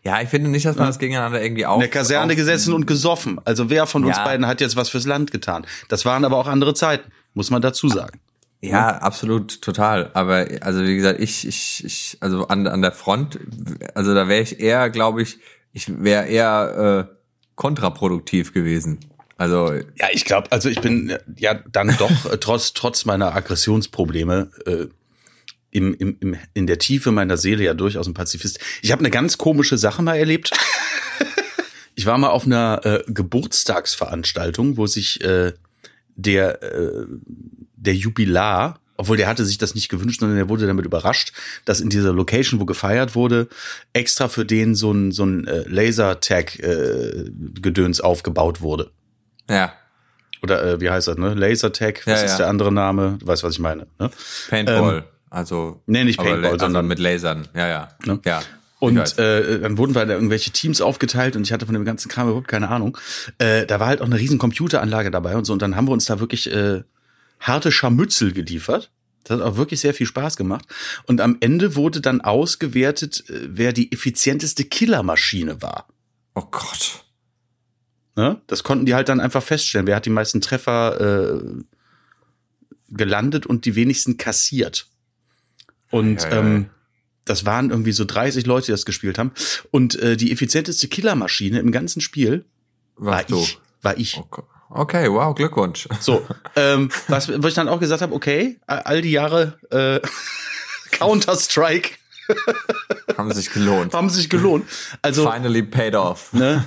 Ja, 0.04 0.22
ich 0.22 0.30
finde 0.30 0.50
nicht, 0.50 0.66
dass 0.66 0.76
man 0.76 0.88
das 0.88 0.98
gegeneinander 0.98 1.42
irgendwie 1.42 1.66
auf. 1.66 1.76
In 1.76 1.82
der 1.82 1.90
Kaserne 1.90 2.36
gesessen 2.36 2.74
und 2.74 2.88
gesoffen. 2.88 3.40
Also 3.46 3.70
wer 3.70 3.86
von 3.86 4.04
uns 4.04 4.18
ja. 4.18 4.24
beiden 4.24 4.48
hat 4.48 4.60
jetzt 4.60 4.76
was 4.76 4.90
fürs 4.90 5.06
Land 5.06 5.32
getan? 5.32 5.66
Das 5.90 6.06
waren 6.06 6.26
aber 6.26 6.38
auch 6.38 6.48
andere 6.48 6.74
Zeiten, 6.74 7.12
muss 7.34 7.52
man 7.52 7.62
dazu 7.62 7.88
sagen. 7.88 8.20
Ja, 8.62 8.98
absolut, 8.98 9.62
total. 9.62 10.12
Aber 10.14 10.46
also 10.62 10.84
wie 10.84 10.96
gesagt, 10.96 11.20
ich, 11.20 11.48
ich, 11.48 11.84
ich 11.84 12.18
also 12.20 12.48
an, 12.48 12.68
an 12.68 12.82
der 12.82 12.92
Front, 12.92 13.40
also 13.96 14.14
da 14.14 14.28
wäre 14.28 14.42
ich 14.42 14.60
eher, 14.60 14.90
glaube 14.92 15.24
ich, 15.24 15.40
ich 15.74 16.04
wäre 16.04 16.28
eher 16.28 17.10
äh, 17.10 17.16
kontraproduktiv 17.56 18.54
gewesen. 18.54 19.00
Also 19.38 19.74
ja, 19.74 20.08
ich 20.12 20.26
glaube, 20.26 20.52
also 20.52 20.70
ich 20.70 20.80
bin 20.82 21.18
ja 21.36 21.56
dann 21.72 21.96
doch 21.98 22.32
äh, 22.32 22.38
trotz 22.38 22.74
trotz 22.74 23.06
meiner 23.06 23.36
Aggressionsprobleme 23.36 24.52
äh, 24.68 24.88
im, 25.72 25.96
im, 25.96 26.18
im, 26.20 26.38
in 26.54 26.68
der 26.68 26.78
Tiefe 26.78 27.12
meiner 27.12 27.38
Seele 27.38 27.64
ja 27.64 27.74
durchaus 27.74 28.06
ein 28.06 28.14
Pazifist. 28.14 28.60
Ich 28.84 28.92
habe 28.92 29.00
eine 29.00 29.10
ganz 29.10 29.40
komische 29.40 29.80
Sache 29.80 30.04
mal 30.04 30.16
erlebt. 30.16 30.52
ich 31.96 32.06
war 32.06 32.20
mal 32.20 32.30
auf 32.30 32.46
einer 32.46 32.82
äh, 32.84 33.04
Geburtstagsveranstaltung, 33.08 34.78
wo 34.78 34.86
sich 34.86 35.24
äh, 35.24 35.54
der 36.16 36.64
äh, 36.64 37.06
der 37.76 37.96
Jubilar 37.96 38.82
obwohl 39.02 39.18
der 39.18 39.28
hatte 39.28 39.44
sich 39.46 39.58
das 39.58 39.74
nicht 39.74 39.90
gewünscht, 39.90 40.20
sondern 40.20 40.38
er 40.38 40.48
wurde 40.48 40.68
damit 40.68 40.86
überrascht, 40.86 41.34
dass 41.66 41.82
in 41.82 41.90
dieser 41.90 42.14
Location, 42.14 42.60
wo 42.60 42.66
gefeiert 42.66 43.16
wurde, 43.16 43.48
extra 43.94 44.28
für 44.28 44.46
den 44.46 44.76
so 44.76 44.92
ein, 44.92 45.12
so 45.12 45.26
ein 45.26 45.48
äh, 45.48 45.64
Laser-Tag-Gedöns 45.68 48.00
äh, 48.00 48.04
aufgebaut 48.04 48.62
wurde. 48.62 48.92
Ja. 49.50 49.74
Oder 50.44 50.64
äh, 50.64 50.80
wie 50.82 50.92
heißt 50.92 51.08
das, 51.08 51.18
ne? 51.18 51.34
Lasertag, 51.34 52.06
was 52.06 52.20
ja, 52.20 52.26
ist 52.26 52.34
ja. 52.34 52.38
der 52.38 52.50
andere 52.50 52.72
Name? 52.72 53.18
Du 53.20 53.26
weißt, 53.26 53.44
was 53.44 53.54
ich 53.54 53.60
meine. 53.60 53.88
Ne? 54.00 54.12
Paintball. 54.50 54.98
Ähm, 54.98 55.04
also. 55.32 55.82
Nee, 55.88 56.04
nicht 56.04 56.18
Paintball, 56.18 56.52
also 56.52 56.66
sondern 56.66 56.86
mit 56.88 57.00
Lasern. 57.00 57.48
Ja, 57.56 57.68
ja. 57.68 57.90
Ne? 58.06 58.20
Ja. 58.26 58.44
Und 58.82 59.20
äh, 59.20 59.60
dann 59.60 59.78
wurden 59.78 59.94
wir 59.94 60.08
da 60.08 60.14
irgendwelche 60.16 60.50
Teams 60.50 60.82
aufgeteilt 60.82 61.36
und 61.36 61.44
ich 61.44 61.54
hatte 61.54 61.68
von 61.68 61.76
dem 61.76 61.86
ganzen 61.86 62.10
Kram 62.10 62.28
überhaupt 62.28 62.48
keine 62.48 62.70
Ahnung. 62.70 62.98
Äh, 63.38 63.68
da 63.68 63.80
war 63.80 63.86
halt 63.86 64.02
auch 64.02 64.08
eine 64.08 64.18
riesen 64.18 64.40
Computeranlage 64.40 65.12
dabei 65.12 65.38
und 65.38 65.46
so. 65.46 65.54
Und 65.54 65.62
dann 65.62 65.76
haben 65.76 65.88
wir 65.88 65.92
uns 65.92 66.06
da 66.06 66.20
wirklich 66.20 66.52
äh, 66.52 66.82
harte 67.40 67.72
Scharmützel 67.72 68.32
geliefert. 68.32 68.90
Das 69.24 69.38
hat 69.38 69.46
auch 69.46 69.56
wirklich 69.56 69.82
sehr 69.82 69.94
viel 69.94 70.08
Spaß 70.08 70.36
gemacht. 70.36 70.66
Und 71.06 71.22
am 71.22 71.38
Ende 71.42 71.76
wurde 71.76 72.02
dann 72.02 72.22
ausgewertet, 72.22 73.30
äh, 73.30 73.50
wer 73.50 73.72
die 73.72 73.92
effizienteste 73.92 74.66
Killermaschine 74.66 75.62
war. 75.62 75.88
Oh 76.34 76.48
Gott. 76.50 77.06
Ne? 78.16 78.42
Das 78.48 78.64
konnten 78.64 78.88
die 78.88 78.96
halt 78.96 79.10
dann 79.10 79.20
einfach 79.20 79.44
feststellen. 79.44 79.86
Wer 79.86 79.98
hat 79.98 80.08
die 80.08 80.10
meisten 80.10 80.42
Treffer 80.42 81.40
äh, 81.40 81.40
gelandet 82.90 83.46
und 83.46 83.66
die 83.66 83.76
wenigsten 83.76 84.18
kassiert. 84.18 84.88
Und 85.92 86.24
ja, 86.24 86.30
ja, 86.30 86.36
ja. 86.36 86.42
Ähm, 86.42 86.70
das 87.26 87.46
waren 87.46 87.70
irgendwie 87.70 87.92
so 87.92 88.06
30 88.06 88.46
Leute, 88.46 88.68
die 88.68 88.72
das 88.72 88.86
gespielt 88.86 89.18
haben. 89.18 89.32
Und 89.70 89.96
äh, 90.00 90.18
die 90.18 90.32
effizienteste 90.32 90.88
Killermaschine 90.88 91.60
im 91.60 91.72
ganzen 91.72 92.02
Spiel 92.02 92.46
war 92.96 93.28
ich. 93.30 93.60
War 93.82 93.98
ich. 93.98 94.18
Okay. 94.18 94.42
okay, 94.70 95.12
wow, 95.12 95.36
Glückwunsch. 95.36 95.88
So, 96.00 96.26
ähm, 96.56 96.90
was, 97.08 97.30
wo 97.42 97.48
ich 97.48 97.54
dann 97.54 97.68
auch 97.68 97.80
gesagt 97.80 98.02
habe, 98.02 98.14
okay, 98.14 98.60
all 98.68 99.02
die 99.02 99.12
Jahre 99.12 99.60
äh, 99.70 100.00
Counter-Strike 100.92 101.92
haben 103.18 103.34
sich 103.34 103.52
gelohnt. 103.52 103.94
Haben 103.94 104.10
sich 104.10 104.30
gelohnt. 104.30 104.66
Also 105.02 105.30
finally 105.30 105.64
paid 105.64 105.96
off. 105.96 106.34
Ne, 106.34 106.66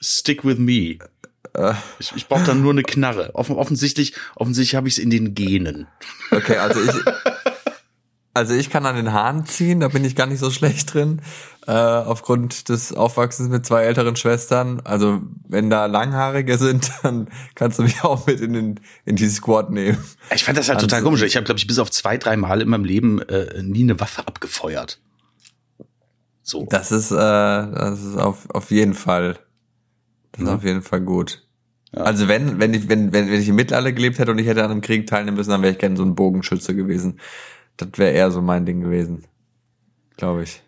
Stick 0.00 0.44
with 0.44 0.58
me. 0.58 0.98
Äh. 1.54 1.74
Ich, 1.98 2.12
ich 2.14 2.26
brauche 2.26 2.44
dann 2.44 2.62
nur 2.62 2.72
eine 2.72 2.82
Knarre. 2.82 3.34
Offen, 3.34 3.56
offensichtlich, 3.56 4.14
offensichtlich 4.34 4.74
habe 4.74 4.88
ich 4.88 4.94
es 4.94 4.98
in 4.98 5.10
den 5.10 5.34
Genen. 5.34 5.86
Okay, 6.30 6.56
also 6.56 6.80
ich. 6.82 6.90
Also 8.36 8.52
ich 8.52 8.68
kann 8.68 8.84
an 8.84 8.96
den 8.96 9.14
Haaren 9.14 9.46
ziehen, 9.46 9.80
da 9.80 9.88
bin 9.88 10.04
ich 10.04 10.14
gar 10.14 10.26
nicht 10.26 10.40
so 10.40 10.50
schlecht 10.50 10.92
drin. 10.92 11.22
Äh, 11.66 11.72
aufgrund 11.72 12.68
des 12.68 12.92
Aufwachsens 12.92 13.48
mit 13.48 13.64
zwei 13.64 13.84
älteren 13.84 14.14
Schwestern. 14.14 14.80
Also 14.84 15.22
wenn 15.48 15.70
da 15.70 15.86
Langhaarige 15.86 16.58
sind, 16.58 16.92
dann 17.02 17.28
kannst 17.54 17.78
du 17.78 17.82
mich 17.82 18.04
auch 18.04 18.26
mit 18.26 18.42
in, 18.42 18.52
den, 18.52 18.80
in 19.06 19.16
die 19.16 19.28
Squad 19.28 19.70
nehmen. 19.70 19.96
Ich 20.34 20.44
fand 20.44 20.58
das 20.58 20.68
halt 20.68 20.82
total 20.82 21.00
komisch. 21.00 21.22
Ich 21.22 21.34
habe, 21.36 21.44
glaube 21.44 21.58
ich, 21.58 21.66
bis 21.66 21.78
auf 21.78 21.90
zwei, 21.90 22.18
drei 22.18 22.36
Mal 22.36 22.60
in 22.60 22.68
meinem 22.68 22.84
Leben 22.84 23.22
äh, 23.22 23.62
nie 23.62 23.84
eine 23.84 23.98
Waffe 24.00 24.28
abgefeuert. 24.28 25.00
So. 26.42 26.66
Das 26.68 26.92
ist, 26.92 27.12
äh, 27.12 27.16
das 27.16 28.02
ist 28.02 28.18
auf, 28.18 28.50
auf 28.50 28.70
jeden 28.70 28.92
Fall. 28.92 29.38
Das 30.32 30.42
ist 30.42 30.48
auf 30.50 30.62
jeden 30.62 30.82
Fall 30.82 31.00
gut. 31.00 31.42
Ja. 31.94 32.02
Also 32.02 32.28
wenn, 32.28 32.60
wenn 32.60 32.74
ich, 32.74 32.90
wenn, 32.90 33.14
wenn, 33.14 33.30
wenn 33.30 33.40
ich 33.40 33.48
im 33.48 33.54
Mittelalter 33.54 33.92
gelebt 33.92 34.18
hätte 34.18 34.30
und 34.30 34.38
ich 34.38 34.46
hätte 34.46 34.62
an 34.62 34.70
einem 34.70 34.82
Krieg 34.82 35.06
teilnehmen 35.06 35.38
müssen, 35.38 35.50
dann 35.50 35.62
wäre 35.62 35.72
ich 35.72 35.78
gerne 35.78 35.96
so 35.96 36.02
ein 36.02 36.14
Bogenschütze 36.14 36.76
gewesen. 36.76 37.18
Das 37.76 37.88
wäre 37.96 38.12
eher 38.12 38.30
so 38.30 38.40
mein 38.40 38.66
Ding 38.66 38.80
gewesen. 38.80 39.24
Glaube 40.16 40.44
ich. 40.44 40.62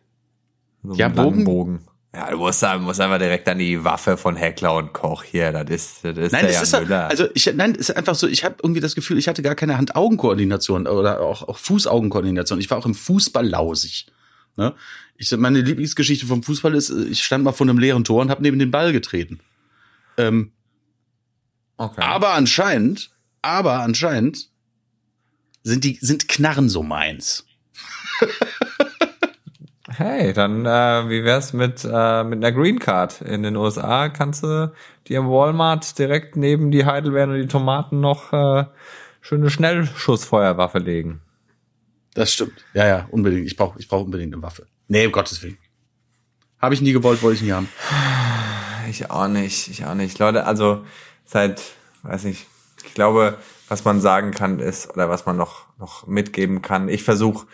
So 0.83 0.95
ja, 0.95 1.09
Bogen. 1.09 1.45
Bogen. 1.45 1.81
Ja, 2.15 2.31
du 2.31 2.39
musst, 2.39 2.65
musst 2.81 3.01
einfach 3.01 3.19
direkt 3.19 3.49
an 3.49 3.59
die 3.59 3.85
Waffe 3.85 4.17
von 4.17 4.35
Heckler 4.35 4.75
und 4.75 4.93
Koch 4.93 5.23
hier. 5.23 5.53
Das 5.53 5.69
ist, 5.69 6.05
das 6.05 6.17
ist 6.17 6.33
nein, 6.33 6.47
der 6.47 6.61
das 6.61 6.73
Jan 6.73 6.83
ist 6.83 6.89
Müller. 6.89 7.09
Also 7.09 7.27
ich, 7.35 7.53
nein, 7.55 7.75
ist 7.75 7.95
einfach 7.95 8.15
so. 8.15 8.27
Ich 8.27 8.45
habe 8.45 8.57
irgendwie 8.63 8.81
das 8.81 8.95
Gefühl, 8.95 9.19
ich 9.19 9.29
hatte 9.29 9.43
gar 9.43 9.55
keine 9.55 9.77
Hand-Augen-Koordination 9.77 10.87
oder 10.87 11.21
auch, 11.21 11.47
auch 11.47 11.59
Fuß-Augen-Koordination. 11.59 12.61
Ich 12.61 12.71
war 12.71 12.79
auch 12.79 12.87
im 12.87 12.95
Fußball 12.95 13.47
lausig. 13.47 14.07
Ne? 14.57 14.75
Ich 15.17 15.37
meine 15.37 15.61
Lieblingsgeschichte 15.61 16.27
vom 16.27 16.43
Fußball 16.43 16.75
ist, 16.75 16.91
ich 16.91 17.23
stand 17.23 17.45
mal 17.45 17.53
vor 17.53 17.67
einem 17.67 17.79
leeren 17.79 18.05
Tor 18.05 18.23
und 18.23 18.31
habe 18.31 18.43
neben 18.43 18.59
den 18.59 18.71
Ball 18.71 18.93
getreten. 18.93 19.41
Ähm, 20.17 20.53
okay. 21.77 22.01
Aber 22.01 22.31
anscheinend, 22.31 23.11
aber 23.43 23.81
anscheinend 23.81 24.49
sind 25.63 25.85
die 25.85 25.99
sind 26.01 26.29
Knarren 26.29 26.69
so 26.69 26.83
meins. 26.83 27.47
hey, 29.89 30.33
dann 30.33 30.67
äh, 30.67 31.09
wie 31.09 31.25
wär's 31.25 31.53
mit 31.53 31.85
äh, 31.85 32.25
mit 32.25 32.45
einer 32.45 32.53
Green 32.53 32.79
Card 32.79 33.21
in 33.23 33.43
den 33.43 33.57
USA? 33.57 34.09
Kannst 34.09 34.43
du 34.43 34.73
dir 35.07 35.19
im 35.19 35.29
Walmart 35.29 35.99
direkt 35.99 36.37
neben 36.37 36.71
die 36.71 36.85
Heidelbeeren 36.85 37.31
und 37.31 37.39
die 37.41 37.49
Tomaten 37.49 38.01
noch 38.01 38.33
äh, 38.33 38.65
schöne 39.21 39.51
Schnellschussfeuerwaffe 39.51 40.79
legen? 40.79 41.21
Das 42.15 42.33
stimmt. 42.33 42.65
Ja, 42.75 42.87
ja, 42.87 43.09
unbedingt. 43.11 43.47
Ich 43.47 43.57
brauche 43.57 43.79
ich 43.79 43.89
brauch 43.89 44.05
unbedingt 44.05 44.33
eine 44.33 44.43
Waffe. 44.43 44.67
Nee, 44.89 45.07
um 45.07 45.13
Gottes 45.13 45.43
Willen. 45.43 45.59
Habe 46.59 46.75
ich 46.75 46.81
nie 46.81 46.93
gewollt, 46.93 47.23
wollte 47.23 47.37
ich 47.37 47.43
nie 47.43 47.53
haben. 47.53 47.69
Ich 48.91 49.11
auch 49.11 49.29
nicht, 49.29 49.69
ich 49.69 49.85
auch 49.85 49.95
nicht. 49.95 50.19
Leute, 50.19 50.45
also 50.45 50.85
seit, 51.25 51.63
weiß 52.03 52.25
nicht, 52.25 52.47
ich 52.85 52.95
glaube, 52.95 53.39
was 53.69 53.85
man 53.85 54.01
sagen 54.01 54.31
kann 54.31 54.61
ist, 54.61 54.91
oder 54.91 55.09
was 55.09 55.27
man 55.27 55.37
noch, 55.37 55.67
noch 55.79 56.07
mitgeben 56.07 56.63
kann, 56.63 56.89
ich 56.89 57.03
versuche 57.03 57.47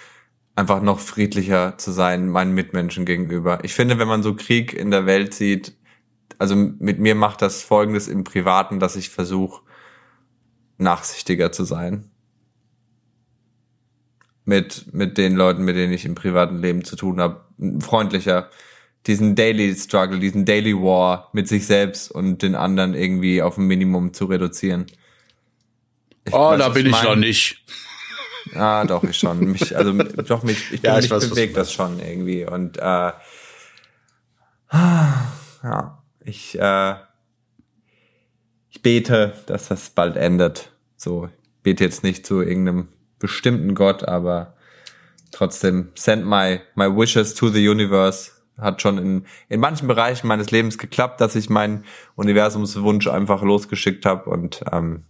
einfach 0.57 0.81
noch 0.81 1.01
friedlicher 1.01 1.77
zu 1.79 1.91
sein 1.91 2.29
meinen 2.29 2.55
Mitmenschen 2.55 3.05
gegenüber. 3.05 3.59
Ich 3.65 3.75
finde, 3.75 3.99
wenn 3.99 4.09
man 4.09 4.23
so 4.23 4.35
Krieg 4.35 4.73
in 4.73 4.91
der 4.91 5.07
Welt 5.07 5.35
sieht, 5.35 5.77
also 6.39 6.55
mit 6.57 6.99
mir 6.99 7.15
macht 7.15 7.43
das 7.43 7.63
Folgendes 7.63 8.09
im 8.09 8.25
Privaten, 8.25 8.81
dass 8.81 8.97
ich 8.97 9.11
versuche, 9.11 9.63
nachsichtiger 10.79 11.53
zu 11.53 11.65
sein 11.65 12.11
mit, 14.45 14.93
mit 14.93 15.19
den 15.19 15.35
Leuten, 15.35 15.65
mit 15.65 15.77
denen 15.77 15.93
ich 15.93 16.05
im 16.05 16.15
privaten 16.15 16.59
Leben 16.59 16.85
zu 16.85 16.97
tun 16.97 17.21
habe, 17.21 17.45
freundlicher. 17.81 18.51
Diesen 19.07 19.35
Daily 19.35 19.75
Struggle, 19.75 20.19
diesen 20.19 20.45
Daily 20.45 20.75
War 20.75 21.29
mit 21.33 21.47
sich 21.47 21.67
selbst 21.67 22.11
und 22.11 22.43
den 22.43 22.55
anderen 22.55 22.95
irgendwie 22.95 23.43
auf 23.43 23.59
ein 23.59 23.67
Minimum 23.67 24.15
zu 24.15 24.25
reduzieren. 24.27 24.87
Ich 26.25 26.33
oh, 26.33 26.51
weiß, 26.51 26.59
da 26.59 26.69
bin 26.71 26.87
ich, 26.87 26.93
mein. 26.93 27.05
noch 27.05 27.17
nicht. 27.17 27.65
Ah, 28.55 28.85
doch, 28.85 29.03
ich 29.05 29.19
schon. 29.19 29.53
Mich, 29.53 29.77
also 29.77 29.93
doch 29.93 30.43
mich, 30.43 30.73
ich, 30.73 30.83
ja, 30.83 30.97
mich 30.97 31.11
weiß, 31.11 31.31
bewegt 31.31 31.57
das 31.57 31.73
schon 31.73 32.01
irgendwie. 32.01 32.45
Und 32.47 32.79
äh, 32.79 33.13
ja, 34.73 36.03
ich, 36.21 36.59
äh, 36.59 36.95
ich 38.71 38.83
bete, 38.83 39.35
dass 39.47 39.69
das 39.69 39.91
bald 39.91 40.17
endet. 40.17 40.73
So, 40.97 41.27
ich 41.27 41.63
bete 41.63 41.85
jetzt 41.85 42.03
nicht 42.03 42.27
zu 42.27 42.43
irgendeinem 42.43 42.89
bestimmten 43.19 43.75
Gott, 43.75 44.05
aber 44.05 44.57
trotzdem 45.31 45.91
send 45.95 46.27
my, 46.27 46.61
my 46.75 46.87
wishes 46.87 47.35
to 47.35 47.49
the 47.49 47.67
universe. 47.67 48.33
Hat 48.57 48.81
schon 48.81 48.99
in, 48.99 49.27
in 49.49 49.59
manchen 49.59 49.89
Bereichen 49.89 50.29
meines 50.29 50.53
Lebens 50.53 50.79
geklappt, 50.79 51.21
dass 51.21 51.35
ich 51.35 51.51
meinen 51.51 51.85
Universumswunsch 52.15 53.09
einfach 53.09 53.43
losgeschickt 53.43 54.07
habe 54.07 54.31
und 54.31 54.63
ähm, 54.71 55.05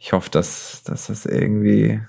ich 0.00 0.12
hoffe, 0.12 0.30
dass, 0.30 0.82
dass 0.82 1.08
das 1.08 1.26
irgendwie, 1.26 2.00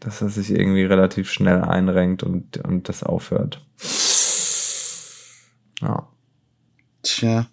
dass 0.00 0.18
das 0.18 0.34
sich 0.34 0.50
irgendwie 0.50 0.82
relativ 0.82 1.30
schnell 1.30 1.62
einrenkt 1.62 2.24
und, 2.24 2.58
und 2.58 2.88
das 2.88 3.04
aufhört. 3.04 3.64
Ja. 5.80 6.08
Tja. 7.02 7.46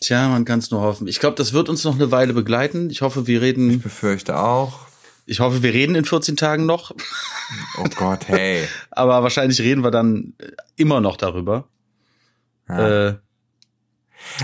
Tja, 0.00 0.28
man 0.28 0.46
kann 0.46 0.60
es 0.60 0.70
nur 0.70 0.80
hoffen. 0.80 1.06
Ich 1.06 1.20
glaube, 1.20 1.36
das 1.36 1.52
wird 1.52 1.68
uns 1.68 1.84
noch 1.84 1.94
eine 1.94 2.10
Weile 2.10 2.32
begleiten. 2.32 2.88
Ich 2.88 3.02
hoffe, 3.02 3.26
wir 3.26 3.42
reden. 3.42 3.70
Ich 3.70 3.82
befürchte 3.82 4.38
auch. 4.38 4.86
Ich 5.26 5.40
hoffe, 5.40 5.62
wir 5.62 5.74
reden 5.74 5.94
in 5.94 6.06
14 6.06 6.36
Tagen 6.36 6.64
noch. 6.64 6.92
Oh 7.78 7.88
Gott, 7.94 8.28
hey. 8.28 8.66
Aber 8.90 9.22
wahrscheinlich 9.22 9.60
reden 9.60 9.84
wir 9.84 9.90
dann 9.90 10.32
immer 10.76 11.02
noch 11.02 11.18
darüber. 11.18 11.68
Ja. 12.68 13.08
Äh, 13.08 13.18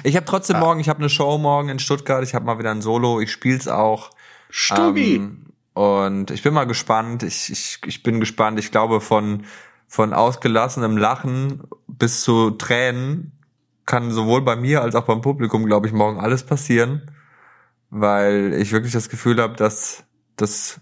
ich 0.05 0.17
habe 0.17 0.27
trotzdem 0.27 0.57
ah. 0.57 0.61
morgen, 0.61 0.81
ich 0.81 0.89
habe 0.89 1.01
eine 1.01 1.09
Show 1.09 1.39
morgen 1.39 1.69
in 1.69 1.79
Stuttgart. 1.79 2.23
Ich 2.23 2.35
habe 2.35 2.45
mal 2.45 2.59
wieder 2.59 2.71
ein 2.71 2.83
Solo. 2.83 3.21
Ich 3.21 3.33
spiel's 3.33 3.69
auch. 3.69 4.11
Stuggi. 4.51 5.17
Ähm, 5.17 5.47
und 5.75 6.31
ich 6.31 6.43
bin 6.43 6.55
mal 6.55 6.65
gespannt. 6.65 7.23
Ich, 7.23 7.51
ich, 7.51 7.81
ich 7.87 8.03
bin 8.03 8.21
gespannt. 8.21 8.59
Ich 8.59 8.71
glaube, 8.71 9.01
von, 9.01 9.45
von 9.87 10.13
ausgelassenem 10.13 10.97
Lachen 10.97 11.63
bis 11.87 12.23
zu 12.23 12.51
Tränen 12.53 13.33
kann 13.87 14.11
sowohl 14.11 14.43
bei 14.43 14.57
mir 14.57 14.83
als 14.83 14.95
auch 14.95 15.05
beim 15.05 15.23
Publikum, 15.23 15.65
glaube 15.65 15.87
ich, 15.87 15.93
morgen 15.93 16.21
alles 16.21 16.45
passieren, 16.45 17.11
weil 17.89 18.53
ich 18.53 18.73
wirklich 18.73 18.93
das 18.93 19.09
Gefühl 19.09 19.41
habe, 19.41 19.57
dass, 19.57 20.05
dass 20.37 20.81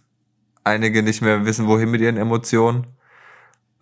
einige 0.65 1.03
nicht 1.03 1.23
mehr 1.23 1.47
wissen, 1.47 1.69
wohin 1.69 1.91
mit 1.91 2.01
ihren 2.01 2.17
Emotionen. 2.17 2.96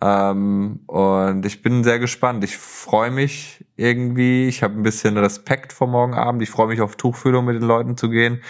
Ähm, 0.01 0.81
und 0.87 1.45
ich 1.45 1.61
bin 1.61 1.83
sehr 1.83 1.99
gespannt. 1.99 2.43
Ich 2.43 2.57
freue 2.57 3.11
mich 3.11 3.65
irgendwie. 3.75 4.47
Ich 4.47 4.63
habe 4.63 4.75
ein 4.75 4.83
bisschen 4.83 5.17
Respekt 5.17 5.73
vor 5.73 5.87
morgen 5.87 6.13
Abend. 6.13 6.41
Ich 6.41 6.49
freue 6.49 6.67
mich 6.67 6.81
auf 6.81 6.95
Tuchfühlung 6.95 7.45
mit 7.45 7.55
den 7.55 7.67
Leuten 7.67 7.97
zu 7.97 8.09
gehen. 8.09 8.41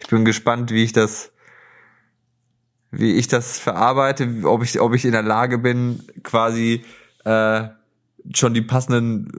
Ich 0.00 0.08
bin 0.08 0.24
gespannt, 0.24 0.70
wie 0.70 0.82
ich 0.82 0.92
das 0.92 1.34
wie 2.98 3.14
ich 3.14 3.28
das 3.28 3.58
verarbeite, 3.58 4.28
ob 4.44 4.62
ich, 4.62 4.80
ob 4.80 4.94
ich 4.94 5.04
in 5.04 5.12
der 5.12 5.22
Lage 5.22 5.58
bin, 5.58 6.02
quasi 6.22 6.84
äh, 7.24 7.64
schon 8.32 8.54
die 8.54 8.62
passenden 8.62 9.32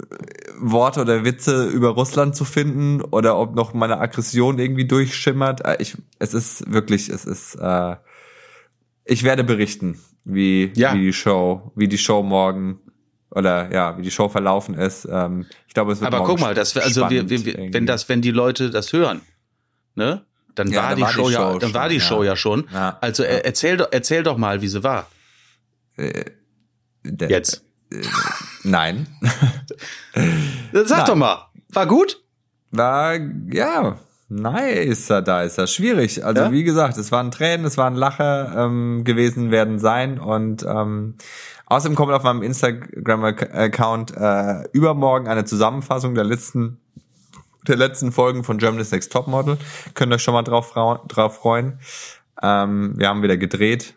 Worte 0.59 1.01
oder 1.01 1.25
Witze 1.25 1.67
über 1.67 1.89
Russland 1.89 2.35
zu 2.35 2.45
finden 2.45 3.01
oder 3.01 3.37
ob 3.37 3.55
noch 3.55 3.73
meine 3.73 3.99
Aggression 3.99 4.59
irgendwie 4.59 4.85
durchschimmert. 4.85 5.65
Äh, 5.65 5.77
ich, 5.79 5.97
es 6.19 6.33
ist 6.33 6.71
wirklich, 6.71 7.09
es 7.09 7.25
ist, 7.25 7.55
äh, 7.55 7.95
ich 9.05 9.23
werde 9.23 9.43
berichten, 9.43 9.99
wie, 10.25 10.71
ja. 10.75 10.93
wie 10.93 11.01
die 11.01 11.13
Show, 11.13 11.71
wie 11.75 11.87
die 11.87 11.97
Show 11.97 12.21
morgen 12.23 12.79
oder 13.31 13.71
ja, 13.71 13.97
wie 13.97 14.01
die 14.01 14.11
Show 14.11 14.27
verlaufen 14.27 14.75
ist. 14.75 15.07
Ähm, 15.09 15.45
ich 15.67 15.73
glaube, 15.73 15.93
es 15.93 16.01
wird 16.01 16.13
Aber 16.13 16.25
guck 16.25 16.39
mal, 16.39 16.53
das, 16.53 16.75
also 16.75 17.09
wir, 17.09 17.29
wir, 17.29 17.45
wir, 17.45 17.73
wenn 17.73 17.85
das, 17.85 18.09
wenn 18.09 18.21
die 18.21 18.31
Leute 18.31 18.69
das 18.69 18.91
hören, 18.91 19.21
ne, 19.93 20.25
dann 20.55 20.71
ja, 20.71 20.81
war, 20.81 20.89
dann 20.89 20.97
die, 20.97 21.03
war 21.03 21.11
Show 21.11 21.29
ja, 21.29 21.57
dann 21.57 21.73
war 21.73 21.89
die 21.89 21.99
Show 21.99 22.23
ja 22.23 22.35
schon. 22.35 22.67
Ja. 22.73 22.97
Also 23.01 23.23
ja. 23.23 23.29
erzähl 23.29 23.77
doch, 23.77 23.87
erzähl 23.91 24.23
doch 24.23 24.37
mal, 24.37 24.61
wie 24.61 24.67
sie 24.67 24.83
war. 24.83 25.07
Äh, 25.97 26.25
Jetzt. 27.03 27.63
Äh, 27.91 28.01
nein. 28.63 29.05
Sag 30.73 30.89
nein. 30.89 31.05
doch 31.05 31.15
mal, 31.15 31.49
war 31.69 31.85
gut? 31.85 32.23
War, 32.71 33.19
ja, 33.51 33.99
nice, 34.29 35.07
da 35.07 35.43
ist 35.43 35.57
das 35.57 35.73
schwierig. 35.73 36.23
Also 36.25 36.43
ja? 36.43 36.51
wie 36.51 36.63
gesagt, 36.63 36.97
es 36.97 37.11
waren 37.11 37.31
Tränen, 37.31 37.65
es 37.65 37.77
waren 37.77 37.95
Lacher 37.95 38.65
ähm, 38.65 39.03
gewesen 39.03 39.51
werden 39.51 39.79
sein 39.79 40.19
und 40.19 40.63
ähm, 40.63 41.15
außerdem 41.67 41.95
kommt 41.95 42.11
auf 42.13 42.23
meinem 42.23 42.41
Instagram-Account 42.41 44.15
äh, 44.17 44.63
übermorgen 44.71 45.27
eine 45.27 45.45
Zusammenfassung 45.45 46.15
der 46.15 46.23
letzten 46.23 46.79
der 47.67 47.77
letzten 47.77 48.11
Folgen 48.11 48.43
von 48.43 48.59
Germany's 48.59 48.91
Next 48.91 49.11
Topmodel. 49.11 49.57
Könnt 49.95 50.13
euch 50.13 50.21
schon 50.21 50.35
mal 50.35 50.43
drauf, 50.43 50.73
drauf 51.07 51.35
freuen. 51.37 51.79
Ähm, 52.43 52.93
wir 52.95 53.09
haben 53.09 53.23
wieder 53.23 53.37
gedreht 53.37 53.95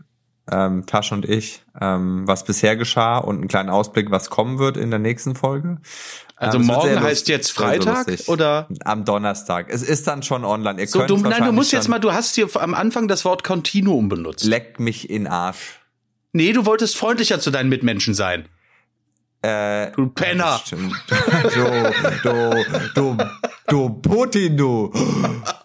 ähm, 0.50 0.86
Tasch 0.86 1.12
und 1.12 1.24
ich, 1.24 1.62
ähm, 1.80 2.26
was 2.26 2.44
bisher 2.44 2.76
geschah 2.76 3.18
und 3.18 3.36
einen 3.36 3.48
kleinen 3.48 3.70
Ausblick, 3.70 4.10
was 4.10 4.30
kommen 4.30 4.58
wird 4.58 4.76
in 4.76 4.90
der 4.90 4.98
nächsten 4.98 5.34
Folge. 5.34 5.78
Also 6.36 6.58
ähm, 6.58 6.66
morgen 6.66 7.00
heißt 7.00 7.28
jetzt 7.28 7.50
Freitag 7.50 8.06
oder 8.28 8.68
am 8.84 9.04
Donnerstag. 9.04 9.66
Es 9.70 9.82
ist 9.82 10.06
dann 10.06 10.22
schon 10.22 10.44
online. 10.44 10.80
Ihr 10.80 10.86
so, 10.86 11.04
du, 11.04 11.16
nein, 11.16 11.44
du 11.44 11.52
musst 11.52 11.72
jetzt 11.72 11.88
mal, 11.88 11.98
du 11.98 12.12
hast 12.12 12.36
hier 12.36 12.48
am 12.54 12.74
Anfang 12.74 13.08
das 13.08 13.24
Wort 13.24 13.42
Continuum 13.44 14.08
benutzt. 14.08 14.44
Leck 14.44 14.78
mich 14.78 15.10
in 15.10 15.26
Arsch. 15.26 15.80
Nee, 16.32 16.52
du 16.52 16.64
wolltest 16.66 16.96
freundlicher 16.96 17.40
zu 17.40 17.50
deinen 17.50 17.68
Mitmenschen 17.68 18.14
sein. 18.14 18.48
Äh, 19.42 19.92
du 19.92 20.08
Penner. 20.08 20.60
du, 20.70 20.76
du, 22.22 22.64
du, 22.94 23.16
du 23.68 23.88
Putin, 23.88 24.56
du. 24.56 24.92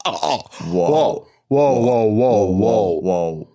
Oh, 0.06 0.44
wow. 0.70 1.28
Wow, 1.50 1.86
wow, 1.86 1.86
wow, 1.86 2.16
wow, 2.18 2.60
wow. 2.60 3.04
wow. 3.04 3.53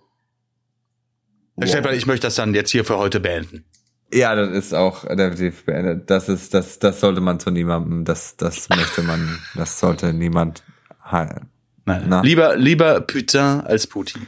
Herr 1.59 1.67
Steppert, 1.67 1.93
ich 1.93 2.05
möchte 2.05 2.27
das 2.27 2.35
dann 2.35 2.53
jetzt 2.53 2.71
hier 2.71 2.85
für 2.85 2.97
heute 2.97 3.19
beenden. 3.19 3.65
Ja, 4.11 4.33
das 4.35 4.49
ist 4.49 4.73
auch 4.73 5.05
definitiv 5.05 5.65
beendet. 5.65 6.09
Das 6.09 6.29
ist, 6.29 6.53
das, 6.53 6.79
das 6.79 6.99
sollte 6.99 7.21
man 7.21 7.39
zu 7.39 7.51
niemandem, 7.51 8.05
das, 8.05 8.37
das 8.37 8.69
möchte 8.69 9.03
man, 9.03 9.39
das 9.55 9.79
sollte 9.79 10.13
niemand 10.13 10.63
Nein. 11.85 12.05
Na? 12.07 12.21
Lieber, 12.21 12.55
lieber 12.55 13.01
Putain 13.01 13.61
als 13.61 13.87
Putin. 13.87 14.27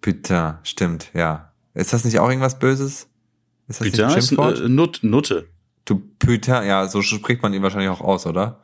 Putain, 0.00 0.58
stimmt, 0.62 1.10
ja. 1.14 1.52
Ist 1.74 1.92
das 1.92 2.04
nicht 2.04 2.18
auch 2.18 2.28
irgendwas 2.28 2.58
Böses? 2.58 3.08
Ist 3.68 3.80
das 3.80 3.88
Putain 3.88 4.06
nicht 4.06 4.16
ein 4.16 4.22
Schimpfwort? 4.22 4.58
Ist, 4.58 4.64
äh, 4.64 4.68
Nut, 4.68 5.00
Nutte. 5.02 5.48
Du 5.84 6.00
Putain, 6.18 6.66
ja, 6.66 6.86
so 6.86 7.02
spricht 7.02 7.42
man 7.42 7.52
ihn 7.52 7.62
wahrscheinlich 7.62 7.90
auch 7.90 8.00
aus, 8.00 8.26
oder? 8.26 8.62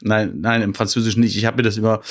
Nein, 0.00 0.40
nein, 0.40 0.62
im 0.62 0.74
Französischen 0.74 1.20
nicht. 1.20 1.36
Ich 1.36 1.44
habe 1.44 1.58
mir 1.58 1.62
das 1.62 1.76
immer, 1.76 2.02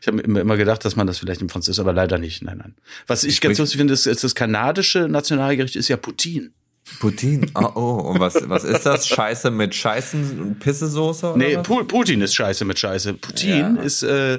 ich 0.00 0.06
habe 0.06 0.26
mir 0.26 0.40
immer 0.40 0.56
gedacht, 0.56 0.84
dass 0.84 0.96
man 0.96 1.06
das 1.06 1.18
vielleicht 1.18 1.42
im 1.42 1.48
Französischen, 1.48 1.82
aber 1.82 1.92
leider 1.92 2.18
nicht. 2.18 2.42
Nein, 2.42 2.58
nein. 2.58 2.74
Was 3.06 3.24
ich, 3.24 3.34
ich 3.34 3.40
ganz 3.40 3.58
lustig 3.58 3.78
finde, 3.78 3.92
ist, 3.94 4.06
ist 4.06 4.24
das 4.24 4.34
kanadische 4.34 5.08
Nationalgericht 5.08 5.76
ist 5.76 5.88
ja 5.88 5.96
Putin. 5.96 6.54
Putin. 7.00 7.50
Oh, 7.54 7.70
oh. 7.74 8.10
Und 8.10 8.20
was, 8.20 8.48
was 8.48 8.64
ist 8.64 8.86
das? 8.86 9.06
Scheiße 9.06 9.50
mit 9.50 9.74
Scheißen 9.74 10.40
und 10.40 10.58
Pissesoße? 10.60 11.34
nee, 11.36 11.56
Pu 11.58 11.84
Putin 11.84 12.20
ist 12.20 12.34
Scheiße 12.34 12.64
mit 12.64 12.78
Scheiße. 12.78 13.14
Putin 13.14 13.76
ja. 13.76 13.82
ist, 13.82 14.02
äh, 14.02 14.38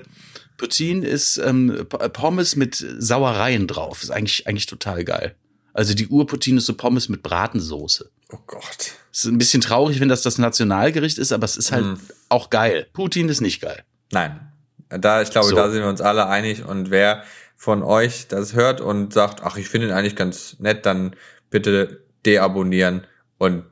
Putin 0.58 1.04
ist 1.04 1.38
ähm, 1.38 1.86
Pommes 2.14 2.56
mit 2.56 2.86
Sauereien 2.97 3.68
drauf. 3.68 4.04
Ist 4.04 4.12
eigentlich, 4.12 4.47
eigentlich 4.47 4.66
total 4.66 5.04
geil. 5.04 5.36
Also 5.74 5.93
die 5.93 6.08
Urputin 6.08 6.58
ist 6.58 6.68
so 6.68 6.76
Pommes 6.76 7.10
mit 7.10 7.24
Bratensoße. 7.24 8.10
Oh 8.34 8.40
Gott. 8.48 8.94
Ist 9.12 9.26
ein 9.26 9.38
bisschen 9.38 9.62
traurig, 9.62 10.00
wenn 10.00 10.10
das 10.10 10.24
das 10.24 10.40
Nationalgericht 10.40 11.20
ist, 11.20 11.32
aber 11.32 11.46
es 11.46 11.56
ist 11.56 11.72
halt 11.72 11.86
mm. 11.86 11.98
auch 12.30 12.50
geil. 12.50 12.88
Putin 12.94 13.30
ist 13.30 13.42
nicht 13.42 13.62
geil. 13.62 13.84
Nein. 14.12 14.52
Da, 14.90 15.22
ich 15.22 15.30
glaube, 15.30 15.50
so. 15.50 15.56
da 15.56 15.70
sind 15.70 15.82
wir 15.82 15.90
uns 15.90 16.02
alle 16.02 16.28
einig. 16.28 16.66
Und 16.66 16.90
wer 16.90 17.24
von 17.56 17.84
euch 17.84 18.28
das 18.28 18.54
hört 18.54 18.82
und 18.82 19.14
sagt, 19.14 19.44
ach, 19.44 19.58
ich 19.58 19.70
finde 19.70 19.88
ihn 19.88 19.94
eigentlich 19.94 20.16
ganz 20.16 20.58
nett, 20.60 20.88
dann 20.88 21.16
bitte 21.52 22.04
deabonnieren 22.26 23.06
und 23.38 23.66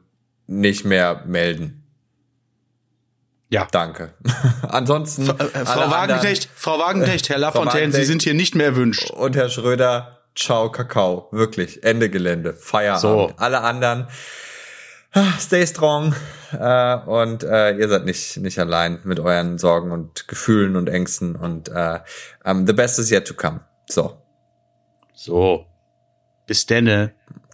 nicht 0.45 0.85
mehr 0.85 1.23
melden. 1.25 1.83
Ja. 3.49 3.67
Danke. 3.71 4.13
Ansonsten. 4.61 5.27
F 5.27 5.39
äh, 5.39 5.65
Frau 5.65 5.89
Wagenknecht, 5.89 6.49
Frau 6.55 6.77
Wagenknecht, 6.77 7.29
Herr 7.29 7.39
Lafontaine, 7.39 7.91
Sie 7.91 8.05
sind 8.05 8.21
hier 8.21 8.35
nicht 8.35 8.55
mehr 8.55 8.67
erwünscht. 8.67 9.09
Und 9.09 9.35
Herr 9.35 9.49
Schröder, 9.49 10.21
ciao, 10.35 10.71
Kakao. 10.71 11.27
Wirklich. 11.31 11.83
Ende 11.83 12.09
Gelände. 12.09 12.53
Feierabend. 12.53 13.01
So. 13.01 13.33
Alle 13.37 13.61
anderen, 13.61 14.07
stay 15.39 15.65
strong. 15.65 16.15
Äh, 16.53 16.97
und 17.05 17.43
äh, 17.43 17.75
ihr 17.77 17.87
seid 17.89 18.05
nicht, 18.05 18.37
nicht 18.37 18.59
allein 18.59 18.99
mit 19.03 19.19
euren 19.19 19.57
Sorgen 19.57 19.91
und 19.91 20.27
Gefühlen 20.27 20.75
und 20.75 20.87
Ängsten. 20.87 21.35
Und 21.35 21.69
äh, 21.69 21.99
um, 22.43 22.65
the 22.67 22.73
best 22.73 22.99
is 22.99 23.11
yet 23.11 23.27
to 23.27 23.33
come. 23.33 23.61
So. 23.89 24.17
So. 25.13 25.65
Bis 26.47 26.65
denne. 26.65 27.13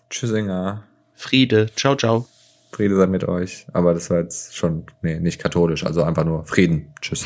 Tschüssinger. 0.10 0.84
Friede. 1.14 1.68
Ciao, 1.76 1.96
ciao. 1.96 2.28
Friede 2.72 2.96
sei 2.96 3.08
mit 3.08 3.24
euch. 3.24 3.66
Aber 3.74 3.94
das 3.94 4.10
war 4.10 4.20
jetzt 4.20 4.56
schon, 4.56 4.86
nee, 5.02 5.20
nicht 5.20 5.42
katholisch, 5.42 5.86
also 5.86 6.04
einfach 6.04 6.26
nur 6.26 6.46
Frieden. 6.46 6.94
Tschüss. 7.02 7.26